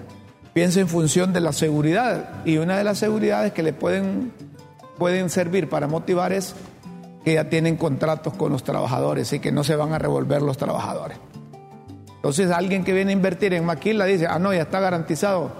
piensa 0.55 0.81
en 0.81 0.89
función 0.89 1.33
de 1.33 1.41
la 1.41 1.53
seguridad. 1.53 2.45
Y 2.45 2.57
una 2.59 2.79
de 2.79 2.85
las 2.85 2.99
seguridades 2.99 3.53
que 3.53 3.63
le 3.63 3.73
pueden, 3.73 4.33
pueden 4.97 5.31
servir 5.31 5.69
para 5.69 5.87
motivar 5.87 6.33
es 6.33 6.55
que 7.25 7.35
ya 7.35 7.51
tienen 7.51 7.77
contratos 7.77 8.35
con 8.35 8.53
los 8.53 8.63
trabajadores 8.65 9.33
y 9.33 9.41
que 9.41 9.53
no 9.53 9.65
se 9.65 9.77
van 9.77 9.93
a 9.93 9.99
revolver 9.99 10.41
los 10.41 10.57
trabajadores. 10.57 11.19
Entonces 12.19 12.51
alguien 12.51 12.83
que 12.83 12.93
viene 12.93 13.13
a 13.13 13.15
invertir 13.15 13.55
en 13.55 13.65
Maquila 13.65 14.05
dice, 14.05 14.27
ah, 14.27 14.41
no, 14.41 14.53
ya 14.53 14.63
está 14.63 14.81
garantizado 14.81 15.53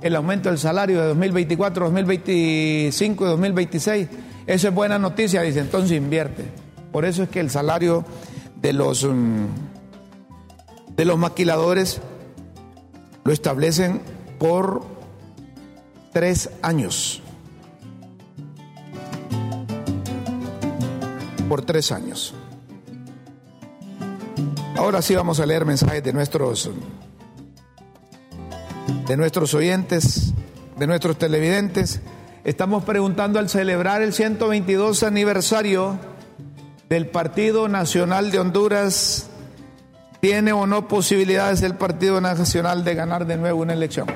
el 0.00 0.16
aumento 0.16 0.48
del 0.48 0.58
salario 0.58 1.00
de 1.00 1.08
2024, 1.08 1.84
2025 1.86 3.24
y 3.24 3.28
2026. 3.28 4.08
Eso 4.46 4.68
es 4.68 4.74
buena 4.74 4.98
noticia, 4.98 5.42
dice, 5.42 5.60
entonces 5.60 5.96
invierte. 5.96 6.44
Por 6.90 7.04
eso 7.04 7.22
es 7.22 7.28
que 7.28 7.40
el 7.40 7.50
salario 7.50 8.04
de 8.56 8.72
los, 8.72 9.04
mm, 9.04 9.44
de 10.96 11.04
los 11.04 11.18
maquiladores 11.18 12.00
lo 13.24 13.32
establecen 13.32 14.00
por 14.38 14.86
tres 16.12 16.48
años. 16.62 17.20
Por 21.48 21.62
tres 21.62 21.92
años. 21.92 22.34
Ahora 24.76 25.00
sí 25.00 25.14
vamos 25.14 25.40
a 25.40 25.46
leer 25.46 25.64
mensajes 25.64 26.04
de 26.04 26.12
nuestros 26.12 26.70
de 29.06 29.16
nuestros 29.16 29.54
oyentes, 29.54 30.34
de 30.76 30.86
nuestros 30.86 31.16
televidentes. 31.16 32.00
Estamos 32.44 32.84
preguntando 32.84 33.38
al 33.38 33.48
celebrar 33.48 34.02
el 34.02 34.12
122 34.12 35.02
aniversario 35.02 35.98
del 36.90 37.06
Partido 37.06 37.68
Nacional 37.68 38.30
de 38.30 38.38
Honduras, 38.38 39.28
¿tiene 40.20 40.52
o 40.52 40.66
no 40.66 40.88
posibilidades 40.88 41.62
el 41.62 41.74
Partido 41.74 42.20
Nacional 42.20 42.84
de 42.84 42.94
ganar 42.94 43.26
de 43.26 43.38
nuevo 43.38 43.62
una 43.62 43.72
elección? 43.72 44.06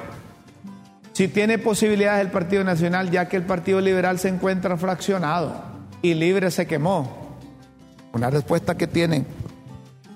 Si 1.14 1.28
tiene 1.28 1.58
posibilidades 1.58 2.20
el 2.20 2.30
Partido 2.30 2.64
Nacional, 2.64 3.10
ya 3.10 3.28
que 3.28 3.36
el 3.36 3.44
Partido 3.44 3.80
Liberal 3.80 4.18
se 4.18 4.28
encuentra 4.28 4.76
fraccionado 4.76 5.54
y 6.02 6.14
libre 6.14 6.50
se 6.50 6.66
quemó. 6.66 7.38
Una 8.12 8.28
respuesta 8.28 8.76
que 8.76 8.86
tienen. 8.86 9.26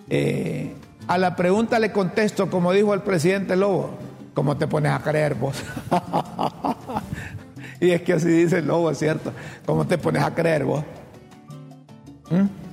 Eh, 0.08 0.74
a 1.06 1.18
la 1.18 1.36
pregunta 1.36 1.78
le 1.78 1.92
contesto, 1.92 2.50
como 2.50 2.72
dijo 2.72 2.94
el 2.94 3.00
presidente 3.00 3.56
Lobo, 3.56 3.90
¿cómo 4.34 4.56
te 4.56 4.66
pones 4.66 4.92
a 4.92 5.00
creer 5.00 5.34
vos? 5.34 5.56
y 7.80 7.90
es 7.90 8.02
que 8.02 8.14
así 8.14 8.28
dice 8.28 8.58
el 8.58 8.66
Lobo, 8.66 8.90
es 8.90 8.98
cierto. 8.98 9.32
¿Cómo 9.66 9.86
te 9.86 9.98
pones 9.98 10.22
a 10.22 10.34
creer 10.34 10.64
vos? 10.64 10.84
¿Mm? 12.30 12.64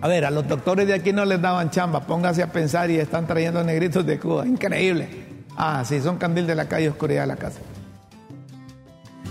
A 0.00 0.06
ver, 0.06 0.24
a 0.24 0.30
los 0.30 0.46
doctores 0.46 0.86
de 0.86 0.94
aquí 0.94 1.12
no 1.12 1.24
les 1.24 1.40
daban 1.40 1.70
chamba, 1.70 2.06
póngase 2.06 2.42
a 2.42 2.52
pensar 2.52 2.88
y 2.90 2.98
están 2.98 3.26
trayendo 3.26 3.64
negritos 3.64 4.06
de 4.06 4.18
Cuba. 4.18 4.46
Increíble. 4.46 5.08
Ah, 5.56 5.82
sí, 5.84 6.00
son 6.00 6.18
candil 6.18 6.46
de 6.46 6.54
la 6.54 6.68
calle, 6.68 6.88
oscuridad 6.88 7.22
de 7.22 7.26
la 7.26 7.36
casa. 7.36 7.58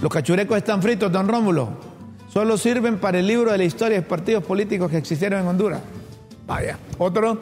Los 0.01 0.11
cachurecos 0.11 0.57
están 0.57 0.81
fritos, 0.81 1.09
don 1.09 1.27
Rómulo. 1.29 1.69
Solo 2.27 2.57
sirven 2.57 2.99
para 2.99 3.19
el 3.19 3.27
libro 3.27 3.51
de 3.53 3.57
la 3.57 3.63
historia 3.63 3.97
de 3.97 4.03
partidos 4.03 4.43
políticos 4.43 4.91
que 4.91 4.97
existieron 4.97 5.39
en 5.39 5.47
Honduras. 5.47 5.79
Vaya. 6.47 6.79
Otro, 6.97 7.39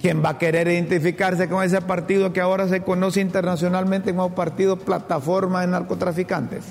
quien 0.00 0.22
va 0.22 0.30
a 0.30 0.38
querer 0.38 0.68
identificarse 0.68 1.48
con 1.48 1.64
ese 1.64 1.80
partido 1.80 2.32
que 2.32 2.40
ahora 2.40 2.68
se 2.68 2.82
conoce 2.82 3.20
internacionalmente 3.20 4.14
como 4.14 4.34
partido 4.34 4.76
plataforma 4.76 5.62
de 5.62 5.68
narcotraficantes. 5.68 6.64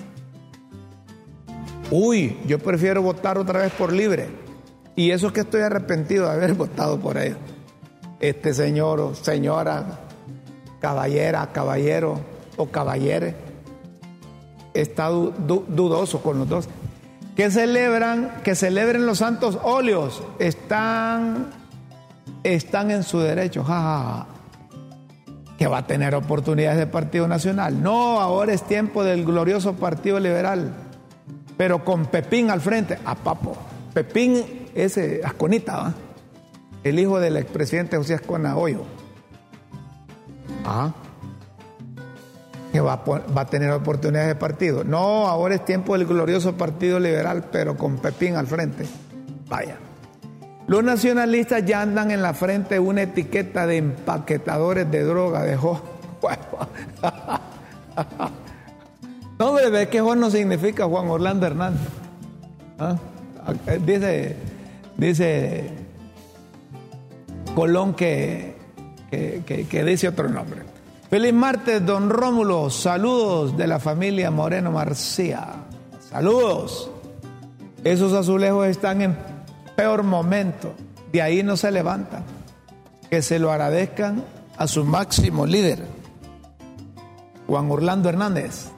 Uy, 1.89 2.37
yo 2.45 2.59
prefiero 2.59 3.01
votar 3.01 3.37
otra 3.37 3.61
vez 3.61 3.71
por 3.71 3.93
libre. 3.93 4.27
Y 4.95 5.11
eso 5.11 5.27
es 5.27 5.33
que 5.33 5.41
estoy 5.41 5.61
arrepentido 5.61 6.25
de 6.25 6.31
haber 6.31 6.53
votado 6.55 6.99
por 6.99 7.17
ellos. 7.17 7.37
Este 8.19 8.53
señor 8.53 8.99
o 8.99 9.15
señora, 9.15 9.99
caballera, 10.81 11.51
caballero 11.53 12.19
o 12.57 12.67
caballere, 12.67 13.35
está 14.73 15.07
dudoso 15.09 16.21
con 16.21 16.39
los 16.39 16.49
dos. 16.49 16.69
Que 17.35 17.51
celebran, 17.51 18.41
que 18.43 18.55
celebren 18.55 19.05
los 19.05 19.19
santos 19.19 19.59
óleos, 19.61 20.23
están, 20.39 21.51
están 22.43 22.91
en 22.91 23.03
su 23.03 23.19
derecho. 23.19 23.65
Que 25.57 25.67
va 25.67 25.79
a 25.79 25.87
tener 25.87 26.13
oportunidades 26.15 26.77
de 26.77 26.87
Partido 26.87 27.27
Nacional. 27.27 27.81
No, 27.81 28.19
ahora 28.19 28.53
es 28.53 28.63
tiempo 28.63 29.03
del 29.03 29.25
glorioso 29.25 29.73
Partido 29.73 30.19
Liberal 30.19 30.87
pero 31.57 31.83
con 31.83 32.05
Pepín 32.05 32.51
al 32.51 32.61
frente, 32.61 32.97
a 33.03 33.15
Papo. 33.15 33.57
Pepín 33.93 34.69
es 34.75 34.97
Asconita, 35.25 35.93
el 36.83 36.99
hijo 36.99 37.19
del 37.19 37.35
expresidente 37.35 37.97
José 37.97 38.13
Ascona 38.13 38.55
Hoyo. 38.55 38.83
Ah. 40.63 40.93
Que 42.71 42.79
va 42.79 42.97
va 42.97 43.41
a 43.41 43.45
tener 43.47 43.71
oportunidades 43.71 44.27
de 44.27 44.35
partido. 44.35 44.83
No, 44.83 45.27
ahora 45.27 45.55
es 45.55 45.65
tiempo 45.65 45.97
del 45.97 46.05
glorioso 46.05 46.55
Partido 46.55 46.99
Liberal, 46.99 47.45
pero 47.51 47.75
con 47.75 47.97
Pepín 47.97 48.35
al 48.35 48.45
frente. 48.45 48.85
Vaya. 49.49 49.86
Los 50.67 50.83
nacionalistas 50.83 51.65
ya 51.65 51.81
andan 51.81 52.11
en 52.11 52.21
la 52.21 52.33
frente 52.33 52.77
una 52.79 53.03
etiqueta 53.03 53.65
de 53.65 53.77
empaquetadores 53.77 54.91
de 54.91 55.03
droga, 55.03 55.43
dejó. 55.43 55.81
No, 59.39 59.49
hombre, 59.49 59.69
ve 59.69 59.87
que 59.87 60.01
Juan 60.01 60.19
no 60.19 60.31
significa 60.31 60.85
Juan 60.85 61.09
Orlando 61.09 61.45
Hernández. 61.45 61.87
¿Ah? 62.79 62.95
Dice, 63.85 64.35
dice 64.97 65.69
Colón 67.53 67.93
que, 67.93 68.55
que, 69.11 69.83
dice 69.83 70.07
otro 70.07 70.27
nombre. 70.27 70.63
Feliz 71.09 71.33
martes, 71.33 71.85
don 71.85 72.09
Rómulo. 72.09 72.71
Saludos 72.71 73.55
de 73.55 73.67
la 73.67 73.79
familia 73.79 74.31
Moreno 74.31 74.71
Marcía. 74.71 75.49
Saludos. 75.99 76.89
Esos 77.83 78.13
azulejos 78.13 78.67
están 78.67 79.03
en 79.03 79.15
peor 79.77 80.03
momento. 80.03 80.73
De 81.13 81.21
ahí 81.21 81.43
no 81.43 81.55
se 81.55 81.71
levantan. 81.71 82.23
Que 83.09 83.21
se 83.21 83.39
lo 83.39 83.51
agradezcan 83.51 84.25
a 84.57 84.67
su 84.67 84.83
máximo 84.83 85.45
líder, 85.45 85.79
Juan 87.47 87.71
Orlando 87.71 88.09
Hernández. 88.09 88.71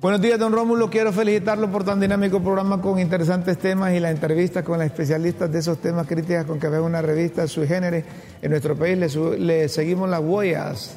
Buenos 0.00 0.22
días, 0.22 0.38
don 0.38 0.52
Rómulo. 0.52 0.88
Quiero 0.88 1.12
felicitarlo 1.12 1.70
por 1.70 1.84
tan 1.84 2.00
dinámico 2.00 2.40
programa 2.40 2.80
con 2.80 2.98
interesantes 2.98 3.58
temas 3.58 3.92
y 3.92 4.00
la 4.00 4.10
entrevista 4.10 4.64
con 4.64 4.78
las 4.78 4.86
especialistas 4.86 5.52
de 5.52 5.58
esos 5.58 5.78
temas 5.78 6.06
críticas 6.06 6.46
con 6.46 6.58
que 6.58 6.68
ve 6.68 6.80
una 6.80 7.02
revista 7.02 7.46
sui 7.46 7.66
género 7.66 8.02
en 8.40 8.50
nuestro 8.50 8.74
país. 8.76 8.96
Le, 8.96 9.68
seguimos 9.68 10.08
las 10.08 10.20
huellas 10.20 10.96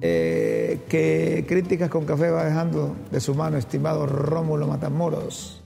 eh, 0.00 0.80
que 0.88 1.44
Críticas 1.46 1.88
con 1.88 2.04
Café 2.04 2.30
va 2.30 2.44
dejando 2.44 2.96
de 3.10 3.20
su 3.20 3.34
mano, 3.34 3.58
estimado 3.58 4.06
Rómulo 4.06 4.66
Matamoros. 4.66 5.61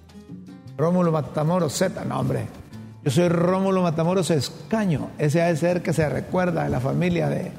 Rómulo 0.76 1.12
Matamoros 1.12 1.72
Z, 1.72 2.04
no, 2.04 2.20
hombre. 2.20 2.46
Yo 3.04 3.10
soy 3.10 3.28
Rómulo 3.28 3.82
Matamoros 3.82 4.30
Escaño. 4.30 5.10
Ese 5.18 5.42
ha 5.42 5.46
de 5.46 5.56
ser 5.56 5.82
que 5.82 5.92
se 5.92 6.08
recuerda 6.08 6.64
de 6.64 6.70
la 6.70 6.80
familia 6.80 7.28
de 7.28 7.52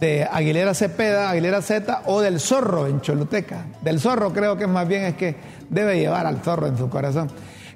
de 0.00 0.28
Aguilera 0.30 0.74
Cepeda, 0.74 1.30
Aguilera 1.30 1.60
Z 1.60 2.02
o 2.06 2.20
del 2.20 2.40
zorro 2.40 2.86
en 2.86 3.00
Choluteca. 3.00 3.66
Del 3.82 4.00
zorro 4.00 4.32
creo 4.32 4.56
que 4.56 4.66
más 4.66 4.86
bien 4.86 5.04
es 5.04 5.14
que 5.14 5.36
debe 5.68 5.98
llevar 5.98 6.26
al 6.26 6.42
zorro 6.42 6.66
en 6.66 6.78
su 6.78 6.88
corazón. 6.88 7.28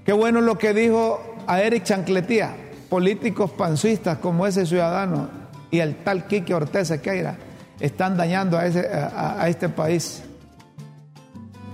Qué 0.05 0.13
bueno 0.13 0.41
lo 0.41 0.59
que 0.59 0.73
dijo 0.73 1.21
a 1.47 1.61
Eric 1.61 1.85
Chancletía, 1.85 2.55
políticos 2.89 3.51
pansuistas 3.53 4.19
como 4.19 4.47
ese 4.47 4.67
ciudadano 4.67 5.29
y 5.71 5.81
el 5.81 5.97
tal 5.97 6.27
Quique 6.27 6.55
Ortez 6.55 6.89
Sequeira 6.89 7.37
están 7.81 8.17
dañando 8.17 8.59
a, 8.59 8.67
ese, 8.67 8.89
a, 8.89 9.49
este 9.49 9.69
país. 9.69 10.23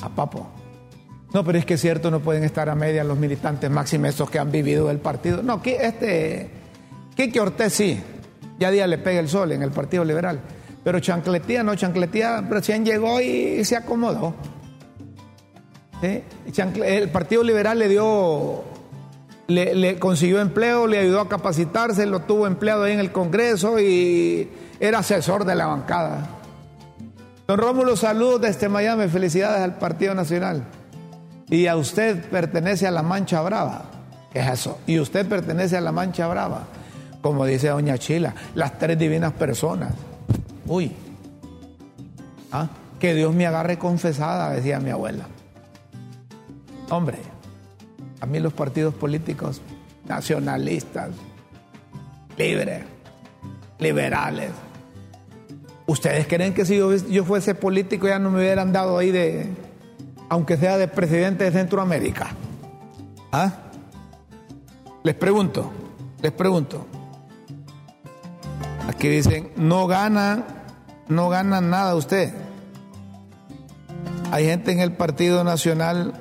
A 0.01 0.09
Papo. 0.09 0.58
No, 1.33 1.45
pero 1.45 1.59
es 1.59 1.67
que 1.67 1.75
es 1.75 1.81
cierto, 1.81 2.11
no 2.11 2.21
pueden 2.21 2.45
estar 2.45 2.69
a 2.71 2.75
media 2.75 3.05
los 3.05 3.19
militantes 3.19 3.71
máximos 3.71 4.11
esos 4.11 4.31
que 4.31 4.39
han 4.39 4.51
vivido 4.51 4.91
el 4.91 4.99
partido. 4.99 5.43
No, 5.43 5.61
este, 5.65 6.51
Quique 7.15 7.39
Ortez 7.39 7.73
sí, 7.75 8.01
ya 8.59 8.71
día 8.71 8.87
le 8.87 8.99
pega 8.99 9.21
el 9.21 9.29
sol 9.29 9.53
en 9.53 9.63
el 9.63 9.71
Partido 9.71 10.05
Liberal. 10.05 10.41
Pero 10.83 11.01
Chancletía 11.01 11.63
no, 11.63 11.75
Chancletía 11.75 12.41
recién 12.41 12.85
llegó 12.85 13.21
y 13.21 13.65
se 13.65 13.77
acomodó. 13.77 14.35
El 16.01 17.11
Partido 17.11 17.43
Liberal 17.43 17.79
le 17.79 17.89
dio, 17.89 18.63
le, 19.49 19.99
consiguió 19.99 20.41
empleo, 20.41 20.87
le 20.87 20.99
ayudó 20.99 21.21
a 21.21 21.29
capacitarse, 21.29 22.07
lo 22.07 22.21
tuvo 22.21 22.47
empleado 22.47 22.85
ahí 22.85 22.93
en 22.93 23.01
el 23.01 23.13
Congreso 23.13 23.81
y 23.81 24.49
era 24.79 25.01
asesor 25.01 25.45
de 25.45 25.57
la 25.57 25.67
bancada. 25.67 26.31
Don 27.47 27.59
Rómulo, 27.59 27.97
saludos 27.97 28.43
desde 28.43 28.69
Miami, 28.69 29.09
felicidades 29.09 29.63
al 29.63 29.77
Partido 29.79 30.15
Nacional. 30.15 30.65
Y 31.51 31.67
a 31.67 31.77
usted 31.77 32.29
pertenece 32.29 32.87
a 32.87 32.91
la 32.91 33.03
Mancha 33.03 33.41
Brava. 33.43 33.85
¿Qué 34.33 34.41
es 34.41 34.49
eso? 34.49 34.79
Y 34.87 34.99
usted 34.99 35.27
pertenece 35.27 35.77
a 35.77 35.81
la 35.81 35.93
Mancha 35.93 36.27
Brava 36.29 36.67
como 37.21 37.45
dice 37.45 37.69
doña 37.69 37.99
Chila, 37.99 38.35
las 38.55 38.79
tres 38.79 38.99
divinas 38.99 39.33
personas. 39.33 39.93
Uy, 40.67 40.93
¿Ah? 42.53 42.69
que 42.99 43.15
Dios 43.15 43.35
me 43.35 43.47
agarre 43.47 43.79
confesada, 43.79 44.51
decía 44.51 44.81
mi 44.81 44.91
abuela. 44.91 45.27
Hombre, 46.91 47.19
a 48.21 48.27
mí 48.27 48.41
los 48.41 48.53
partidos 48.53 48.95
políticos 48.95 49.61
nacionalistas, 50.09 51.11
libres, 52.37 52.85
liberales, 53.79 54.53
¿ustedes 55.87 56.27
creen 56.27 56.55
que 56.55 56.65
si 56.65 56.79
yo, 56.79 56.95
yo 56.95 57.25
fuese 57.25 57.55
político 57.55 58.09
ya 58.09 58.19
no 58.19 58.31
me 58.31 58.39
hubieran 58.39 58.73
dado 58.73 58.99
ahí 58.99 59.11
de, 59.11 59.49
aunque 60.29 60.57
sea 60.57 60.77
de 60.77 60.89
presidente 60.89 61.45
de 61.45 61.53
Centroamérica? 61.53 62.29
¿Ah? 63.33 63.53
Les 65.03 65.15
pregunto, 65.15 65.71
les 66.21 66.33
pregunto, 66.33 66.87
Aquí 68.89 69.07
dicen, 69.07 69.51
no 69.55 69.87
gana, 69.87 70.47
no 71.09 71.29
gana 71.29 71.61
nada 71.61 71.95
usted. 71.95 72.33
Hay 74.33 74.47
gente 74.47 74.73
en 74.73 74.81
el 74.81 74.93
Partido 74.93 75.45
Nacional, 75.45 76.15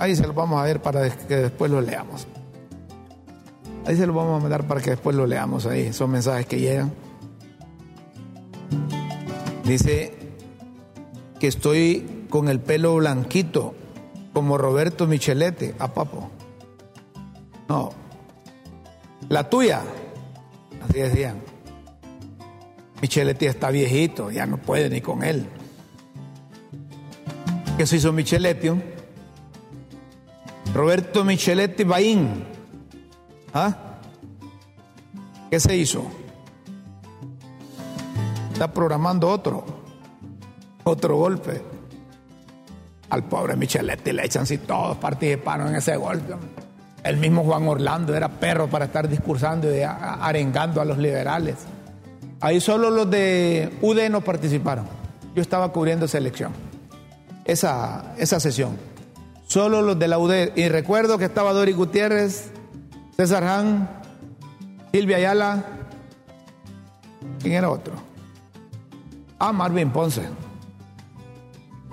ahí 0.00 0.16
se 0.16 0.26
lo 0.26 0.34
vamos 0.34 0.60
a 0.60 0.64
ver 0.64 0.82
para 0.82 1.08
que 1.08 1.36
después 1.36 1.70
lo 1.70 1.80
leamos. 1.80 2.26
Ahí 3.86 3.96
se 3.96 4.08
lo 4.08 4.12
vamos 4.12 4.38
a 4.38 4.42
mandar 4.42 4.66
para 4.66 4.80
que 4.80 4.90
después 4.90 5.14
lo 5.14 5.24
leamos 5.24 5.66
ahí, 5.66 5.92
son 5.92 6.10
mensajes 6.10 6.46
que 6.46 6.58
llegan. 6.58 6.92
Dice 9.64 10.12
que 11.38 11.46
estoy 11.46 12.19
con 12.30 12.48
el 12.48 12.60
pelo 12.60 12.94
blanquito, 12.94 13.74
como 14.32 14.56
Roberto 14.56 15.06
Michelete, 15.06 15.74
a 15.78 15.92
papo. 15.92 16.30
No. 17.68 17.90
La 19.28 19.50
tuya, 19.50 19.82
así 20.82 21.00
decían. 21.00 21.42
Micheletti 23.02 23.46
está 23.46 23.70
viejito, 23.70 24.30
ya 24.30 24.46
no 24.46 24.58
puede 24.58 24.88
ni 24.88 25.00
con 25.00 25.22
él. 25.22 25.46
¿Qué 27.76 27.86
se 27.86 27.96
hizo 27.96 28.12
Micheletti? 28.12 28.70
Roberto 30.74 31.24
Micheletti 31.24 31.84
Baín. 31.84 32.44
¿Ah? 33.52 33.98
¿Qué 35.50 35.58
se 35.58 35.76
hizo? 35.76 36.04
Está 38.52 38.72
programando 38.72 39.28
otro, 39.28 39.64
otro 40.84 41.16
golpe. 41.16 41.79
Al 43.10 43.24
pobre 43.24 43.56
Micheletti 43.56 44.12
le 44.12 44.24
echan 44.24 44.46
si 44.46 44.58
todos 44.58 44.96
participaron 44.96 45.68
en 45.68 45.76
ese 45.76 45.96
golpe. 45.96 46.34
El 47.02 47.16
mismo 47.16 47.44
Juan 47.44 47.66
Orlando 47.66 48.14
era 48.14 48.28
perro 48.28 48.68
para 48.68 48.86
estar 48.86 49.08
discursando 49.08 49.74
y 49.74 49.80
arengando 49.82 50.80
a 50.80 50.84
los 50.84 50.98
liberales. 50.98 51.56
Ahí 52.40 52.60
solo 52.60 52.90
los 52.90 53.10
de 53.10 53.70
UD 53.82 54.08
no 54.10 54.20
participaron. 54.20 54.86
Yo 55.34 55.42
estaba 55.42 55.72
cubriendo 55.72 56.06
esa 56.06 56.18
elección, 56.18 56.52
esa, 57.44 58.14
esa 58.18 58.40
sesión. 58.40 58.76
Solo 59.46 59.82
los 59.82 59.98
de 59.98 60.08
la 60.08 60.18
UD. 60.18 60.56
Y 60.56 60.68
recuerdo 60.68 61.18
que 61.18 61.24
estaba 61.24 61.52
Dori 61.52 61.72
Gutiérrez, 61.72 62.50
César 63.16 63.44
Han, 63.44 63.90
Silvia 64.92 65.16
Ayala. 65.16 65.64
¿Quién 67.40 67.54
era 67.54 67.70
otro? 67.70 67.94
Ah, 69.38 69.52
Marvin 69.52 69.90
Ponce. 69.90 70.22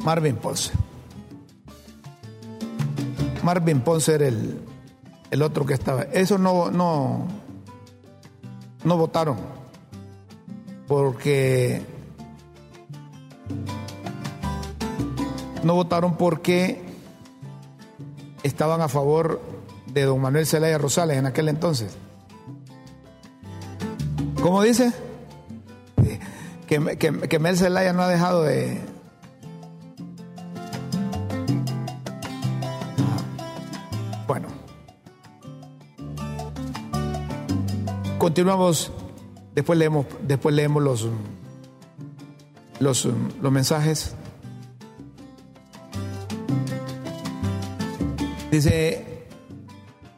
Marvin 0.03 0.36
Ponce. 0.36 0.72
Marvin 3.48 3.80
Ponce 3.80 4.14
era 4.14 4.28
el, 4.28 4.60
el 5.32 5.41
otro 5.41 5.66
que 5.66 5.74
estaba. 5.74 6.02
Eso 6.02 6.38
no, 6.38 6.70
no, 6.70 7.26
no 8.84 8.98
votaron 8.98 9.38
porque 10.86 11.82
no 15.64 15.76
votaron 15.76 16.18
porque 16.18 16.84
estaban 18.43 18.82
a 18.82 18.89
favor 18.89 19.41
de 19.93 20.04
don 20.04 20.20
Manuel 20.20 20.45
Zelaya 20.45 20.78
Rosales 20.78 21.16
en 21.16 21.26
aquel 21.26 21.48
entonces. 21.48 21.95
¿Cómo 24.41 24.62
dice? 24.62 24.91
Que, 26.68 26.98
que, 26.98 27.30
que 27.30 27.39
Mel 27.39 27.56
Zelaya 27.56 27.93
no 27.93 28.02
ha 28.02 28.10
dejado 28.10 28.43
de, 28.43 28.82
Continuamos, 38.28 38.91
después 39.55 39.80
leemos, 39.80 40.05
después 40.21 40.53
leemos 40.53 40.84
los, 40.84 41.07
los, 42.82 43.07
los 43.41 43.51
mensajes. 43.53 44.15
Dice 48.51 49.23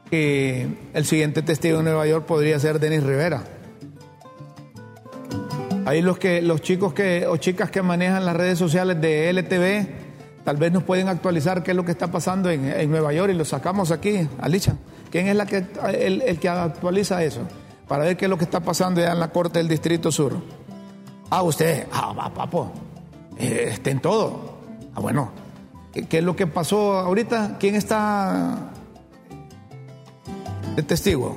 que 0.09 0.89
el 0.95 1.05
siguiente 1.05 1.43
testigo 1.43 1.77
de 1.77 1.83
Nueva 1.83 2.07
York 2.07 2.25
podría 2.25 2.57
ser 2.57 2.79
Denis 2.79 3.03
Rivera. 3.03 3.43
Ahí 5.85 6.01
los 6.01 6.17
que 6.17 6.41
los 6.41 6.63
chicos 6.63 6.95
que 6.95 7.27
o 7.27 7.37
chicas 7.37 7.69
que 7.69 7.83
manejan 7.83 8.25
las 8.25 8.35
redes 8.35 8.57
sociales 8.57 8.99
de 8.99 9.29
LTV 9.29 10.43
tal 10.45 10.57
vez 10.57 10.71
nos 10.71 10.81
pueden 10.81 11.09
actualizar 11.09 11.61
qué 11.61 11.71
es 11.71 11.77
lo 11.77 11.85
que 11.85 11.91
está 11.91 12.11
pasando 12.11 12.49
en, 12.49 12.89
Nueva 12.89 13.13
York 13.13 13.31
y 13.31 13.37
lo 13.37 13.45
sacamos 13.45 13.91
aquí, 13.91 14.27
Alicia. 14.41 14.75
¿Quién 15.11 15.27
es 15.27 15.35
la 15.35 15.45
que 15.45 15.63
el, 15.93 16.23
el 16.23 16.39
que 16.39 16.49
actualiza 16.49 17.23
eso? 17.23 17.41
Para 17.89 18.05
ver 18.05 18.15
qué 18.15 18.25
es 18.25 18.29
lo 18.29 18.37
que 18.37 18.43
está 18.43 18.59
pasando 18.59 19.01
ya 19.01 19.11
en 19.11 19.19
la 19.19 19.31
Corte 19.31 19.57
del 19.57 19.67
Distrito 19.67 20.11
Sur. 20.11 20.37
Ah, 21.31 21.41
usted, 21.41 21.87
ah, 21.91 22.13
va, 22.13 22.31
papo, 22.31 22.71
eh, 23.35 23.71
está 23.71 23.89
en 23.89 23.99
todo. 23.99 24.59
Ah, 24.93 24.99
bueno, 24.99 25.31
¿qué, 25.91 26.19
es 26.19 26.23
lo 26.23 26.35
que 26.35 26.45
pasó 26.45 26.93
ahorita? 26.99 27.57
¿Quién 27.59 27.75
está 27.75 28.69
de 30.75 30.83
testigo? 30.83 31.35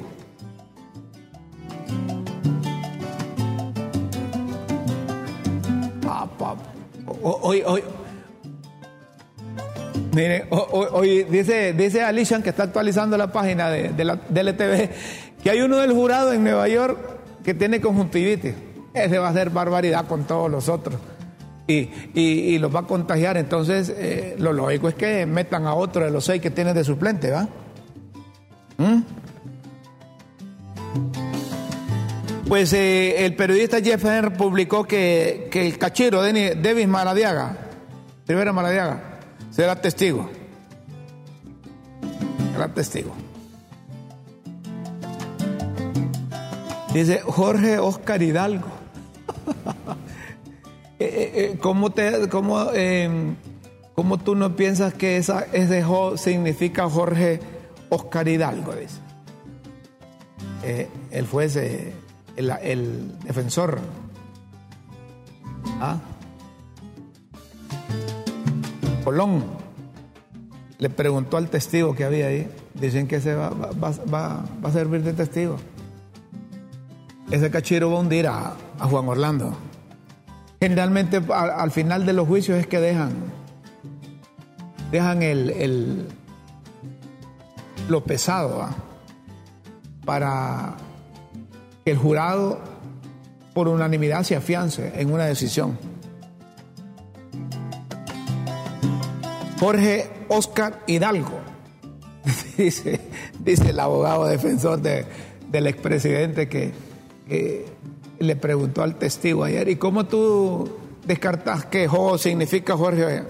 Ah, 6.07 6.28
papo. 6.38 6.62
Hoy, 7.22 7.62
hoy, 7.64 7.82
Mire, 10.14 10.46
hoy, 10.50 11.24
dice, 11.24 11.72
dice 11.72 12.03
Alishan 12.03 12.42
que 12.42 12.50
está 12.50 12.64
actualizando 12.64 13.16
la 13.16 13.32
página 13.32 13.70
de, 13.70 13.88
de 13.88 14.05
la 14.05 14.16
DLTV 14.16 14.90
que 15.43 15.51
hay 15.51 15.61
uno 15.61 15.78
del 15.78 15.93
jurado 15.93 16.32
en 16.32 16.45
Nueva 16.45 16.68
York 16.68 16.99
que 17.45 17.55
tiene 17.55 17.80
conjuntivitis. 17.80 18.55
Ese 18.95 19.18
va 19.18 19.28
a 19.28 19.32
ser 19.32 19.51
barbaridad 19.51 20.07
con 20.07 20.24
todos 20.24 20.51
los 20.51 20.68
otros. 20.68 21.01
Y, 21.66 21.88
y, 22.14 22.59
los 22.59 22.74
va 22.74 22.80
a 22.80 22.86
contagiar. 22.86 23.36
Entonces, 23.36 23.93
eh, 23.97 24.36
lo 24.38 24.53
lógico 24.53 24.88
es 24.88 24.95
que 24.95 25.24
metan 25.26 25.66
a 25.66 25.74
otro 25.74 26.05
de 26.05 26.11
los 26.11 26.24
seis 26.24 26.43
que 26.43 26.51
tienen 26.51 26.74
de 26.74 26.84
suplente, 26.84 27.30
¿va? 27.30 27.49
¿Mm? 28.78 29.03
Pues 32.49 32.72
eh, 32.74 33.24
el 33.24 33.34
periodista 33.34 33.80
Jeff 33.80 34.05
publicó 34.36 34.84
que, 34.84 35.49
que 35.51 35.66
el 35.66 35.78
cachero 35.78 36.22
Davis 36.22 36.88
Maradiaga, 36.88 37.57
Rivera 38.28 38.53
Maradiaga, 38.53 39.20
será 39.51 39.80
testigo. 39.80 40.28
Será 42.53 42.68
testigo. 42.68 43.21
Dice 46.93 47.22
Jorge 47.24 47.78
Oscar 47.78 48.22
Hidalgo. 48.22 48.68
Eh, 50.99 51.05
eh, 51.05 51.32
eh, 51.34 51.59
¿Cómo, 51.61 51.90
te, 51.90 52.28
cómo, 52.28 52.70
em, 52.70 53.34
¿Cómo, 53.97 54.18
tú 54.18 54.36
no 54.36 54.55
piensas 54.55 54.95
que 54.95 55.16
esa, 55.16 55.40
ese 55.53 55.82
jo 55.82 56.16
significa 56.16 56.88
Jorge 56.88 57.40
Oscar 57.88 58.28
Hidalgo? 58.28 58.72
Dice. 58.72 59.01
el 61.11 61.26
juez, 61.26 61.57
el, 61.57 63.18
defensor. 63.24 63.80
¿Ah? 65.80 65.99
Colón 69.03 69.43
le 70.78 70.88
preguntó 70.88 71.36
al 71.36 71.51
testigo 71.51 71.97
que 71.97 72.05
había 72.05 72.28
ahí. 72.28 72.49
Dicen 72.74 73.09
que 73.09 73.20
se 73.20 73.34
va, 73.34 73.51
va, 73.51 73.90
va, 73.90 74.45
va 74.64 74.68
a 74.68 74.72
servir 74.72 75.03
de 75.03 75.14
testigo 75.14 75.57
ese 77.32 77.50
cachero 77.50 77.90
va 77.90 77.96
a 77.96 78.00
hundir 78.00 78.26
a, 78.26 78.54
Juan 78.78 79.08
Orlando. 79.08 79.56
Generalmente 80.60 81.20
al, 81.32 81.70
final 81.70 82.04
de 82.04 82.12
los 82.12 82.28
juicios 82.28 82.58
es 82.58 82.66
que 82.66 82.78
dejan, 82.78 83.14
dejan 84.90 85.22
el, 85.22 86.06
lo 87.88 88.04
pesado 88.04 88.68
para 90.04 90.76
que 91.84 91.92
el 91.92 91.96
jurado 91.96 92.60
por 93.54 93.66
unanimidad 93.66 94.24
se 94.24 94.36
afiance 94.36 94.92
en 94.94 95.10
una 95.10 95.24
decisión. 95.24 95.78
Jorge 99.58 100.10
Oscar 100.28 100.80
Hidalgo, 100.86 101.40
dice, 102.58 103.00
dice 103.40 103.70
el 103.70 103.80
abogado 103.80 104.26
defensor 104.26 104.82
del 104.82 105.66
expresidente 105.66 106.46
que 106.46 106.91
le 108.18 108.36
preguntó 108.36 108.82
al 108.82 108.96
testigo 108.96 109.44
ayer, 109.44 109.68
¿y 109.68 109.76
cómo 109.76 110.06
tú 110.06 110.70
descartas 111.06 111.66
que 111.66 111.88
Jo 111.88 112.16
significa 112.18 112.76
Jorge 112.76 113.22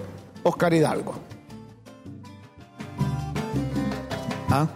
Oscar 0.43 0.73
Hidalgo? 0.73 1.15
¿Ah? 4.49 4.67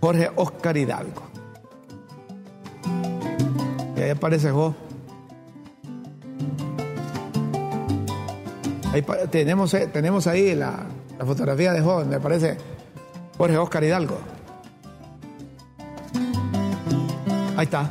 Jorge 0.00 0.30
Oscar 0.36 0.76
Hidalgo. 0.76 1.22
Y 3.96 4.00
ahí 4.00 4.10
aparece 4.10 4.50
Jo. 4.50 4.74
Ahí 8.92 9.04
tenemos, 9.30 9.74
eh, 9.74 9.88
tenemos 9.92 10.26
ahí 10.26 10.54
la, 10.54 10.86
fotografía 11.26 11.72
de 11.72 11.80
Jo, 11.80 12.04
me 12.04 12.20
parece 12.20 12.56
Jorge 13.36 13.58
Oscar 13.58 13.82
Hidalgo. 13.82 14.18
Ahí 17.58 17.64
está. 17.64 17.90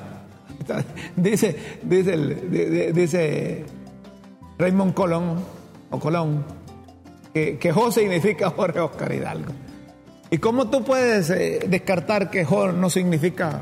Dice, 1.17 1.57
dice, 1.83 2.17
dice 2.93 3.65
Raymond 4.57 4.93
Colón, 4.93 5.43
o 5.91 5.99
Colón, 5.99 6.45
que, 7.33 7.57
que 7.57 7.73
significa 7.91 8.49
Jorge 8.55 8.79
Oscar 8.79 9.11
Hidalgo. 9.11 9.51
¿Y 10.29 10.37
cómo 10.37 10.69
tú 10.69 10.85
puedes 10.85 11.29
eh, 11.31 11.59
descartar 11.67 12.29
que 12.29 12.45
Jo 12.45 12.71
no 12.71 12.89
significa 12.89 13.59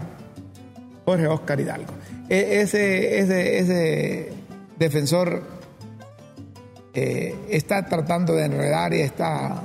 Jorge 1.06 1.26
Oscar 1.26 1.60
Hidalgo? 1.60 1.93
E, 2.30 2.62
ese, 2.62 3.18
ese, 3.18 3.58
ese, 3.58 4.34
defensor 4.78 5.41
eh, 6.93 7.36
está 7.49 7.84
tratando 7.88 8.34
de 8.34 8.45
enredar 8.45 8.93
y 8.93 9.01
está, 9.01 9.64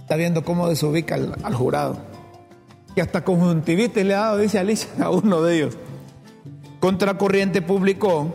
está 0.00 0.16
viendo 0.16 0.42
cómo 0.42 0.68
desubica 0.68 1.14
al 1.14 1.54
jurado. 1.54 2.11
Y 2.94 3.00
hasta 3.00 3.24
conjuntivitis 3.24 4.04
le 4.04 4.14
ha 4.14 4.20
dado, 4.20 4.38
dice 4.38 4.58
Alicia, 4.58 4.88
a 5.00 5.10
uno 5.10 5.42
de 5.42 5.56
ellos. 5.56 5.78
Contracorriente 6.80 7.62
publicó 7.62 8.32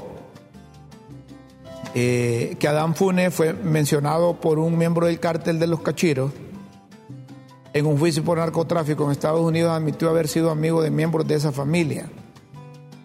eh, 1.93 2.55
que 2.59 2.67
Adán 2.67 2.95
Funes 2.95 3.33
fue 3.33 3.53
mencionado 3.53 4.39
por 4.39 4.59
un 4.59 4.77
miembro 4.77 5.07
del 5.07 5.19
cártel 5.19 5.59
de 5.59 5.67
los 5.67 5.81
Cachiros 5.81 6.31
en 7.73 7.85
un 7.85 7.97
juicio 7.97 8.23
por 8.23 8.37
narcotráfico 8.37 9.05
en 9.05 9.11
Estados 9.11 9.41
Unidos, 9.41 9.71
admitió 9.71 10.09
haber 10.09 10.27
sido 10.27 10.49
amigo 10.49 10.81
de 10.81 10.89
miembros 10.89 11.27
de 11.27 11.35
esa 11.35 11.51
familia. 11.51 12.09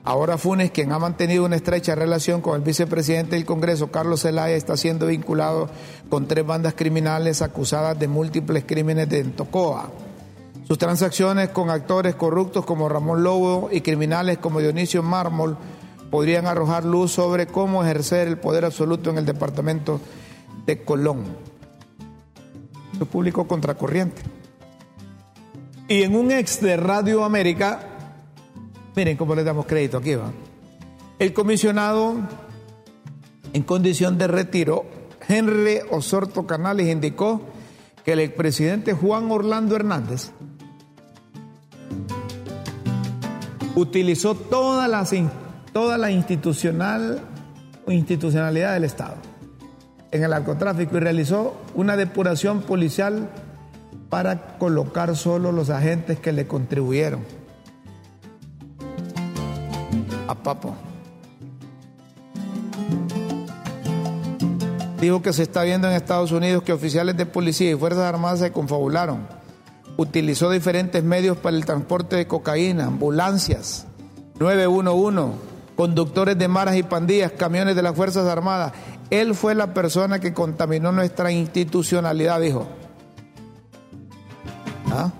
Ahora 0.05 0.39
Funes, 0.39 0.71
quien 0.73 0.93
ha 0.93 0.99
mantenido 0.99 1.45
una 1.45 1.57
estrecha 1.57 1.95
relación 1.95 2.41
con 2.41 2.57
el 2.57 2.63
vicepresidente 2.63 3.37
del 3.37 3.45
Congreso, 3.45 3.91
Carlos 3.91 4.23
Zelaya, 4.23 4.57
está 4.57 4.77
siendo 4.77 5.07
vinculado 5.07 5.69
con 6.09 6.27
tres 6.27 6.45
bandas 6.45 6.75
criminales 6.75 7.41
acusadas 7.41 7.99
de 7.99 8.09
múltiples 8.09 8.65
crímenes 8.67 9.09
de 9.09 9.25
Tocoa. 9.25 9.91
Sus 10.67 10.79
transacciones 10.79 11.49
con 11.51 11.71
actores 11.71 12.15
corruptos 12.15 12.65
como 12.65 12.89
Ramón 12.89 13.23
Lobo 13.23 13.69
y 13.73 13.81
criminales 13.81 14.39
como 14.39 14.61
Dionisio 14.61 15.03
Mármol 15.03 15.57
podrían 16.11 16.47
arrojar 16.47 16.85
luz 16.85 17.13
sobre 17.13 17.47
cómo 17.47 17.83
ejercer 17.83 18.29
el 18.29 18.39
poder 18.39 18.65
absoluto 18.65 19.11
en 19.11 19.19
el 19.19 19.27
departamento 19.27 20.01
de 20.67 20.85
Colón. 20.85 21.25
Su 22.99 23.07
público 23.07 23.47
contracorriente. 23.49 24.23
Y 25.89 26.03
en 26.03 26.15
un 26.15 26.31
ex 26.31 26.61
de 26.61 26.77
Radio 26.77 27.25
América, 27.25 27.81
miren 28.95 29.17
cómo 29.17 29.35
le 29.35 29.43
damos 29.43 29.67
crédito 29.67 29.99
aquí, 29.99 30.15
va. 30.15 30.33
El 31.19 31.33
comisionado 31.33 32.17
en 33.53 33.63
condición 33.63 34.17
de 34.19 34.27
retiro, 34.27 34.85
Henry 35.29 35.81
Osorto 35.91 36.47
Canales, 36.47 36.89
indicó 36.89 37.43
que 38.05 38.13
el 38.13 38.21
expresidente 38.21 38.93
Juan 38.93 39.31
Orlando 39.31 39.77
Hernández 39.77 40.33
utilizó 43.75 44.35
toda 44.35 44.89
la, 44.89 45.07
toda 45.73 45.99
la 45.99 46.11
institucional, 46.11 47.21
institucionalidad 47.87 48.75
del 48.75 48.85
Estado 48.85 49.17
en 50.13 50.23
el 50.23 50.31
narcotráfico 50.31 50.97
y 50.97 51.01
realizó 51.01 51.57
una 51.75 51.97
depuración 51.97 52.61
policial 52.61 53.31
para 54.11 54.59
colocar 54.59 55.17
solo 55.17 55.53
los 55.53 55.71
agentes 55.71 56.21
que 56.21 56.33
le 56.33 56.47
contribuyeron. 56.47 57.25
A 60.29 60.35
Papo. 60.35 60.77
Dijo 65.01 65.23
que 65.23 65.33
se 65.33 65.43
está 65.43 65.63
viendo 65.63 65.89
en 65.89 65.95
Estados 65.95 66.31
Unidos 66.31 66.63
que 66.63 66.73
oficiales 66.73 67.17
de 67.17 67.27
policía 67.27 67.71
y 67.71 67.75
Fuerzas 67.75 68.05
Armadas 68.05 68.39
se 68.41 68.53
confabularon. 68.53 69.27
Utilizó 70.03 70.51
diferentes 70.51 71.05
medios 71.05 71.37
para 71.37 71.57
el 71.57 71.65
transporte 71.65 72.17
de 72.17 72.27
cocaína, 72.27 72.87
ambulancias, 72.87 73.87
911, 74.41 75.39
conductores 75.77 76.37
de 76.37 76.49
maras 76.49 76.75
y 76.75 76.83
pandillas, 76.83 77.31
camiones 77.31 77.77
de 77.77 77.83
las 77.83 77.95
Fuerzas 77.95 78.27
Armadas. 78.27 78.73
Él 79.11 79.37
fue 79.37 79.55
la 79.55 79.73
persona 79.73 80.19
que 80.19 80.35
contaminó 80.35 80.91
nuestra 80.91 81.31
institucionalidad, 81.31 82.41
dijo. 82.41 82.67
¿Ah? 84.91 85.13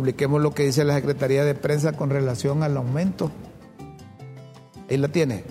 Publiquemos 0.00 0.40
lo 0.40 0.54
que 0.54 0.64
dice 0.64 0.82
la 0.82 0.94
Secretaría 0.94 1.44
de 1.44 1.54
Prensa 1.54 1.92
con 1.92 2.08
relación 2.08 2.62
al 2.62 2.74
aumento. 2.74 3.30
Ahí 4.88 4.96
la 4.96 5.08
tiene. 5.08 5.44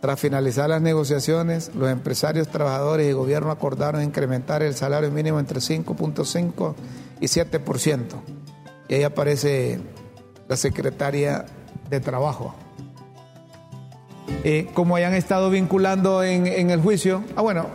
Tras 0.00 0.20
finalizar 0.20 0.70
las 0.70 0.80
negociaciones, 0.80 1.72
los 1.74 1.90
empresarios, 1.90 2.46
trabajadores 2.46 3.10
y 3.10 3.12
gobierno 3.12 3.50
acordaron 3.50 4.04
incrementar 4.04 4.62
el 4.62 4.76
salario 4.76 5.10
mínimo 5.10 5.40
entre 5.40 5.58
5.5 5.58 6.74
y 7.20 7.26
7%. 7.26 8.02
Y 8.88 8.94
ahí 8.94 9.02
aparece 9.02 9.80
la 10.46 10.56
secretaria 10.56 11.46
de 11.90 11.98
Trabajo. 11.98 12.54
Eh, 14.44 14.68
como 14.74 14.94
hayan 14.94 15.14
estado 15.14 15.50
vinculando 15.50 16.22
en, 16.22 16.70
el 16.70 16.80
juicio, 16.80 17.24
ah 17.34 17.42
bueno, 17.42 17.66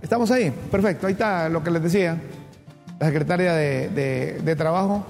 estamos 0.00 0.30
ahí, 0.30 0.52
perfecto, 0.70 1.08
ahí 1.08 1.14
está 1.14 1.48
lo 1.48 1.64
que 1.64 1.72
les 1.72 1.82
decía, 1.82 2.22
la 3.00 3.06
secretaria 3.06 3.54
de, 3.54 3.88
de, 3.88 4.40
de 4.44 4.54
Trabajo 4.54 5.04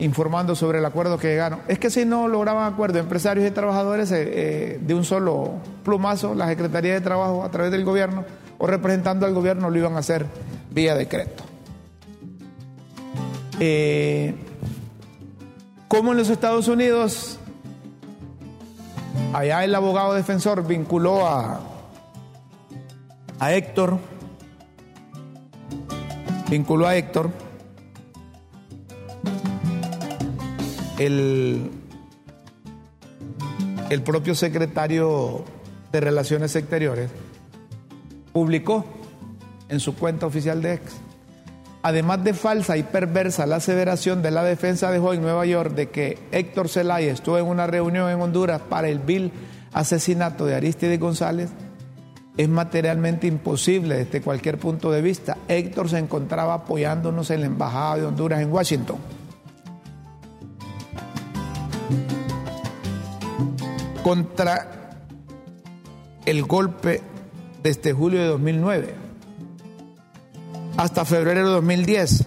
informando 0.00 0.56
sobre 0.56 0.78
el 0.78 0.84
acuerdo 0.84 1.18
que 1.18 1.28
llegaron. 1.28 1.60
Es 1.68 1.78
que 1.78 1.90
si 1.90 2.04
no 2.04 2.26
lograban 2.26 2.72
acuerdo 2.72 2.98
empresarios 2.98 3.46
y 3.46 3.50
trabajadores 3.50 4.10
eh, 4.12 4.22
eh, 4.22 4.78
de 4.80 4.94
un 4.94 5.04
solo 5.04 5.54
plumazo, 5.84 6.34
la 6.34 6.48
Secretaría 6.48 6.94
de 6.94 7.00
Trabajo 7.00 7.44
a 7.44 7.50
través 7.50 7.70
del 7.70 7.84
gobierno 7.84 8.24
o 8.58 8.66
representando 8.66 9.26
al 9.26 9.34
gobierno 9.34 9.70
lo 9.70 9.78
iban 9.78 9.94
a 9.96 9.98
hacer 9.98 10.26
vía 10.70 10.94
decreto. 10.94 11.44
Eh, 13.58 14.34
como 15.86 16.12
en 16.12 16.18
los 16.18 16.30
Estados 16.30 16.66
Unidos, 16.68 17.38
allá 19.34 19.64
el 19.64 19.74
abogado 19.74 20.14
defensor 20.14 20.66
vinculó 20.66 21.26
a, 21.26 21.60
a 23.38 23.52
Héctor, 23.52 23.98
vinculó 26.48 26.86
a 26.86 26.96
Héctor, 26.96 27.30
el, 31.00 31.70
propio 34.04 34.34
secretario 34.34 35.44
de 35.92 36.00
Relaciones 36.00 36.54
Exteriores 36.56 37.10
publicó 38.32 38.84
en 39.68 39.80
su 39.80 39.94
cuenta 39.94 40.26
oficial 40.26 40.60
de 40.62 40.74
ex, 40.74 40.92
además 41.82 42.22
de 42.22 42.34
falsa 42.34 42.76
y 42.76 42.82
perversa 42.82 43.46
la 43.46 43.56
aseveración 43.56 44.22
de 44.22 44.30
la 44.30 44.44
defensa 44.44 44.90
dejó 44.90 45.14
en 45.14 45.22
Nueva 45.22 45.46
York 45.46 45.74
de 45.74 45.88
que 45.88 46.18
Héctor 46.32 46.68
Zelaya 46.68 47.10
estuvo 47.10 47.38
en 47.38 47.46
una 47.46 47.66
reunión 47.66 48.10
en 48.10 48.20
Honduras 48.20 48.60
para 48.68 48.88
el 48.88 48.98
vil 48.98 49.32
asesinato 49.72 50.44
de 50.44 50.56
Aristide 50.56 50.98
González, 50.98 51.50
es 52.36 52.48
materialmente 52.48 53.26
imposible 53.26 53.96
desde 53.96 54.20
cualquier 54.20 54.58
punto 54.58 54.90
de 54.90 55.02
vista. 55.02 55.36
Héctor 55.48 55.88
se 55.88 55.98
encontraba 55.98 56.54
apoyándonos 56.54 57.30
en 57.30 57.40
la 57.40 57.46
Embajada 57.46 57.96
de 57.96 58.06
Honduras 58.06 58.40
en 58.40 58.52
Washington. 58.52 59.19
Contra 64.02 65.06
el 66.26 66.44
golpe 66.44 67.02
desde 67.62 67.92
julio 67.92 68.20
de 68.20 68.26
2009 68.26 69.10
hasta 70.76 71.04
febrero 71.04 71.46
de 71.46 71.54
2010. 71.54 72.24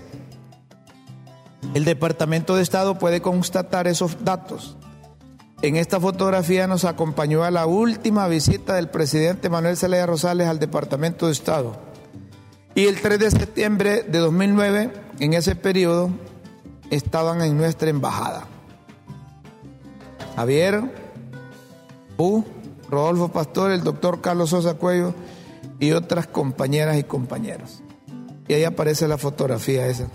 El 1.73 1.85
Departamento 1.85 2.55
de 2.55 2.61
Estado 2.61 2.99
puede 2.99 3.21
constatar 3.21 3.87
esos 3.87 4.23
datos. 4.23 4.77
En 5.63 5.75
esta 5.75 5.99
fotografía 5.99 6.67
nos 6.67 6.85
acompañó 6.85 7.43
a 7.43 7.51
la 7.51 7.65
última 7.65 8.27
visita 8.27 8.75
del 8.75 8.89
presidente 8.89 9.49
Manuel 9.49 9.77
Zelaya 9.77 10.05
Rosales 10.05 10.47
al 10.47 10.59
Departamento 10.59 11.25
de 11.25 11.31
Estado. 11.31 11.79
Y 12.75 12.85
el 12.85 13.01
3 13.01 13.17
de 13.17 13.31
septiembre 13.31 14.03
de 14.03 14.19
2009, 14.19 14.91
en 15.19 15.33
ese 15.33 15.55
periodo, 15.55 16.11
estaban 16.91 17.41
en 17.41 17.57
nuestra 17.57 17.89
embajada. 17.89 18.45
Javier, 20.35 20.81
U, 22.17 22.43
Rodolfo 22.89 23.29
Pastor, 23.29 23.71
el 23.71 23.83
doctor 23.83 24.21
Carlos 24.21 24.49
Sosa 24.49 24.75
Cuello 24.75 25.13
y 25.79 25.91
otras 25.91 26.27
compañeras 26.27 26.97
y 26.97 27.03
compañeros. 27.03 27.81
Y 28.47 28.53
ahí 28.53 28.63
aparece 28.63 29.07
la 29.07 29.17
fotografía 29.17 29.87
esa 29.87 30.07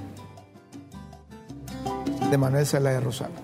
de 2.30 2.38
Manuel 2.38 2.66
Zelaya 2.66 3.00
Rosales. 3.00 3.38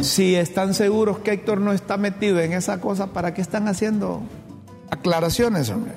Si 0.00 0.36
están 0.36 0.74
seguros 0.74 1.18
que 1.18 1.32
Héctor 1.32 1.60
no 1.60 1.72
está 1.72 1.96
metido 1.96 2.40
en 2.40 2.52
esa 2.52 2.80
cosa, 2.80 3.08
¿para 3.08 3.34
qué 3.34 3.42
están 3.42 3.68
haciendo 3.68 4.22
aclaraciones, 4.90 5.70
hombre? 5.70 5.92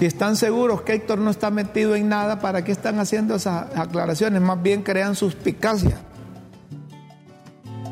Si 0.00 0.06
están 0.06 0.34
seguros 0.34 0.80
que 0.80 0.94
Héctor 0.94 1.18
no 1.18 1.28
está 1.28 1.50
metido 1.50 1.94
en 1.94 2.08
nada, 2.08 2.40
¿para 2.40 2.64
qué 2.64 2.72
están 2.72 2.98
haciendo 3.00 3.34
esas 3.34 3.66
aclaraciones? 3.76 4.40
Más 4.40 4.62
bien 4.62 4.82
crean 4.82 5.14
suspicacia 5.14 5.98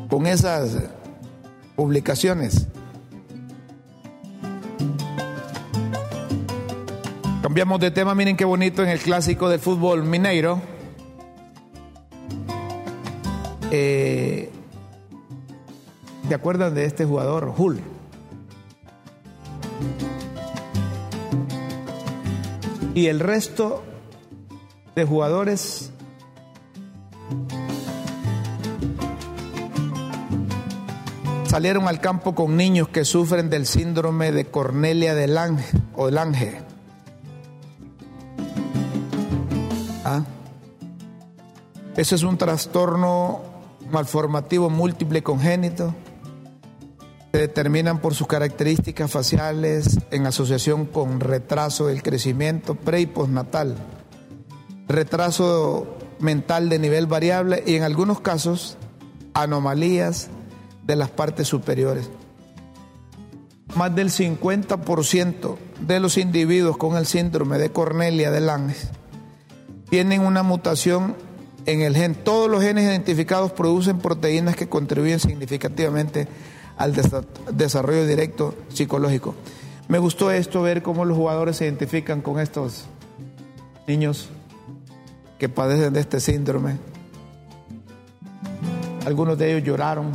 con 0.09 0.25
esas 0.25 0.89
publicaciones. 1.75 2.65
Cambiamos 7.43 7.79
de 7.79 7.91
tema, 7.91 8.15
miren 8.15 8.35
qué 8.35 8.45
bonito 8.45 8.81
en 8.81 8.89
el 8.89 8.97
clásico 8.97 9.47
del 9.47 9.59
fútbol 9.59 10.03
mineiro. 10.03 10.59
Eh, 13.69 14.51
¿Te 16.27 16.33
acuerdan 16.33 16.73
de 16.73 16.85
este 16.85 17.05
jugador, 17.05 17.53
Hull? 17.55 17.79
Y 22.93 23.07
el 23.07 23.19
resto 23.19 23.83
de 24.95 25.05
jugadores 25.05 25.91
salieron 31.45 31.87
al 31.87 31.99
campo 31.99 32.35
con 32.35 32.55
niños 32.57 32.89
que 32.89 33.05
sufren 33.05 33.49
del 33.49 33.65
síndrome 33.65 34.31
de 34.31 34.45
Cornelia 34.45 35.15
de 35.15 35.27
Lange 35.27 35.65
o 35.95 36.09
Lange. 36.09 36.61
¿Ah? 40.05 40.23
Ese 41.95 42.15
es 42.15 42.23
un 42.23 42.37
trastorno 42.37 43.41
malformativo 43.91 44.69
múltiple 44.69 45.23
congénito. 45.23 45.93
Se 47.31 47.37
determinan 47.37 47.99
por 47.99 48.15
sus 48.15 48.27
características 48.27 49.11
faciales 49.11 49.99
en 50.11 50.25
asociación 50.25 50.85
con 50.85 51.19
retraso 51.19 51.87
del 51.87 52.01
crecimiento 52.01 52.75
pre 52.75 53.01
y 53.01 53.05
postnatal, 53.05 53.75
retraso 54.87 55.97
mental 56.19 56.69
de 56.69 56.79
nivel 56.79 57.05
variable 57.05 57.63
y 57.65 57.75
en 57.75 57.83
algunos 57.83 58.19
casos 58.19 58.77
anomalías 59.33 60.29
de 60.83 60.95
las 60.95 61.09
partes 61.09 61.47
superiores. 61.47 62.09
Más 63.75 63.95
del 63.95 64.09
50% 64.09 65.57
de 65.81 65.99
los 65.99 66.17
individuos 66.17 66.77
con 66.77 66.97
el 66.97 67.05
síndrome 67.05 67.59
de 67.59 67.71
Cornelia 67.71 68.31
de 68.31 68.41
Lange 68.41 68.87
tienen 69.89 70.21
una 70.21 70.43
mutación 70.43 71.15
en 71.65 71.81
el 71.81 71.95
gen. 71.95 72.15
Todos 72.15 72.49
los 72.49 72.63
genes 72.63 72.85
identificados 72.85 73.51
producen 73.51 73.99
proteínas 73.99 74.55
que 74.55 74.67
contribuyen 74.67 75.19
significativamente 75.19 76.27
al 76.79 76.93
desarrollo 77.51 78.07
directo 78.07 78.55
psicológico. 78.69 79.35
Me 79.89 79.99
gustó 79.99 80.31
esto, 80.31 80.61
ver 80.61 80.81
cómo 80.81 81.03
los 81.03 81.17
jugadores 81.17 81.57
se 81.57 81.65
identifican 81.65 82.21
con 82.21 82.39
estos 82.39 82.85
niños 83.85 84.29
que 85.37 85.49
padecen 85.49 85.91
de 85.91 85.99
este 85.99 86.21
síndrome. 86.21 86.77
Algunos 89.05 89.37
de 89.37 89.51
ellos 89.51 89.67
lloraron, 89.67 90.11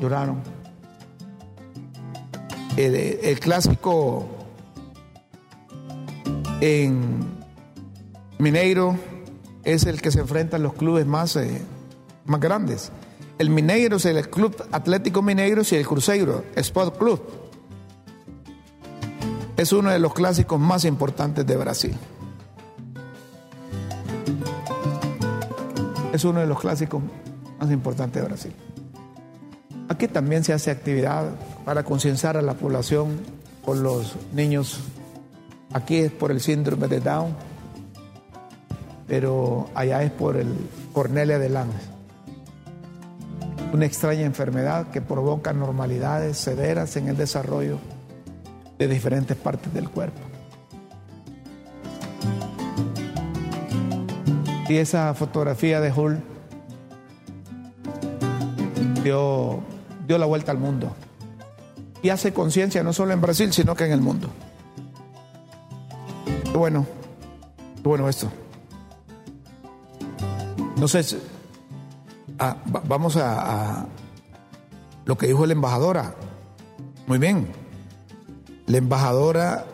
lloraron. 0.00 0.40
El, 2.76 3.40
clásico 3.40 4.26
en 6.60 7.26
Mineiro 8.38 8.96
es 9.64 9.84
el 9.84 10.00
que 10.00 10.12
se 10.12 10.20
enfrenta 10.20 10.58
a 10.58 10.60
los 10.60 10.74
clubes 10.74 11.06
más, 11.06 11.34
eh, 11.34 11.62
más 12.24 12.40
grandes. 12.40 12.92
El 13.38 13.50
Mineiro 13.50 13.96
es 13.96 14.04
el 14.06 14.28
Club 14.30 14.56
Atlético 14.72 15.22
Mineiro 15.22 15.62
y 15.70 15.74
el 15.74 15.86
Cruzeiro 15.86 16.44
Sport 16.54 16.98
Club. 16.98 17.20
Es 19.56 19.72
uno 19.72 19.90
de 19.90 19.98
los 19.98 20.14
clásicos 20.14 20.58
más 20.60 20.84
importantes 20.84 21.46
de 21.46 21.56
Brasil. 21.56 21.94
Es 26.12 26.24
uno 26.24 26.40
de 26.40 26.46
los 26.46 26.60
clásicos 26.60 27.02
más 27.58 27.70
importantes 27.70 28.22
de 28.22 28.28
Brasil. 28.28 28.52
Aquí 29.88 30.08
también 30.08 30.44
se 30.44 30.52
hace 30.52 30.70
actividad 30.70 31.30
para 31.64 31.84
concienciar 31.84 32.36
a 32.36 32.42
la 32.42 32.54
población 32.54 33.20
con 33.64 33.82
los 33.82 34.16
niños. 34.32 34.80
Aquí 35.72 35.96
es 35.96 36.12
por 36.12 36.30
el 36.30 36.40
síndrome 36.40 36.88
de 36.88 37.00
Down 37.00 37.34
pero 39.06 39.68
allá 39.74 40.02
es 40.02 40.10
por 40.10 40.36
el 40.36 40.52
Cornelia 40.92 41.38
de 41.38 41.48
Lange. 41.48 41.95
Una 43.72 43.84
extraña 43.84 44.22
enfermedad 44.22 44.90
que 44.90 45.02
provoca 45.02 45.52
normalidades 45.52 46.38
severas 46.38 46.96
en 46.96 47.08
el 47.08 47.16
desarrollo 47.16 47.78
de 48.78 48.88
diferentes 48.88 49.36
partes 49.36 49.72
del 49.74 49.90
cuerpo. 49.90 50.20
Y 54.68 54.76
esa 54.76 55.14
fotografía 55.14 55.80
de 55.80 55.92
Hull 55.92 56.20
dio, 59.04 59.60
dio 60.06 60.18
la 60.18 60.26
vuelta 60.26 60.52
al 60.52 60.58
mundo. 60.58 60.94
Y 62.02 62.08
hace 62.08 62.32
conciencia 62.32 62.82
no 62.82 62.92
solo 62.92 63.12
en 63.12 63.20
Brasil, 63.20 63.52
sino 63.52 63.74
que 63.74 63.84
en 63.84 63.92
el 63.92 64.00
mundo. 64.00 64.28
Qué 66.44 66.56
bueno, 66.56 66.86
qué 67.82 67.88
bueno 67.88 68.08
esto. 68.08 68.30
No 70.76 70.88
sé, 70.88 71.04
ah, 72.38 72.56
vamos 72.66 73.16
a, 73.16 73.80
a, 73.80 73.86
lo 75.04 75.16
que 75.16 75.26
dijo 75.28 75.46
la 75.46 75.52
embajadora. 75.52 76.14
Muy 77.06 77.18
bien. 77.18 77.48
La 78.66 78.78
embajadora 78.78 79.64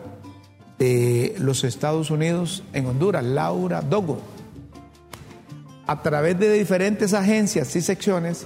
de 0.77 1.35
los 1.39 1.63
Estados 1.63 2.11
Unidos 2.11 2.63
en 2.73 2.85
Honduras, 2.85 3.23
Laura 3.23 3.81
Dogo, 3.81 4.19
a 5.87 6.01
través 6.01 6.39
de 6.39 6.51
diferentes 6.53 7.13
agencias 7.13 7.75
y 7.75 7.81
secciones, 7.81 8.45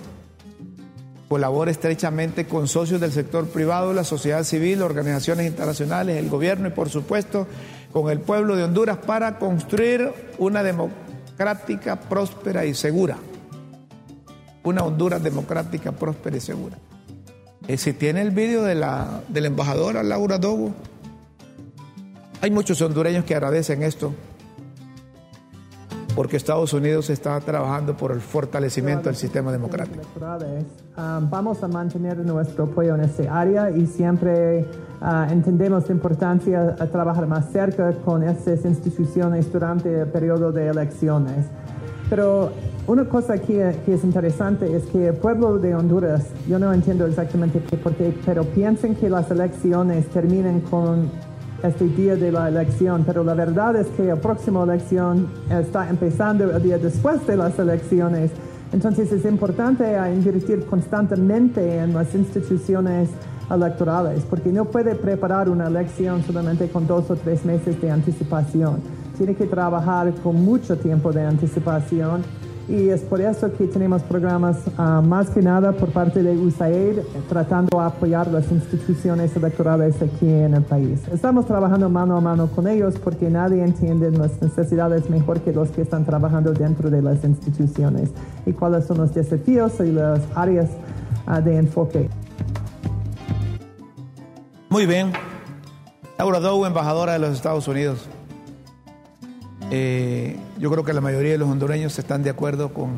colabora 1.27 1.71
estrechamente 1.71 2.47
con 2.47 2.67
socios 2.67 3.01
del 3.01 3.11
sector 3.11 3.47
privado, 3.47 3.93
la 3.93 4.03
sociedad 4.03 4.43
civil, 4.43 4.81
organizaciones 4.81 5.45
internacionales, 5.45 6.17
el 6.17 6.29
gobierno 6.29 6.69
y 6.69 6.71
por 6.71 6.89
supuesto 6.89 7.47
con 7.91 8.09
el 8.09 8.19
pueblo 8.19 8.55
de 8.55 8.63
Honduras 8.63 8.97
para 8.97 9.37
construir 9.37 10.13
una 10.37 10.63
democrática, 10.63 11.99
próspera 11.99 12.65
y 12.65 12.73
segura. 12.73 13.17
Una 14.63 14.83
Honduras 14.83 15.23
democrática, 15.23 15.91
próspera 15.91 16.37
y 16.37 16.41
segura. 16.41 16.77
Y 17.67 17.77
si 17.77 17.93
tiene 17.93 18.21
el 18.21 18.31
vídeo 18.31 18.63
de 18.63 18.75
la, 18.75 19.21
de 19.27 19.41
la 19.41 19.47
embajadora 19.47 20.03
Laura 20.03 20.37
Dogo, 20.37 20.73
hay 22.41 22.51
muchos 22.51 22.81
hondureños 22.81 23.25
que 23.25 23.33
agradecen 23.33 23.81
esto, 23.83 24.13
porque 26.15 26.37
Estados 26.37 26.73
Unidos 26.73 27.09
está 27.09 27.39
trabajando 27.41 27.95
por 27.95 28.11
el 28.11 28.21
fortalecimiento 28.21 29.09
del 29.09 29.15
sistema 29.15 29.51
democrático. 29.51 30.01
Um, 30.97 31.29
vamos 31.29 31.61
a 31.61 31.67
mantener 31.67 32.17
nuestro 32.17 32.65
apoyo 32.65 32.95
en 32.95 33.01
esa 33.01 33.39
área 33.39 33.69
y 33.69 33.85
siempre 33.85 34.65
uh, 35.01 35.31
entendemos 35.31 35.87
la 35.87 35.93
importancia 35.93 36.63
de 36.63 36.87
trabajar 36.87 37.27
más 37.27 37.51
cerca 37.51 37.91
con 38.03 38.23
estas 38.23 38.65
instituciones 38.65 39.51
durante 39.51 40.01
el 40.01 40.07
periodo 40.07 40.51
de 40.51 40.67
elecciones. 40.69 41.45
Pero 42.09 42.51
una 42.87 43.03
cosa 43.05 43.33
aquí 43.33 43.53
que 43.85 43.93
es 43.93 44.03
interesante 44.03 44.73
es 44.73 44.83
que 44.85 45.07
el 45.07 45.15
pueblo 45.15 45.57
de 45.57 45.75
Honduras, 45.75 46.27
yo 46.47 46.57
no 46.57 46.71
entiendo 46.71 47.05
exactamente 47.05 47.59
por 47.59 47.93
qué, 47.95 48.15
pero 48.25 48.43
piensan 48.43 48.95
que 48.95 49.09
las 49.09 49.29
elecciones 49.29 50.07
terminen 50.07 50.61
con 50.61 51.09
este 51.63 51.85
día 51.85 52.15
de 52.15 52.31
la 52.31 52.47
elección, 52.47 53.03
pero 53.05 53.23
la 53.23 53.33
verdad 53.33 53.75
es 53.75 53.87
que 53.87 54.05
la 54.05 54.15
próxima 54.15 54.63
elección 54.63 55.27
está 55.49 55.89
empezando 55.89 56.55
el 56.55 56.63
día 56.63 56.77
después 56.77 57.25
de 57.27 57.35
las 57.35 57.57
elecciones. 57.59 58.31
Entonces 58.71 59.11
es 59.11 59.25
importante 59.25 59.83
invertir 60.13 60.65
constantemente 60.65 61.79
en 61.79 61.93
las 61.93 62.13
instituciones 62.13 63.09
electorales, 63.49 64.23
porque 64.29 64.51
no 64.51 64.65
puede 64.65 64.95
preparar 64.95 65.49
una 65.49 65.67
elección 65.67 66.23
solamente 66.23 66.67
con 66.69 66.85
dos 66.85 67.09
o 67.09 67.15
tres 67.15 67.43
meses 67.45 67.81
de 67.81 67.91
anticipación. 67.91 68.81
Tiene 69.17 69.35
que 69.35 69.47
trabajar 69.47 70.13
con 70.23 70.43
mucho 70.43 70.77
tiempo 70.77 71.11
de 71.11 71.25
anticipación 71.25 72.23
y 72.69 72.89
es 72.89 73.01
por 73.01 73.21
eso 73.21 73.51
que 73.53 73.65
tenemos 73.67 74.01
programas 74.03 74.57
uh, 74.77 75.01
más 75.01 75.29
que 75.29 75.41
nada 75.41 75.71
por 75.71 75.89
parte 75.89 76.21
de 76.21 76.37
USAID 76.37 76.99
tratando 77.29 77.79
de 77.79 77.85
apoyar 77.85 78.27
las 78.27 78.51
instituciones 78.51 79.33
electorales 79.35 79.95
aquí 80.01 80.27
en 80.27 80.53
el 80.53 80.63
país. 80.63 80.99
Estamos 81.11 81.45
trabajando 81.45 81.89
mano 81.89 82.17
a 82.17 82.21
mano 82.21 82.47
con 82.47 82.67
ellos 82.67 82.95
porque 83.01 83.29
nadie 83.29 83.63
entiende 83.63 84.11
las 84.11 84.41
necesidades 84.41 85.09
mejor 85.09 85.39
que 85.39 85.53
los 85.53 85.69
que 85.69 85.81
están 85.81 86.05
trabajando 86.05 86.51
dentro 86.51 86.89
de 86.89 87.01
las 87.01 87.23
instituciones 87.23 88.09
y 88.45 88.51
cuáles 88.51 88.85
son 88.85 88.97
los 88.97 89.13
desafíos 89.13 89.79
y 89.79 89.93
las 89.93 90.19
áreas 90.35 90.69
uh, 91.27 91.41
de 91.41 91.57
enfoque. 91.57 92.09
Muy 94.69 94.85
bien. 94.85 95.13
Laura 96.19 96.41
Dow, 96.41 96.65
embajadora 96.65 97.13
de 97.13 97.19
los 97.19 97.31
Estados 97.31 97.67
Unidos. 97.67 98.09
Eh, 99.69 100.37
yo 100.59 100.71
creo 100.71 100.83
que 100.83 100.93
la 100.93 101.01
mayoría 101.01 101.33
de 101.33 101.37
los 101.37 101.49
hondureños 101.49 101.97
están 101.99 102.23
de 102.23 102.29
acuerdo 102.29 102.73
con, 102.73 102.91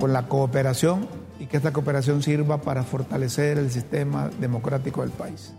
con 0.00 0.12
la 0.12 0.26
cooperación 0.26 1.06
y 1.38 1.46
que 1.46 1.56
esta 1.56 1.72
cooperación 1.72 2.22
sirva 2.22 2.60
para 2.60 2.82
fortalecer 2.82 3.58
el 3.58 3.70
sistema 3.70 4.28
democrático 4.40 5.02
del 5.02 5.10
país. 5.10 5.54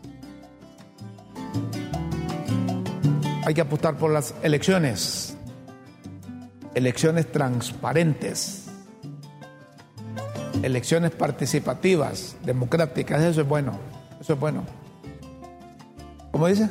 Hay 3.46 3.54
que 3.54 3.62
apostar 3.62 3.98
por 3.98 4.12
las 4.12 4.34
elecciones, 4.44 5.36
elecciones 6.76 7.32
transparentes, 7.32 8.68
elecciones 10.64 11.12
participativas, 11.12 12.38
democráticas, 12.46 13.22
eso 13.22 13.42
es 13.42 13.48
bueno, 13.48 13.74
eso 14.20 14.34
es 14.34 14.40
bueno. 14.40 14.64
¿Cómo 16.32 16.48
dice? 16.48 16.70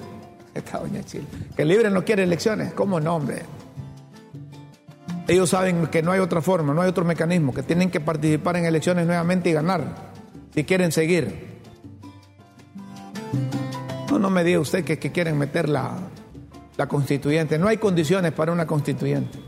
Esta 0.55 0.79
doña 0.79 1.03
Chila. 1.03 1.25
Que 1.57 1.65
Libre 1.65 1.91
no 1.91 2.05
quiere 2.05 2.23
elecciones. 2.23 2.73
¿Cómo 2.75 3.01
no, 3.01 3.17
hombre? 3.17 3.43
Ellos 5.29 5.51
saben 5.51 5.87
que 5.87 6.03
no 6.03 6.13
hay 6.13 6.21
otra 6.21 6.43
forma, 6.43 6.75
no 6.75 6.83
hay 6.83 6.89
otro 6.89 7.05
mecanismo, 7.05 7.55
que 7.55 7.63
tienen 7.63 7.91
que 7.91 8.01
participar 8.01 8.57
en 8.57 8.65
elecciones 8.65 9.07
nuevamente 9.07 9.51
y 9.51 9.53
ganar, 9.53 10.11
si 10.53 10.65
quieren 10.65 10.91
seguir. 10.91 11.61
No, 14.11 14.19
no 14.19 14.31
me 14.31 14.43
diga 14.43 14.59
usted 14.59 14.85
que, 14.85 14.99
quieren 14.99 15.39
meter 15.39 15.69
la, 15.69 15.97
la 16.77 16.87
constituyente. 16.89 17.57
No 17.57 17.69
hay 17.69 17.77
condiciones 17.77 18.33
para 18.33 18.53
una 18.53 18.67
constituyente. 18.67 19.39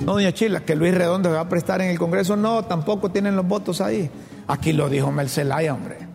No, 0.00 0.14
doña 0.14 0.32
Chila, 0.32 0.60
que 0.60 0.74
Luis 0.74 0.94
Redondo 0.94 1.28
se 1.28 1.34
va 1.34 1.42
a 1.42 1.48
prestar 1.48 1.82
en 1.82 1.90
el 1.90 1.98
Congreso. 1.98 2.36
No, 2.36 2.64
tampoco 2.64 3.10
tienen 3.10 3.36
los 3.36 3.46
votos 3.46 3.82
ahí. 3.82 4.10
Aquí 4.46 4.72
lo 4.72 4.88
dijo 4.88 5.12
Mel 5.12 5.28
Zelaya, 5.28 5.74
hombre. 5.74 6.07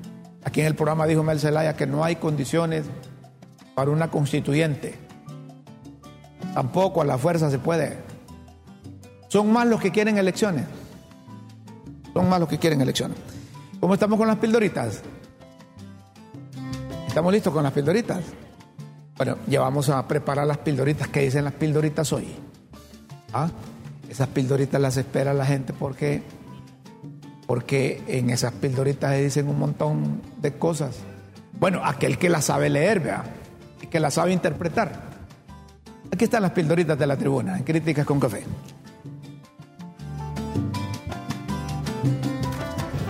Aquí 0.45 0.61
en 0.61 0.67
el 0.67 0.75
programa 0.75 1.07
dijo 1.07 1.23
Mel 1.23 1.39
Zelaya 1.39 1.75
que 1.75 1.87
no 1.87 2.03
hay 2.03 2.17
condiciones 2.17 2.85
para 3.75 3.91
una 3.91 4.09
constituyente. 4.11 4.95
Tampoco 6.53 7.01
a 7.01 7.05
la 7.05 7.17
fuerza 7.17 7.49
se 7.49 7.59
puede. 7.59 7.97
Son 9.27 9.51
más 9.51 9.67
los 9.67 9.81
que 9.81 9.91
quieren 9.91 10.17
elecciones. 10.17 10.65
Son 12.13 12.29
más 12.29 12.39
los 12.39 12.47
que 12.47 12.59
quieren 12.59 12.81
elecciones. 12.81 13.17
¿Cómo 13.79 13.95
estamos 13.95 14.17
con 14.17 14.27
las 14.27 14.37
pildoritas? 14.37 15.01
¿Estamos 17.07 17.33
listos 17.33 17.51
con 17.51 17.63
las 17.63 17.73
pildoritas? 17.73 18.23
Bueno, 19.17 19.37
ya 19.47 19.61
vamos 19.61 19.89
a 19.89 20.07
preparar 20.07 20.47
las 20.47 20.59
pildoritas. 20.59 21.07
¿Qué 21.07 21.21
dicen 21.21 21.43
las 21.43 21.53
pildoritas 21.53 22.13
hoy? 22.13 22.27
¿Ah? 23.33 23.49
Esas 24.09 24.27
pildoritas 24.27 24.79
las 24.79 24.97
espera 24.97 25.33
la 25.33 25.45
gente 25.45 25.73
porque, 25.73 26.23
porque 27.54 28.01
en 28.08 28.32
esas 28.32 28.51
pildoritas 28.54 29.12
se 29.12 29.26
dicen 29.26 29.47
un 29.47 29.60
montón 29.60 30.24
de 30.41 30.54
cosas. 30.54 30.95
Bueno, 31.60 31.82
aquel 31.86 32.18
que 32.18 32.28
las 32.28 32.45
sabe 32.45 32.68
leer, 32.68 32.99
vea, 32.99 33.26
y 33.80 33.86
que 33.86 33.99
las 33.99 34.16
sabe 34.16 34.34
interpretar. 34.34 35.04
Aquí 36.12 36.24
están 36.24 36.41
las 36.41 36.49
pildoritas 36.49 36.97
de 36.97 37.06
la 37.06 37.16
tribuna, 37.16 37.56
en 37.56 37.64
Críticas 37.64 38.08
con 38.08 38.20
Café. 38.20 38.41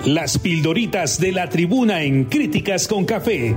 Las 0.08 0.38
pildoritas 0.38 1.22
de 1.22 1.32
la 1.32 1.48
tribuna 1.48 2.04
en 2.04 2.26
Críticas 2.26 2.89
con 2.89 3.06
Café. 3.06 3.56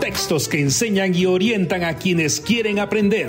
Textos 0.00 0.48
que 0.48 0.62
enseñan 0.62 1.14
y 1.14 1.26
orientan 1.26 1.84
a 1.84 1.96
quienes 1.96 2.40
quieren 2.40 2.78
aprender. 2.78 3.28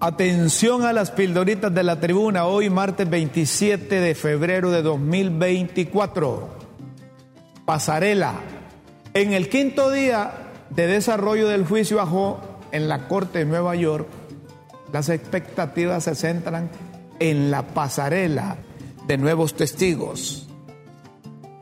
Atención 0.00 0.84
a 0.84 0.92
las 0.92 1.10
pildoritas 1.10 1.74
de 1.74 1.82
la 1.82 1.98
tribuna, 1.98 2.46
hoy 2.46 2.70
martes 2.70 3.10
27 3.10 4.00
de 4.00 4.14
febrero 4.14 4.70
de 4.70 4.80
2024. 4.80 6.48
Pasarela. 7.66 8.34
En 9.12 9.32
el 9.32 9.48
quinto 9.48 9.90
día 9.90 10.52
de 10.70 10.86
desarrollo 10.86 11.48
del 11.48 11.66
juicio 11.66 11.96
bajo 11.96 12.38
en 12.70 12.88
la 12.88 13.08
Corte 13.08 13.40
de 13.40 13.44
Nueva 13.44 13.74
York, 13.74 14.06
las 14.92 15.08
expectativas 15.08 16.04
se 16.04 16.14
centran 16.14 16.70
en 17.18 17.50
la 17.50 17.66
pasarela 17.66 18.56
de 19.08 19.18
nuevos 19.18 19.54
testigos. 19.54 20.48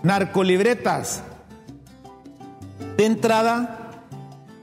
Narcolibretas. 0.02 1.22
De 2.98 3.06
entrada, 3.06 4.02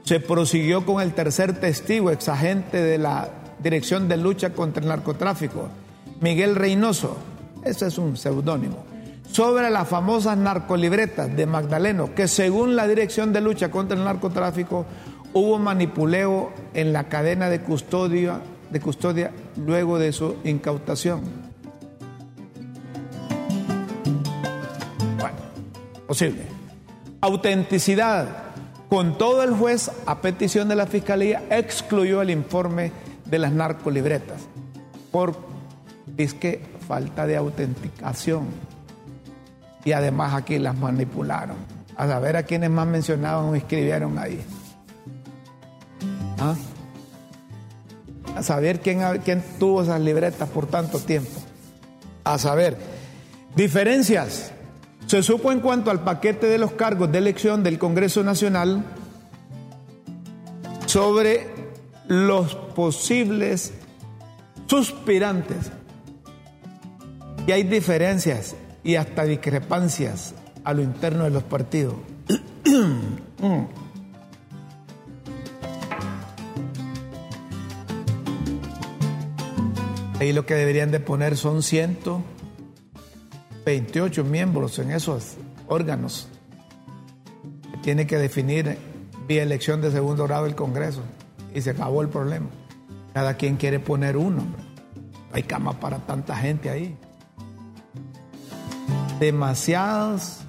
se 0.04 0.20
prosiguió 0.20 0.86
con 0.86 1.02
el 1.02 1.12
tercer 1.12 1.58
testigo, 1.58 2.12
exagente 2.12 2.80
de 2.80 2.98
la 2.98 3.40
Dirección 3.64 4.08
de 4.08 4.18
Lucha 4.18 4.50
contra 4.50 4.82
el 4.82 4.90
Narcotráfico, 4.90 5.70
Miguel 6.20 6.54
Reynoso, 6.54 7.16
ese 7.64 7.86
es 7.86 7.96
un 7.96 8.14
seudónimo, 8.18 8.84
sobre 9.26 9.70
las 9.70 9.88
famosas 9.88 10.36
narcolibretas 10.36 11.34
de 11.34 11.46
Magdaleno, 11.46 12.14
que 12.14 12.28
según 12.28 12.76
la 12.76 12.86
Dirección 12.86 13.32
de 13.32 13.40
Lucha 13.40 13.70
contra 13.70 13.96
el 13.96 14.04
Narcotráfico 14.04 14.84
hubo 15.32 15.58
manipuleo 15.58 16.52
en 16.74 16.92
la 16.92 17.04
cadena 17.04 17.48
de 17.48 17.62
custodia, 17.62 18.42
de 18.68 18.80
custodia 18.80 19.30
luego 19.56 19.98
de 19.98 20.12
su 20.12 20.36
incautación. 20.44 21.22
Bueno, 25.18 25.38
posible. 26.06 26.42
Autenticidad. 27.22 28.28
Con 28.90 29.16
todo 29.16 29.42
el 29.42 29.52
juez, 29.54 29.90
a 30.04 30.20
petición 30.20 30.68
de 30.68 30.76
la 30.76 30.86
Fiscalía, 30.86 31.42
excluyó 31.50 32.20
el 32.20 32.28
informe 32.28 32.92
de 33.34 33.40
las 33.40 33.50
narcolibretas 33.50 34.42
por 35.10 35.36
falta 36.86 37.26
de 37.26 37.36
autenticación. 37.36 38.46
Y 39.84 39.90
además 39.90 40.34
aquí 40.34 40.60
las 40.60 40.78
manipularon. 40.78 41.56
A 41.96 42.06
saber 42.06 42.36
a 42.36 42.44
quienes 42.44 42.70
más 42.70 42.86
mencionaban 42.86 43.46
o 43.46 43.54
escribieron 43.56 44.18
ahí. 44.18 44.40
¿Ah? 46.38 46.54
a 48.36 48.42
saber 48.42 48.80
quién, 48.80 49.00
quién 49.24 49.42
tuvo 49.58 49.82
esas 49.82 50.00
libretas 50.00 50.48
por 50.48 50.66
tanto 50.66 51.00
tiempo. 51.00 51.40
A 52.22 52.38
saber 52.38 52.76
diferencias. 53.56 54.52
Se 55.06 55.24
supo 55.24 55.50
en 55.50 55.58
cuanto 55.58 55.90
al 55.90 56.04
paquete 56.04 56.46
de 56.46 56.58
los 56.58 56.72
cargos 56.72 57.10
de 57.10 57.18
elección 57.18 57.64
del 57.64 57.80
Congreso 57.80 58.22
Nacional 58.22 58.84
sobre 60.86 61.53
los 62.08 62.54
posibles 62.54 63.72
suspirantes. 64.66 65.70
Y 67.46 67.52
hay 67.52 67.64
diferencias 67.64 68.56
y 68.82 68.94
hasta 68.96 69.24
discrepancias 69.24 70.34
a 70.64 70.72
lo 70.72 70.80
interno 70.82 71.24
de 71.24 71.30
los 71.30 71.42
partidos. 71.42 71.96
Ahí 80.20 80.32
lo 80.32 80.46
que 80.46 80.54
deberían 80.54 80.90
de 80.90 81.00
poner 81.00 81.36
son 81.36 81.62
128 81.62 84.24
miembros 84.24 84.78
en 84.78 84.92
esos 84.92 85.34
órganos. 85.66 86.28
Tiene 87.82 88.06
que 88.06 88.16
definir 88.16 88.78
vía 89.28 89.42
elección 89.42 89.82
de 89.82 89.90
segundo 89.90 90.24
grado 90.24 90.46
el 90.46 90.54
Congreso 90.54 91.02
y 91.54 91.60
se 91.60 91.70
acabó 91.70 92.02
el 92.02 92.08
problema. 92.08 92.48
Cada 93.14 93.34
quien 93.34 93.56
quiere 93.56 93.78
poner 93.78 94.16
uno. 94.16 94.42
Hay 95.32 95.44
cama 95.44 95.78
para 95.80 95.98
tanta 95.98 96.36
gente 96.36 96.68
ahí. 96.68 96.96
Demasiados 99.20 100.40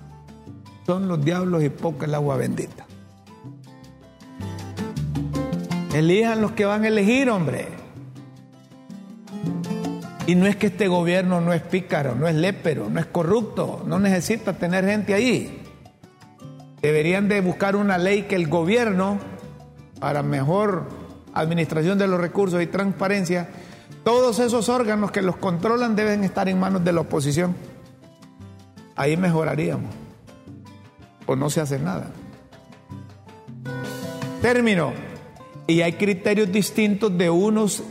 son 0.86 1.08
los 1.08 1.24
diablos 1.24 1.64
y 1.64 1.70
poca 1.70 2.06
el 2.06 2.16
agua 2.16 2.38
bendita. 2.38 2.86
Elijan 5.94 6.42
los 6.42 6.52
que 6.52 6.66
van 6.66 6.84
a 6.84 6.88
elegir, 6.88 7.30
hombre. 7.30 7.70
Y 10.28 10.36
no 10.36 10.48
es 10.48 10.56
que 10.56 10.68
este 10.68 10.88
gobierno 10.88 11.40
no 11.40 11.54
es 11.54 11.62
pícaro, 11.62 12.16
no 12.16 12.28
es 12.28 12.36
lépero, 12.36 12.90
no 12.90 13.00
es 13.00 13.06
corrupto, 13.06 13.84
no 13.86 14.00
necesita 14.00 14.54
tener 14.54 14.86
gente 14.86 15.14
ahí. 15.14 15.62
Deberían 16.82 17.28
de 17.28 17.42
buscar 17.42 17.76
una 17.76 17.98
ley 18.00 18.24
que 18.24 18.36
el 18.36 18.48
gobierno 18.48 19.20
para 20.00 20.24
mejor 20.24 20.88
administración 21.36 21.98
de 21.98 22.08
los 22.08 22.20
recursos 22.20 22.62
y 22.64 22.68
transparencia, 22.68 23.50
todos 24.04 24.40
esos 24.40 24.70
órganos 24.70 25.12
que 25.12 25.22
los 25.22 25.38
controlan 25.38 25.96
deben 25.96 26.24
estar 26.24 26.50
en 26.50 26.60
manos 26.60 26.84
de 26.84 26.94
la 26.94 27.02
oposición. 27.02 27.56
Ahí 28.96 29.18
mejoraríamos. 29.18 29.94
O 31.28 31.36
no 31.36 31.50
se 31.50 31.62
hace 31.62 31.78
nada. 31.78 32.08
Término. 34.42 34.94
Y 35.68 35.82
hay 35.82 35.94
criterios 35.94 36.52
distintos 36.52 37.16
de 37.18 37.30
unos 37.30 37.84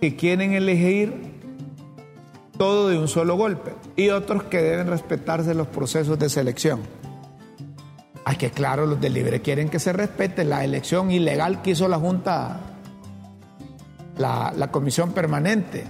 que 0.00 0.14
quieren 0.16 0.52
elegir 0.52 1.28
todo 2.58 2.88
de 2.88 2.98
un 2.98 3.08
solo 3.08 3.36
golpe 3.36 3.72
y 3.96 4.10
otros 4.10 4.42
que 4.44 4.60
deben 4.60 4.88
respetarse 4.88 5.54
los 5.54 5.68
procesos 5.68 6.18
de 6.18 6.28
selección. 6.28 6.80
Ay, 8.28 8.36
que 8.36 8.50
claro, 8.50 8.84
los 8.84 9.00
del 9.00 9.14
Libre 9.14 9.40
quieren 9.40 9.70
que 9.70 9.78
se 9.78 9.90
respete 9.90 10.44
la 10.44 10.62
elección 10.62 11.10
ilegal 11.10 11.62
que 11.62 11.70
hizo 11.70 11.88
la 11.88 11.96
Junta, 11.96 12.60
la, 14.18 14.68
Comisión 14.70 15.12
Permanente 15.12 15.86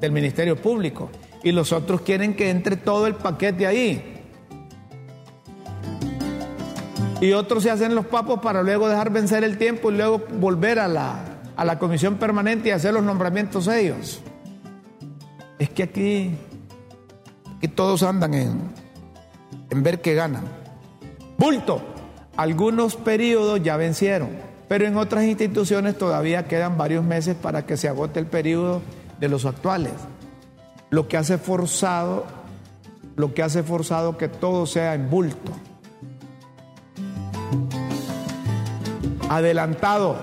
del 0.00 0.10
Ministerio 0.10 0.60
Público. 0.60 1.10
Y 1.44 1.52
los 1.52 1.70
otros 1.72 2.00
quieren 2.00 2.34
que 2.34 2.50
entre 2.50 2.74
todo 2.74 3.06
el 3.06 3.14
paquete 3.14 3.68
ahí. 3.68 4.20
Y 7.20 7.34
otros 7.34 7.62
se 7.62 7.70
hacen 7.70 7.94
los 7.94 8.06
papos 8.06 8.40
para 8.40 8.64
luego 8.64 8.88
dejar 8.88 9.10
vencer 9.10 9.44
el 9.44 9.56
tiempo 9.56 9.92
y 9.92 9.96
luego 9.96 10.24
volver 10.40 10.80
a 10.80 10.88
la, 10.88 11.40
a 11.54 11.64
la 11.64 11.78
comisión 11.78 12.16
permanente 12.16 12.70
y 12.70 12.72
hacer 12.72 12.94
los 12.94 13.04
nombramientos 13.04 13.68
ellos. 13.68 14.20
Es 15.60 15.70
que 15.70 15.84
aquí, 15.84 16.32
aquí 17.58 17.68
todos 17.68 18.02
andan 18.02 18.34
en, 18.34 18.60
en 19.70 19.82
ver 19.84 20.00
qué 20.00 20.14
ganan. 20.14 20.59
Bulto. 21.40 21.80
Algunos 22.36 22.96
periodos 22.96 23.62
ya 23.62 23.78
vencieron. 23.78 24.28
pero 24.68 24.86
en 24.86 24.96
otras 24.98 25.24
instituciones 25.24 25.96
todavía 25.98 26.46
quedan 26.46 26.76
varios 26.76 27.02
meses 27.02 27.34
para 27.34 27.64
que 27.66 27.76
se 27.76 27.88
agote 27.88 28.20
el 28.20 28.26
periodo 28.26 28.82
de 29.18 29.28
los 29.28 29.46
actuales. 29.46 29.94
Lo 30.90 31.08
que 31.08 31.16
hace 31.16 31.38
forzado, 31.38 32.24
lo 33.16 33.32
que 33.34 33.42
hace 33.42 33.62
forzado 33.62 34.16
que 34.18 34.28
todo 34.28 34.66
sea 34.66 34.94
en 34.94 35.08
bulto. 35.08 35.50
Adelantado. 39.28 40.18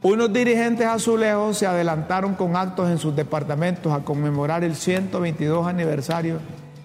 Unos 0.00 0.32
dirigentes 0.32 0.86
azulejos 0.86 1.58
se 1.58 1.66
adelantaron 1.66 2.34
con 2.34 2.56
actos 2.56 2.88
en 2.88 2.98
sus 2.98 3.14
departamentos 3.14 3.92
a 3.92 4.02
conmemorar 4.02 4.64
el 4.64 4.76
122 4.76 5.66
aniversario 5.66 6.40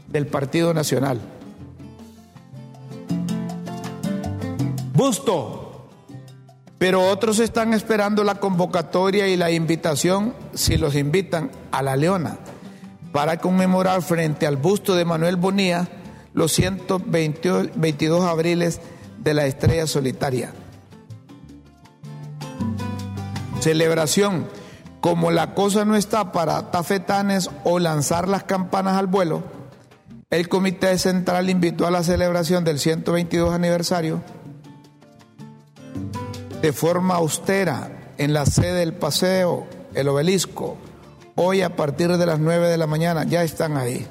del 0.09 0.27
Partido 0.27 0.73
Nacional. 0.73 1.36
Busto, 4.97 5.91
pero 6.79 7.07
otros 7.07 7.37
están 7.37 7.75
esperando 7.75 8.23
la 8.23 8.39
convocatoria 8.39 9.27
y 9.27 9.37
la 9.37 9.51
invitación, 9.51 10.33
si 10.55 10.75
los 10.75 10.95
invitan, 10.95 11.51
a 11.71 11.83
la 11.83 11.95
Leona, 11.95 12.39
para 13.11 13.37
conmemorar 13.37 14.01
frente 14.01 14.47
al 14.47 14.57
busto 14.57 14.95
de 14.95 15.05
Manuel 15.05 15.35
Bonía 15.35 15.87
los 16.33 16.51
122 16.53 18.23
abriles 18.23 18.81
de 19.19 19.35
la 19.35 19.45
estrella 19.45 19.85
solitaria. 19.85 20.51
Celebración. 23.59 24.47
Como 24.99 25.29
la 25.29 25.53
cosa 25.53 25.85
no 25.85 25.95
está 25.95 26.31
para 26.31 26.71
tafetanes 26.71 27.51
o 27.65 27.77
lanzar 27.77 28.27
las 28.27 28.45
campanas 28.45 28.97
al 28.97 29.05
vuelo, 29.05 29.43
el 30.31 30.49
Comité 30.49 30.97
Central 30.97 31.51
invitó 31.51 31.85
a 31.85 31.91
la 31.91 32.01
celebración 32.01 32.63
del 32.63 32.79
122 32.79 33.53
aniversario 33.53 34.23
de 36.61 36.73
forma 36.73 37.15
austera 37.15 38.13
en 38.17 38.33
la 38.33 38.45
sede 38.45 38.79
del 38.79 38.93
paseo, 38.93 39.67
el 39.93 40.07
obelisco. 40.07 40.77
Hoy 41.35 41.61
a 41.61 41.75
partir 41.75 42.15
de 42.17 42.25
las 42.25 42.39
9 42.39 42.67
de 42.67 42.77
la 42.77 42.87
mañana 42.87 43.23
ya 43.23 43.43
están 43.43 43.77
ahí. 43.77 44.07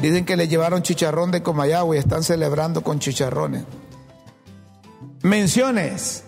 Dicen 0.00 0.24
que 0.24 0.36
le 0.36 0.48
llevaron 0.48 0.82
chicharrón 0.82 1.30
de 1.30 1.42
Comayagua 1.42 1.96
y 1.96 1.98
están 1.98 2.22
celebrando 2.22 2.82
con 2.82 2.98
chicharrones. 2.98 3.64
Menciones. 5.22 6.24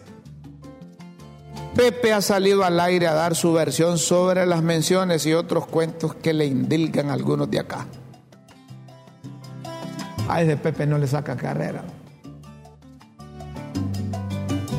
Pepe 1.74 2.12
ha 2.12 2.22
salido 2.22 2.64
al 2.64 2.80
aire 2.80 3.06
a 3.06 3.12
dar 3.12 3.34
su 3.34 3.52
versión 3.52 3.98
sobre 3.98 4.46
las 4.46 4.62
menciones 4.62 5.26
y 5.26 5.34
otros 5.34 5.66
cuentos 5.66 6.14
que 6.14 6.32
le 6.32 6.46
indilgan 6.46 7.10
algunos 7.10 7.50
de 7.50 7.58
acá. 7.58 7.86
A 10.28 10.40
ese 10.40 10.56
Pepe 10.56 10.86
no 10.86 10.96
le 10.96 11.06
saca 11.06 11.36
carrera. 11.36 11.84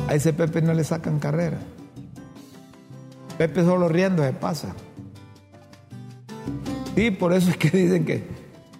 A 0.08 0.14
ese 0.14 0.32
Pepe 0.32 0.62
no 0.62 0.72
le 0.72 0.84
sacan 0.84 1.18
carrera. 1.18 1.58
Pepe 3.36 3.62
solo 3.62 3.88
riendo 3.88 4.24
se 4.24 4.32
pasa. 4.32 4.74
Sí, 6.94 7.10
por 7.10 7.34
eso 7.34 7.50
es 7.50 7.58
que 7.58 7.70
dicen 7.72 8.06
que, 8.06 8.26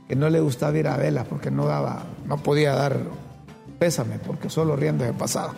que 0.08 0.16
no 0.16 0.30
le 0.30 0.40
gustaba 0.40 0.76
ir 0.78 0.88
a 0.88 0.96
velas, 0.96 1.26
porque 1.28 1.50
no 1.50 1.66
daba, 1.66 2.04
no 2.26 2.38
podía 2.38 2.74
dar 2.74 2.98
pésame, 3.78 4.18
porque 4.18 4.48
solo 4.48 4.74
riendo 4.74 5.04
se 5.04 5.12
pasaba. 5.12 5.52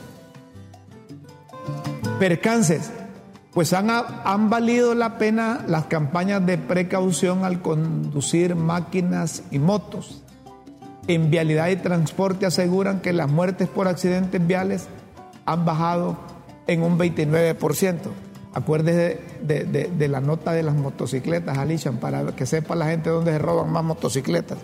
Percances, 2.18 2.90
pues 3.55 3.72
han, 3.72 3.90
han 3.90 4.51
valido 4.51 4.97
la 4.97 5.18
pena 5.18 5.64
las 5.68 5.86
campañas 5.86 6.44
de 6.44 6.59
precaución 6.59 7.44
al 7.44 7.62
conducir 7.62 8.56
máquinas 8.56 9.44
y 9.52 9.60
motos. 9.60 10.22
En 11.06 11.30
vialidad 11.30 11.68
y 11.68 11.76
transporte 11.76 12.44
aseguran 12.44 13.01
que 13.01 13.12
las 13.12 13.30
muertes 13.30 13.68
por 13.68 13.88
accidentes 13.88 14.44
viales 14.44 14.88
han 15.51 15.64
bajado 15.64 16.16
en 16.68 16.82
un 16.82 16.97
29%. 16.97 17.98
Acuérdese 18.55 19.20
de, 19.43 20.09
la 20.09 20.20
nota 20.20 20.52
de 20.52 20.62
las 20.62 20.77
motocicletas, 20.77 21.59
Alishan, 21.59 21.98
para 21.98 22.24
que 22.36 22.47
sepa 22.47 22.77
la 22.77 22.86
gente 22.86 23.10
dónde 23.10 23.32
se 23.32 23.39
roban 23.39 23.70
más 23.72 23.82
motocicletas. 23.82 24.59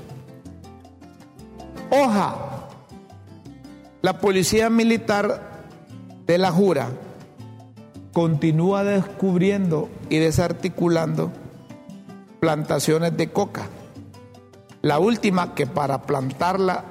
Hoja, 1.91 2.37
la 4.01 4.19
policía 4.21 4.71
militar 4.71 5.65
de 6.25 6.39
la 6.39 6.53
Jura 6.53 6.89
continúa 8.13 8.85
descubriendo 8.85 9.89
y 10.09 10.19
desarticulando 10.19 11.33
plantaciones 12.39 13.17
de 13.17 13.31
coca. 13.33 13.67
La 14.83 15.01
última 15.01 15.55
que 15.55 15.67
para 15.67 16.03
plantarla 16.03 16.85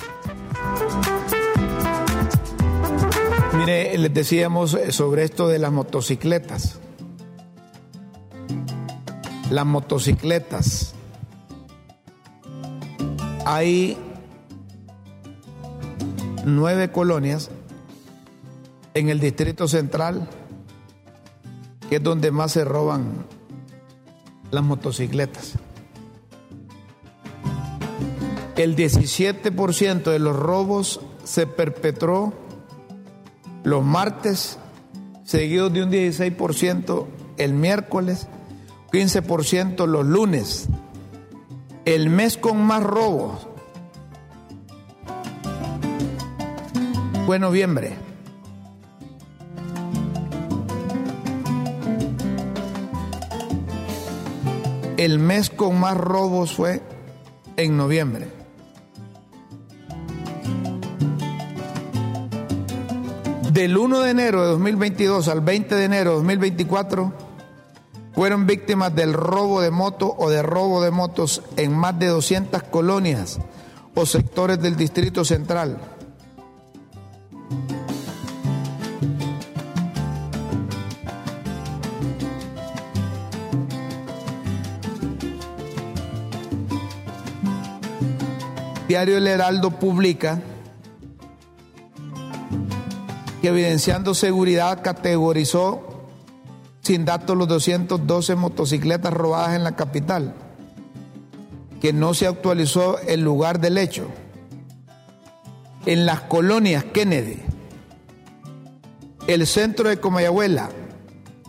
Mire, 3.59 3.99
les 3.99 4.15
decíamos 4.15 4.77
sobre 4.91 5.25
esto 5.25 5.49
de 5.49 5.59
las 5.59 5.73
motocicletas. 5.73 6.81
Las 9.51 9.67
motocicletas. 9.67 10.95
Hay 13.45 13.99
nueve 16.45 16.91
colonias 16.91 17.51
en 18.95 19.09
el 19.09 19.21
Distrito 19.21 19.69
Central, 19.69 20.29
que 21.89 21.97
es 21.97 22.03
donde 22.03 22.31
más 22.31 22.53
se 22.53 22.65
roban 22.65 23.27
las 24.51 24.65
motocicletas. 24.65 25.55
El 28.57 28.77
17% 28.77 30.03
de 30.11 30.19
los 30.19 30.37
robos 30.37 31.01
se 31.25 31.47
perpetró 31.47 32.33
los 33.65 33.85
martes, 33.85 34.59
seguidos 35.25 35.73
de 35.73 35.83
un 35.83 35.91
16% 35.91 37.07
el 37.39 37.55
miércoles, 37.55 38.27
15% 38.93 39.87
los 39.87 40.05
lunes. 40.05 40.69
El 41.85 42.11
mes 42.11 42.37
con 42.37 42.63
más 42.63 42.83
robos 42.83 43.47
fue 47.25 47.39
noviembre. 47.39 48.10
El 55.01 55.19
mes 55.19 55.49
con 55.49 55.81
más 55.81 55.97
robos 55.97 56.53
fue 56.53 56.83
en 57.57 57.75
noviembre. 57.75 58.29
Del 63.51 63.79
1 63.79 64.01
de 64.01 64.11
enero 64.11 64.43
de 64.43 64.49
2022 64.51 65.29
al 65.29 65.41
20 65.41 65.75
de 65.75 65.85
enero 65.85 66.11
de 66.11 66.17
2024 66.17 67.15
fueron 68.13 68.47
víctimas 68.47 68.95
del 68.95 69.15
robo 69.15 69.63
de 69.63 69.71
moto 69.71 70.15
o 70.19 70.29
de 70.29 70.43
robo 70.43 70.83
de 70.83 70.91
motos 70.91 71.41
en 71.57 71.75
más 71.75 71.99
de 71.99 72.09
200 72.09 72.65
colonias 72.65 73.39
o 73.95 74.05
sectores 74.05 74.61
del 74.61 74.77
Distrito 74.77 75.25
Central. 75.25 75.79
Diario 88.91 89.19
El 89.19 89.29
Heraldo 89.29 89.71
publica 89.71 90.41
que 93.41 93.47
evidenciando 93.47 94.15
seguridad 94.15 94.83
categorizó 94.83 96.09
sin 96.81 97.05
datos 97.05 97.37
los 97.37 97.47
212 97.47 98.35
motocicletas 98.35 99.13
robadas 99.13 99.55
en 99.55 99.63
la 99.63 99.77
capital, 99.77 100.35
que 101.81 101.93
no 101.93 102.15
se 102.15 102.27
actualizó 102.27 102.99
el 103.07 103.21
lugar 103.21 103.61
del 103.61 103.79
hecho. 103.79 104.09
En 105.87 106.05
las 106.05 106.23
colonias 106.23 106.83
Kennedy, 106.83 107.41
el 109.29 109.47
centro 109.47 109.89
de 109.89 110.01
Comayagüela, 110.01 110.69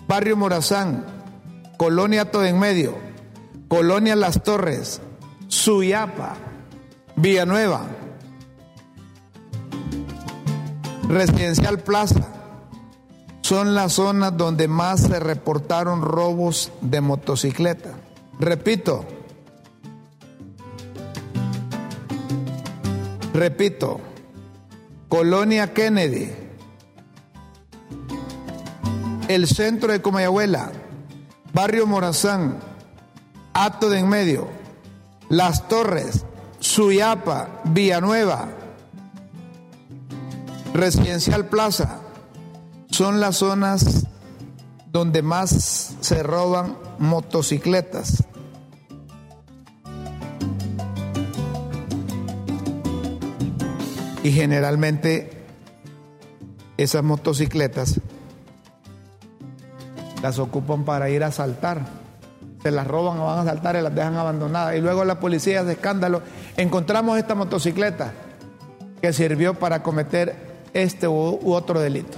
Barrio 0.08 0.38
Morazán, 0.38 1.08
Colonia 1.78 2.30
Todo 2.30 2.46
en 2.46 2.60
Medio, 2.60 3.00
Colonia 3.68 4.16
Las 4.16 4.44
Torres, 4.44 5.02
Suyapa, 5.48 6.51
Villanueva, 7.16 7.82
Residencial 11.08 11.80
Plaza, 11.80 12.28
son 13.42 13.76
las 13.76 13.94
zonas 13.94 14.38
donde 14.38 14.68
más 14.68 15.02
se 15.02 15.20
reportaron 15.20 16.02
robos 16.02 16.72
de 16.82 17.02
motocicleta. 17.02 17.92
Repito, 18.40 19.06
repito, 23.34 24.00
Colonia 25.10 25.74
Kennedy, 25.74 26.32
el 29.28 29.48
centro 29.48 29.92
de 29.92 30.02
Comayagüela, 30.02 30.72
Barrio 31.54 31.86
Morazán, 31.86 32.60
Ato 33.54 33.90
de 33.90 34.00
en 34.00 34.08
Medio, 34.08 34.48
Las 35.28 35.68
Torres, 35.68 36.26
Suyapa, 36.62 37.62
Villanueva, 37.66 38.48
Residencial 40.76 41.48
Plaza, 41.48 42.00
son 42.92 43.20
las 43.20 43.38
zonas 43.38 44.06
donde 44.92 45.24
más 45.24 45.96
se 46.00 46.22
roban 46.22 46.78
motocicletas. 47.00 48.24
Y 54.24 54.32
generalmente 54.32 55.44
esas 56.78 57.04
motocicletas 57.04 58.00
las 60.22 60.38
ocupan 60.38 60.86
para 60.86 61.10
ir 61.10 61.24
a 61.24 61.32
saltar. 61.32 62.01
Se 62.64 62.72
las 62.72 62.88
roban 62.88 63.18
o 63.20 63.26
van 63.26 63.40
a 63.40 63.46
saltar 63.46 63.76
y 63.76 63.82
las 63.82 63.94
dejan 63.94 64.16
abandonadas. 64.16 64.76
Y 64.76 64.82
luego 64.82 65.04
la 65.04 65.20
policía 65.20 65.64
de 65.64 65.74
escándalo. 65.74 66.22
Encontramos 66.58 67.18
esta 67.18 67.36
motocicleta 67.36 68.12
que 69.02 69.14
sirvió 69.14 69.56
para 69.56 69.82
cometer 69.82 70.36
este 70.74 71.08
u 71.08 71.54
otro 71.54 71.80
delito. 71.80 72.18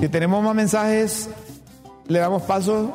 Si 0.00 0.08
tenemos 0.08 0.42
más 0.44 0.54
mensajes, 0.54 1.28
le 2.06 2.20
damos 2.20 2.42
paso 2.42 2.94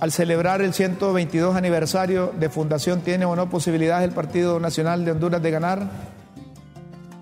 al 0.00 0.12
celebrar 0.12 0.60
el 0.60 0.74
122 0.74 1.54
aniversario 1.56 2.32
de 2.38 2.48
fundación. 2.48 3.00
¿Tiene 3.00 3.24
o 3.24 3.36
no 3.36 3.48
posibilidades 3.48 4.08
el 4.08 4.14
Partido 4.14 4.60
Nacional 4.60 5.04
de 5.04 5.12
Honduras 5.12 5.42
de 5.42 5.50
ganar? 5.50 5.88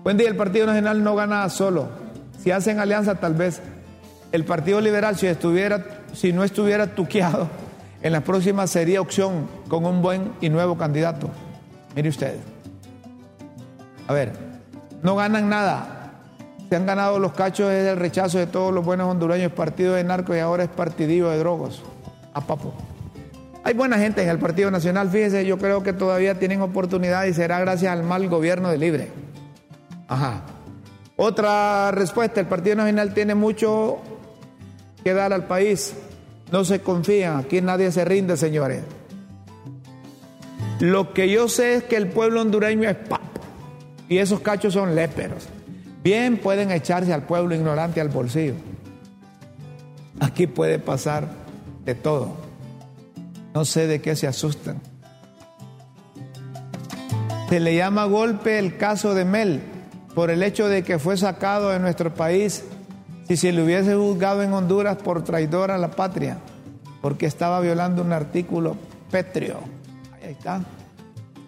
Buen 0.03 0.17
día, 0.17 0.27
el 0.27 0.35
Partido 0.35 0.65
Nacional 0.65 1.03
no 1.03 1.15
gana 1.15 1.47
solo. 1.49 1.89
Si 2.43 2.51
hacen 2.51 2.79
alianza, 2.79 3.15
tal 3.15 3.35
vez. 3.35 3.61
El 4.31 4.45
Partido 4.45 4.81
Liberal, 4.81 5.15
si, 5.15 5.27
estuviera, 5.27 5.94
si 6.15 6.33
no 6.33 6.43
estuviera 6.43 6.95
tuqueado, 6.95 7.49
en 8.01 8.11
las 8.11 8.23
próximas 8.23 8.69
sería 8.69 9.01
opción 9.01 9.47
con 9.67 9.85
un 9.85 10.01
buen 10.01 10.31
y 10.41 10.49
nuevo 10.49 10.77
candidato. 10.77 11.29
Mire 11.95 12.09
usted. 12.09 12.35
A 14.07 14.13
ver, 14.13 14.33
no 15.01 15.15
ganan 15.15 15.49
nada 15.49 15.95
se 16.69 16.75
han 16.75 16.85
ganado 16.85 17.19
los 17.19 17.33
cachos 17.33 17.69
desde 17.69 17.91
el 17.91 17.97
rechazo 17.97 18.39
de 18.39 18.47
todos 18.47 18.73
los 18.73 18.83
buenos 18.83 19.09
hondureños, 19.09 19.51
partido 19.51 19.93
de 19.93 20.03
narcos 20.03 20.35
y 20.35 20.39
ahora 20.39 20.63
es 20.63 20.69
partidillo 20.69 21.29
de 21.29 21.37
drogos. 21.37 21.83
A 22.33 22.41
papo. 22.41 22.73
Hay 23.63 23.73
buena 23.73 23.97
gente 23.97 24.21
en 24.21 24.29
el 24.29 24.39
Partido 24.39 24.69
Nacional, 24.69 25.09
fíjese, 25.09 25.45
yo 25.45 25.57
creo 25.57 25.83
que 25.83 25.93
todavía 25.93 26.37
tienen 26.37 26.61
oportunidad 26.61 27.25
y 27.25 27.33
será 27.33 27.59
gracias 27.59 27.91
al 27.91 28.03
mal 28.03 28.27
gobierno 28.27 28.69
de 28.69 28.77
Libre. 28.77 29.11
Ajá. 30.07 30.41
Otra 31.15 31.91
respuesta, 31.91 32.41
el 32.41 32.47
Partido 32.47 32.75
Nacional 32.75 33.13
tiene 33.13 33.35
mucho 33.35 33.99
que 35.03 35.13
dar 35.13 35.33
al 35.33 35.45
país. 35.45 35.95
No 36.51 36.63
se 36.63 36.81
confían, 36.81 37.37
aquí 37.37 37.61
nadie 37.61 37.91
se 37.91 38.05
rinde, 38.05 38.37
señores. 38.37 38.83
Lo 40.79 41.13
que 41.13 41.29
yo 41.29 41.47
sé 41.47 41.75
es 41.75 41.83
que 41.83 41.95
el 41.95 42.09
pueblo 42.09 42.41
hondureño 42.41 42.89
es 42.89 42.95
papo 42.95 43.41
y 44.09 44.17
esos 44.17 44.41
cachos 44.41 44.73
son 44.73 44.95
léperos. 44.95 45.47
Bien 46.03 46.37
pueden 46.37 46.71
echarse 46.71 47.13
al 47.13 47.23
pueblo 47.23 47.55
ignorante 47.55 48.01
al 48.01 48.09
bolsillo. 48.09 48.55
Aquí 50.19 50.47
puede 50.47 50.79
pasar 50.79 51.27
de 51.83 51.95
todo. 51.95 52.35
No 53.53 53.65
sé 53.65 53.87
de 53.87 54.01
qué 54.01 54.15
se 54.15 54.27
asustan. 54.27 54.81
Se 57.49 57.59
le 57.59 57.75
llama 57.75 58.05
golpe 58.05 58.59
el 58.59 58.77
caso 58.77 59.15
de 59.15 59.23
Mel 59.23 59.61
por 60.13 60.29
el 60.29 60.43
hecho 60.43 60.67
de 60.67 60.83
que 60.83 60.99
fue 60.99 61.15
sacado 61.15 61.69
de 61.69 61.79
nuestro 61.79 62.13
país 62.13 62.63
si 63.27 63.37
se 63.37 63.51
le 63.51 63.63
hubiese 63.63 63.95
juzgado 63.95 64.43
en 64.43 64.53
Honduras 64.53 64.97
por 64.97 65.23
traidor 65.23 65.71
a 65.71 65.77
la 65.77 65.91
patria, 65.91 66.37
porque 67.01 67.25
estaba 67.25 67.59
violando 67.59 68.01
un 68.01 68.13
artículo 68.13 68.75
pétreo. 69.11 69.59
Ahí 70.13 70.31
está. 70.31 70.61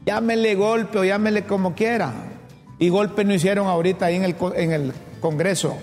Llámele 0.05 0.55
golpe 0.55 0.99
o 0.99 1.03
llámele 1.03 1.43
como 1.45 1.75
quiera. 1.75 2.13
Y 2.79 2.89
golpe 2.89 3.25
no 3.25 3.33
hicieron 3.33 3.67
ahorita 3.67 4.05
ahí 4.05 4.15
en 4.15 4.23
el, 4.23 4.35
en 4.55 4.71
el 4.71 4.93
Congreso. 5.19 5.77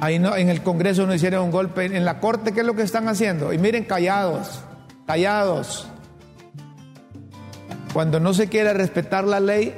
Ahí 0.00 0.18
no, 0.18 0.36
en 0.36 0.50
el 0.50 0.62
Congreso 0.62 1.06
no 1.06 1.14
hicieron 1.14 1.44
un 1.44 1.50
golpe. 1.50 1.84
En 1.84 2.04
la 2.04 2.20
Corte, 2.20 2.52
¿qué 2.52 2.60
es 2.60 2.66
lo 2.66 2.74
que 2.74 2.82
están 2.82 3.08
haciendo? 3.08 3.52
Y 3.52 3.58
miren, 3.58 3.84
callados, 3.84 4.60
callados. 5.06 5.88
Cuando 7.92 8.20
no 8.20 8.34
se 8.34 8.48
quiere 8.48 8.72
respetar 8.72 9.24
la 9.24 9.40
ley, 9.40 9.74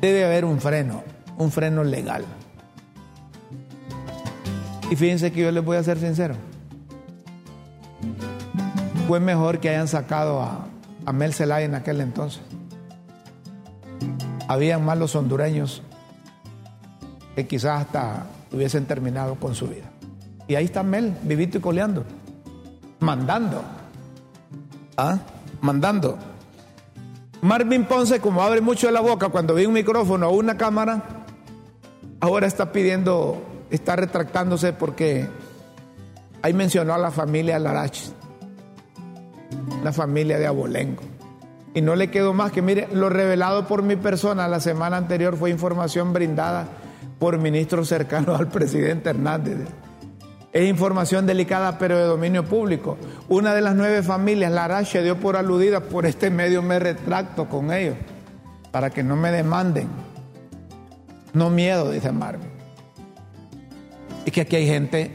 debe 0.00 0.24
haber 0.24 0.44
un 0.44 0.60
freno, 0.60 1.04
un 1.38 1.50
freno 1.50 1.84
legal. 1.84 2.24
Y 4.90 4.96
fíjense 4.96 5.32
que 5.32 5.40
yo 5.40 5.50
les 5.50 5.64
voy 5.64 5.78
a 5.78 5.82
ser 5.82 5.98
sincero. 5.98 6.34
Fue 9.08 9.20
mejor 9.20 9.58
que 9.58 9.70
hayan 9.70 9.88
sacado 9.88 10.42
a, 10.42 10.66
Mel 11.12 11.32
Zelaya 11.32 11.64
en 11.64 11.74
aquel 11.74 12.00
entonces. 12.00 12.42
Habían 14.48 14.84
más 14.84 14.98
los 14.98 15.16
hondureños 15.16 15.82
que 17.34 17.46
quizás 17.46 17.80
hasta 17.80 18.26
hubiesen 18.52 18.84
terminado 18.84 19.36
con 19.36 19.54
su 19.54 19.66
vida. 19.66 19.90
Y 20.46 20.56
ahí 20.56 20.66
está 20.66 20.82
Mel, 20.82 21.16
vivito 21.22 21.58
y 21.58 21.60
coleando, 21.60 22.04
mandando. 23.00 23.62
¿Ah? 24.96 25.18
Mandando. 25.62 26.18
Marvin 27.40 27.86
Ponce, 27.86 28.20
como 28.20 28.42
abre 28.42 28.60
mucho 28.60 28.90
la 28.90 29.00
boca 29.00 29.30
cuando 29.30 29.54
ve 29.54 29.66
un 29.66 29.72
micrófono 29.72 30.28
o 30.28 30.36
una 30.36 30.56
cámara, 30.56 31.21
ahora 32.22 32.46
está 32.46 32.72
pidiendo, 32.72 33.42
está 33.68 33.96
retractándose 33.96 34.72
porque 34.72 35.28
ahí 36.40 36.54
mencionó 36.54 36.94
a 36.94 36.98
la 36.98 37.10
familia 37.10 37.58
Larach 37.58 37.98
la 39.82 39.92
familia 39.92 40.38
de 40.38 40.46
Abolengo. 40.46 41.02
Y 41.74 41.80
no 41.80 41.96
le 41.96 42.10
quedó 42.10 42.32
más 42.32 42.52
que, 42.52 42.62
mire, 42.62 42.88
lo 42.92 43.08
revelado 43.08 43.66
por 43.66 43.82
mi 43.82 43.96
persona 43.96 44.46
la 44.46 44.60
semana 44.60 44.96
anterior 44.96 45.36
fue 45.36 45.50
información 45.50 46.12
brindada 46.12 46.68
por 47.18 47.38
ministros 47.38 47.88
cercanos 47.88 48.38
al 48.40 48.48
presidente 48.48 49.10
Hernández. 49.10 49.58
Es 50.52 50.68
información 50.68 51.26
delicada 51.26 51.76
pero 51.78 51.98
de 51.98 52.04
dominio 52.04 52.44
público. 52.44 52.98
Una 53.28 53.52
de 53.52 53.62
las 53.62 53.74
nueve 53.74 54.02
familias, 54.02 54.52
la 54.52 54.84
se 54.84 55.02
dio 55.02 55.18
por 55.18 55.36
aludida 55.36 55.80
por 55.80 56.06
este 56.06 56.30
medio, 56.30 56.62
me 56.62 56.78
retracto 56.78 57.48
con 57.48 57.72
ellos, 57.72 57.96
para 58.70 58.90
que 58.90 59.02
no 59.02 59.16
me 59.16 59.32
demanden. 59.32 60.11
No 61.34 61.50
miedo, 61.50 61.90
dice 61.90 62.12
Marvin. 62.12 62.50
Y 64.24 64.30
que 64.30 64.42
aquí 64.42 64.56
hay 64.56 64.66
gente, 64.66 65.10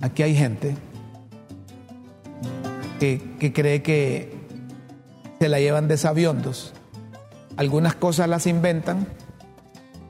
aquí 0.00 0.22
hay 0.22 0.34
gente 0.34 0.74
que, 2.98 3.52
cree 3.54 3.82
que 3.82 4.34
se 5.38 5.48
la 5.48 5.60
llevan 5.60 5.88
de 5.88 5.96
sabiondos. 5.96 6.72
Algunas 7.56 7.94
cosas 7.94 8.28
las 8.28 8.46
inventan 8.46 9.06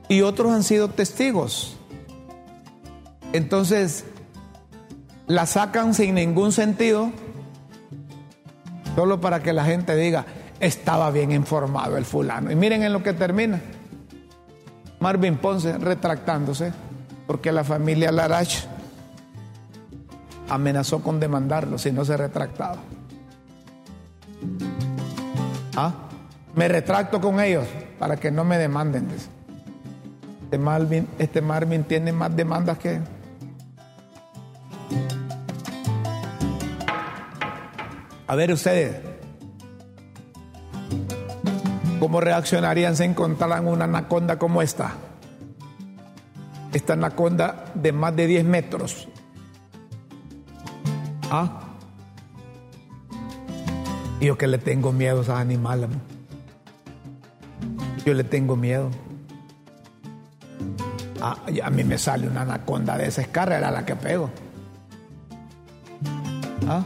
y 0.09 0.22
otros 0.22 0.52
han 0.52 0.64
sido 0.64 0.88
testigos. 0.88 1.76
Entonces, 3.32 4.05
la 5.26 5.47
sacan 5.47 5.94
sin 5.94 6.14
ningún 6.14 6.52
sentido, 6.52 7.12
solo 8.97 9.20
para 9.20 9.42
que 9.42 9.52
la 9.52 9.64
gente 9.64 9.94
diga, 9.94 10.26
estaba 10.59 11.10
bien 11.10 11.30
informado 11.32 11.97
el 11.97 12.05
fulano. 12.05 12.51
Y 12.51 12.56
miren 12.56 12.82
en 12.82 12.92
lo 12.92 13.02
que 13.02 13.12
termina. 13.12 13.60
Marvin 15.01 15.39
Ponce 15.39 15.78
retractándose, 15.78 16.72
porque 17.27 17.51
la 17.51 17.64
familia 17.64 18.12
Larach 18.12 18.66
amenazó 20.48 21.02
con 21.02 21.18
demandarlo 21.18 21.78
si 21.78 21.90
no 21.90 22.05
se 22.05 22.16
retractaba. 22.16 22.77
¿Ah? 25.77 25.94
Me 26.55 26.68
retracto 26.68 27.20
con 27.20 27.40
ellos 27.40 27.66
para 27.98 28.16
que 28.16 28.31
no 28.31 28.44
me 28.44 28.59
demanden. 28.59 29.09
Este 30.44 30.59
Marvin, 30.59 31.09
este 31.18 31.40
Marvin 31.40 31.85
tiene 31.85 32.12
más 32.12 32.35
demandas 32.36 32.78
que... 32.78 33.01
A 38.27 38.35
ver 38.35 38.52
ustedes, 38.52 39.10
¿cómo 42.01 42.20
reaccionarían 42.20 42.97
si 42.97 43.05
encontraran 43.05 43.68
una 43.68 43.85
anaconda 43.85 44.39
como 44.39 44.62
esta? 44.62 44.94
Esta 46.72 46.94
anaconda 46.94 47.66
de 47.74 47.93
más 47.93 48.16
de 48.16 48.27
10 48.27 48.44
metros. 48.44 49.09
¿Ah? 51.31 51.60
Yo 54.20 54.36
que 54.36 54.47
le 54.47 54.59
tengo 54.59 54.93
miedo 54.93 55.20
a 55.20 55.22
esos 55.22 55.36
animales. 55.36 55.90
Yo 58.05 58.14
le 58.14 58.24
tengo 58.24 58.56
miedo. 58.56 58.90
Ah, 61.20 61.36
a 61.62 61.70
mí 61.70 61.85
me 61.85 61.98
sale 61.98 62.27
una 62.27 62.43
anaconda 62.43 62.97
de 62.97 63.09
esa 63.09 63.24
carrera 63.24 63.68
a 63.68 63.70
la 63.70 63.85
que 63.85 63.94
pego. 63.94 64.31
¿Ah? 66.66 66.85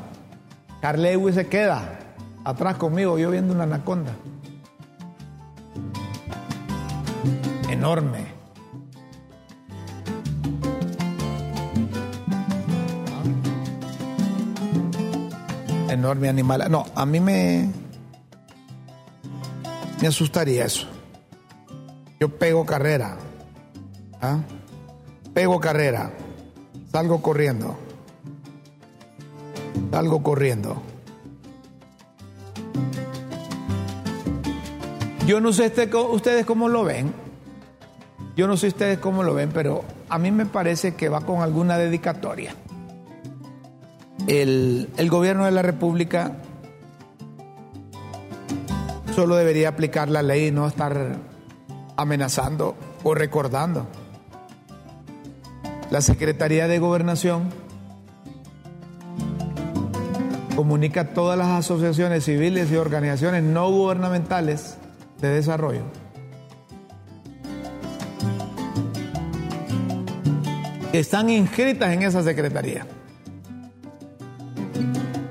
se 1.33 1.47
queda 1.47 1.99
atrás 2.45 2.77
conmigo, 2.77 3.19
yo 3.19 3.31
viendo 3.31 3.55
una 3.55 3.65
anaconda. 3.65 4.13
Enorme. 7.71 8.35
enorme 15.95 16.29
animal. 16.29 16.71
No, 16.71 16.85
a 16.95 17.07
mí 17.07 17.19
me, 17.19 17.71
me 20.03 20.09
asustaría 20.09 20.67
eso. 20.67 20.87
Yo 22.21 22.29
pego 22.29 22.67
carrera. 22.67 23.17
¿ah? 24.21 24.41
Pego 25.33 25.61
carrera. 25.61 26.13
Salgo 26.93 27.23
corriendo. 27.23 27.79
Salgo 29.91 30.23
corriendo. 30.23 30.83
Yo 35.27 35.41
no 35.41 35.53
sé 35.53 35.67
este, 35.67 35.91
ustedes 35.97 36.45
cómo 36.45 36.69
lo 36.69 36.85
ven. 36.85 37.13
Yo 38.37 38.47
no 38.47 38.57
sé 38.57 38.69
ustedes 38.69 38.99
cómo 38.99 39.23
lo 39.23 39.35
ven, 39.35 39.51
pero 39.53 39.85
a 40.09 40.19
mí 40.19 40.31
me 40.31 40.47
parece 40.47 40.95
que 40.95 41.09
va 41.09 41.21
con 41.21 41.41
alguna 41.41 41.79
dedicatoria 41.79 42.55
el, 44.27 45.09
gobierno 45.11 45.45
de 45.45 45.51
la 45.51 45.63
República 45.63 46.33
solo 49.15 49.37
debería 49.37 49.69
aplicar 49.69 50.09
la 50.09 50.23
ley 50.23 50.49
y 50.49 50.51
no 50.51 50.67
estar 50.67 51.17
amenazando 51.97 52.75
o 53.03 53.15
recordando. 53.15 53.87
La 55.91 56.01
Secretaría 56.01 56.67
de 56.67 56.79
Gobernación 56.79 57.51
comunica 60.57 61.03
a 61.03 61.09
todas 61.11 61.39
las 61.39 61.49
asociaciones 61.49 62.25
civiles 62.25 62.71
y 62.73 62.77
organizaciones 62.77 63.43
no 63.45 63.71
gubernamentales 63.71 64.79
de 65.21 65.29
desarrollo. 65.29 65.83
Están 70.93 71.29
inscritas 71.29 71.93
en 71.93 72.03
esa 72.03 72.23
secretaría. 72.23 72.87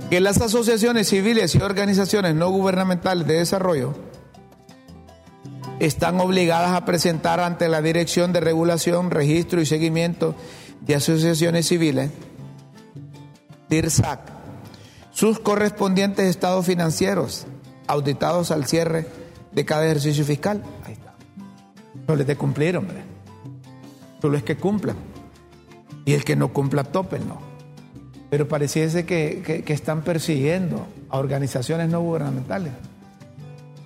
Que 0.09 0.19
las 0.19 0.41
asociaciones 0.41 1.07
civiles 1.07 1.55
y 1.55 1.59
organizaciones 1.59 2.35
no 2.35 2.49
gubernamentales 2.49 3.25
de 3.25 3.35
desarrollo 3.35 3.95
están 5.79 6.19
obligadas 6.19 6.71
a 6.71 6.85
presentar 6.85 7.39
ante 7.39 7.67
la 7.67 7.81
Dirección 7.81 8.31
de 8.33 8.41
Regulación, 8.41 9.09
Registro 9.09 9.61
y 9.61 9.65
Seguimiento 9.65 10.35
de 10.81 10.95
Asociaciones 10.95 11.67
Civiles, 11.67 12.11
DIRSAC, 13.69 14.19
sus 15.11 15.39
correspondientes 15.39 16.25
estados 16.25 16.65
financieros 16.65 17.47
auditados 17.87 18.51
al 18.51 18.65
cierre 18.65 19.07
de 19.53 19.65
cada 19.65 19.85
ejercicio 19.85 20.25
fiscal. 20.25 20.63
Ahí 20.85 20.93
está. 20.93 21.13
No 22.07 22.15
les 22.15 22.27
de 22.27 22.35
cumplir, 22.35 22.77
hombre. 22.77 22.97
Solo 24.21 24.37
es 24.37 24.43
que 24.43 24.55
cumplan. 24.57 24.95
Y 26.05 26.13
el 26.13 26.23
que 26.23 26.35
no 26.35 26.53
cumpla, 26.53 26.83
tópenlo 26.83 27.53
pero 28.33 28.47
pareciese 28.47 29.05
que, 29.05 29.63
están 29.67 30.01
persiguiendo 30.01 30.87
a 31.11 31.19
organizaciones 31.19 31.87
no 31.87 32.01
gubernamentales. 32.01 32.73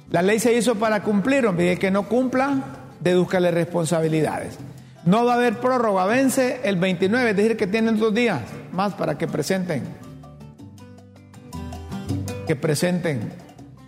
La 0.09 0.21
ley 0.21 0.39
se 0.39 0.53
hizo 0.53 0.75
para 0.75 1.03
cumplir, 1.03 1.45
hombre, 1.45 1.65
y 1.65 1.67
el 1.71 1.79
que 1.79 1.91
no 1.91 2.07
cumpla, 2.07 2.63
dedúzcale 3.01 3.51
responsabilidades. 3.51 4.57
No 5.03 5.25
va 5.25 5.33
a 5.33 5.35
haber 5.35 5.59
prórroga, 5.59 6.05
vence 6.05 6.61
el 6.63 6.77
29, 6.77 7.31
es 7.31 7.35
decir, 7.35 7.57
que 7.57 7.67
tienen 7.67 7.99
dos 7.99 8.13
días 8.13 8.39
más 8.71 8.93
para 8.93 9.17
que 9.17 9.27
presenten, 9.27 9.83
que 12.47 12.55
presenten 12.55 13.33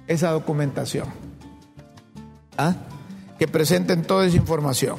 esa 0.07 0.31
documentación, 0.31 1.05
¿Ah? 2.61 2.75
que 3.37 3.47
presenten 3.47 4.01
toda 4.03 4.25
esa 4.25 4.35
información. 4.35 4.97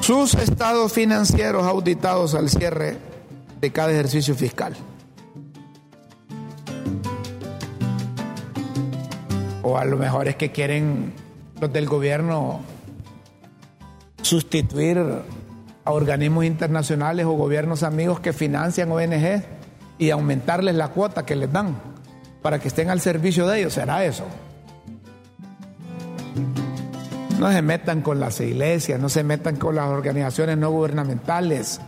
sus 0.00 0.34
estados 0.34 0.92
financieros 0.92 1.66
auditados 1.66 2.36
al 2.36 2.48
cierre 2.48 2.96
de 3.60 3.72
cada 3.72 3.90
ejercicio 3.90 4.36
fiscal. 4.36 4.76
O 9.64 9.76
a 9.76 9.84
lo 9.84 9.96
mejor 9.96 10.28
es 10.28 10.36
que 10.36 10.52
quieren 10.52 11.12
los 11.60 11.72
del 11.72 11.86
gobierno 11.86 12.60
sustituir 14.22 15.04
a 15.84 15.90
organismos 15.90 16.44
internacionales 16.44 17.26
o 17.26 17.32
gobiernos 17.32 17.82
amigos 17.82 18.20
que 18.20 18.32
financian 18.32 18.92
ONG 18.92 19.55
y 19.98 20.10
aumentarles 20.10 20.74
la 20.74 20.88
cuota 20.88 21.24
que 21.24 21.36
les 21.36 21.52
dan 21.52 21.76
para 22.42 22.58
que 22.58 22.68
estén 22.68 22.90
al 22.90 23.00
servicio 23.00 23.46
de 23.46 23.60
ellos. 23.60 23.72
¿Será 23.72 24.04
eso? 24.04 24.24
No 27.38 27.50
se 27.52 27.60
metan 27.60 28.02
con 28.02 28.18
las 28.18 28.40
iglesias, 28.40 28.98
no 28.98 29.08
se 29.08 29.22
metan 29.22 29.56
con 29.56 29.74
las 29.74 29.88
organizaciones 29.88 30.56
no 30.56 30.70
gubernamentales. 30.70 31.80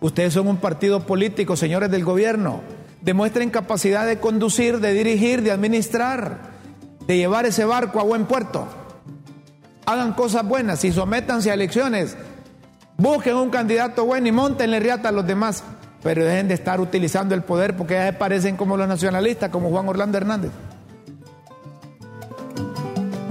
Ustedes 0.00 0.32
son 0.32 0.48
un 0.48 0.56
partido 0.56 1.00
político, 1.06 1.56
señores 1.56 1.90
del 1.90 2.04
gobierno. 2.04 2.60
Demuestren 3.02 3.50
capacidad 3.50 4.06
de 4.06 4.18
conducir, 4.18 4.80
de 4.80 4.92
dirigir, 4.92 5.42
de 5.42 5.52
administrar, 5.52 6.50
de 7.06 7.16
llevar 7.16 7.46
ese 7.46 7.64
barco 7.64 8.00
a 8.00 8.04
buen 8.04 8.26
puerto. 8.26 8.66
Hagan 9.86 10.14
cosas 10.14 10.46
buenas 10.46 10.84
y 10.84 10.92
sométanse 10.92 11.50
a 11.50 11.54
elecciones. 11.54 12.16
Busquen 12.96 13.36
un 13.36 13.50
candidato 13.50 14.04
bueno 14.04 14.26
y 14.26 14.32
montenle 14.32 14.80
riata 14.80 15.10
a 15.10 15.12
los 15.12 15.26
demás. 15.26 15.62
Pero 16.02 16.24
dejen 16.24 16.48
de 16.48 16.54
estar 16.54 16.80
utilizando 16.80 17.34
el 17.34 17.42
poder 17.42 17.76
porque 17.76 17.94
ya 17.94 18.06
se 18.06 18.12
parecen 18.12 18.56
como 18.56 18.76
los 18.76 18.86
nacionalistas, 18.86 19.50
como 19.50 19.70
Juan 19.70 19.88
Orlando 19.88 20.18
Hernández. 20.18 20.50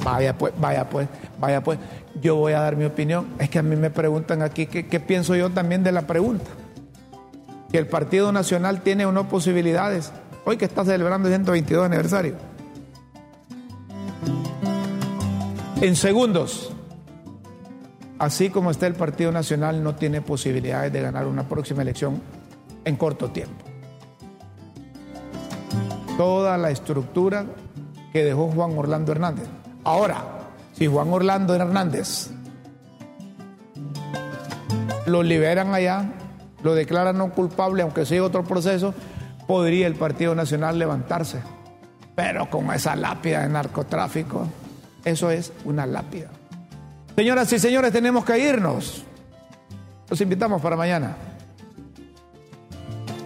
Vaya 0.03 0.37
pues, 0.37 0.53
vaya 0.59 0.87
pues. 0.87 1.07
Vaya 1.39 1.63
pues, 1.63 1.79
yo 2.21 2.35
voy 2.35 2.53
a 2.53 2.59
dar 2.59 2.75
mi 2.75 2.85
opinión. 2.85 3.27
Es 3.39 3.49
que 3.49 3.59
a 3.59 3.63
mí 3.63 3.75
me 3.75 3.89
preguntan 3.89 4.41
aquí 4.41 4.67
qué, 4.67 4.99
pienso 4.99 5.35
yo 5.35 5.49
también 5.49 5.83
de 5.83 5.91
la 5.91 6.03
pregunta. 6.03 6.45
Que 7.71 7.79
el 7.79 7.87
Partido 7.87 8.31
Nacional 8.31 8.81
tiene 8.81 9.05
o 9.05 9.11
no 9.11 9.27
posibilidades. 9.27 10.11
Hoy 10.45 10.57
que 10.57 10.65
está 10.65 10.85
celebrando 10.85 11.27
el 11.27 11.33
122 11.33 11.85
aniversario. 11.85 12.35
En 15.81 15.95
segundos, 15.95 16.71
así 18.19 18.49
como 18.49 18.71
está 18.71 18.87
el 18.87 18.93
Partido 18.93 19.31
Nacional, 19.31 19.83
no 19.83 19.95
tiene 19.95 20.21
posibilidades 20.21 20.93
de 20.93 21.01
ganar 21.01 21.25
una 21.25 21.43
próxima 21.43 21.81
elección 21.81 22.21
en 22.85 22.95
corto 22.95 23.29
tiempo. 23.29 23.65
Toda 26.17 26.57
la 26.57 26.71
estructura 26.71 27.45
que 28.13 28.23
dejó 28.23 28.49
Juan 28.51 28.77
Orlando 28.77 29.11
Hernández. 29.11 29.47
Ahora, 29.83 30.23
si 30.73 30.87
Juan 30.87 31.11
Orlando 31.11 31.53
Hernández 31.53 32.29
lo 35.05 35.21
liberan 35.23 35.73
allá, 35.73 36.13
lo 36.63 36.73
declaran 36.73 37.17
no 37.17 37.31
culpable, 37.31 37.83
aunque 37.83 38.05
sea 38.05 38.23
otro 38.23 38.43
proceso, 38.43 38.93
podría 39.47 39.87
el 39.87 39.95
Partido 39.95 40.33
Nacional 40.33 40.79
levantarse. 40.79 41.41
Pero 42.15 42.49
con 42.49 42.71
esa 42.73 42.95
lápida 42.95 43.41
de 43.41 43.49
narcotráfico, 43.49 44.47
eso 45.03 45.29
es 45.29 45.51
una 45.65 45.85
lápida. 45.85 46.29
Señoras 47.15 47.51
y 47.53 47.59
señores, 47.59 47.91
tenemos 47.91 48.25
que 48.25 48.39
irnos. 48.39 49.03
Los 50.09 50.21
invitamos 50.21 50.61
para 50.61 50.75
mañana, 50.75 51.15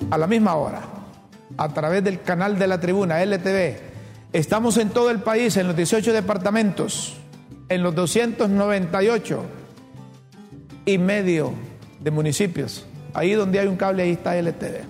a 0.09 0.17
la 0.17 0.27
misma 0.27 0.55
hora, 0.55 0.81
a 1.57 1.69
través 1.69 2.03
del 2.03 2.21
canal 2.21 2.57
de 2.57 2.67
la 2.67 2.79
tribuna 2.79 3.23
LTV. 3.23 3.77
Estamos 4.33 4.77
en 4.77 4.89
todo 4.89 5.09
el 5.09 5.19
país, 5.19 5.57
en 5.57 5.67
los 5.67 5.75
18 5.75 6.13
departamentos 6.13 7.19
en 7.69 7.83
los 7.83 7.95
298 7.95 9.43
y 10.85 10.97
medio 10.97 11.53
de 12.01 12.11
municipios. 12.11 12.85
Ahí 13.13 13.33
donde 13.33 13.59
hay 13.59 13.67
un 13.67 13.77
cable, 13.77 14.03
ahí 14.03 14.11
está 14.11 14.35
LTV. 14.35 14.81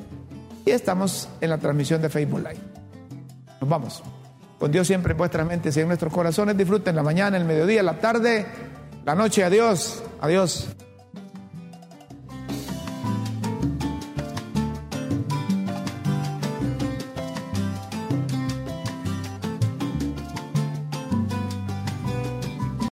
Y 0.65 0.71
estamos 0.71 1.29
en 1.41 1.49
la 1.49 1.57
transmisión 1.57 2.01
de 2.01 2.09
Facebook 2.09 2.39
Live. 2.39 2.59
Nos 3.61 3.69
vamos. 3.69 4.03
Con 4.57 4.71
Dios 4.71 4.87
siempre 4.87 5.11
en 5.11 5.17
vuestras 5.17 5.45
mentes 5.45 5.75
y 5.77 5.81
en 5.81 5.87
nuestros 5.87 6.11
corazones. 6.11 6.57
Disfruten 6.57 6.95
la 6.95 7.03
mañana, 7.03 7.37
el 7.37 7.45
mediodía, 7.45 7.83
la 7.83 7.99
tarde, 7.99 8.45
la 9.05 9.15
noche. 9.15 9.43
Adiós. 9.43 10.03
Adiós. 10.21 10.69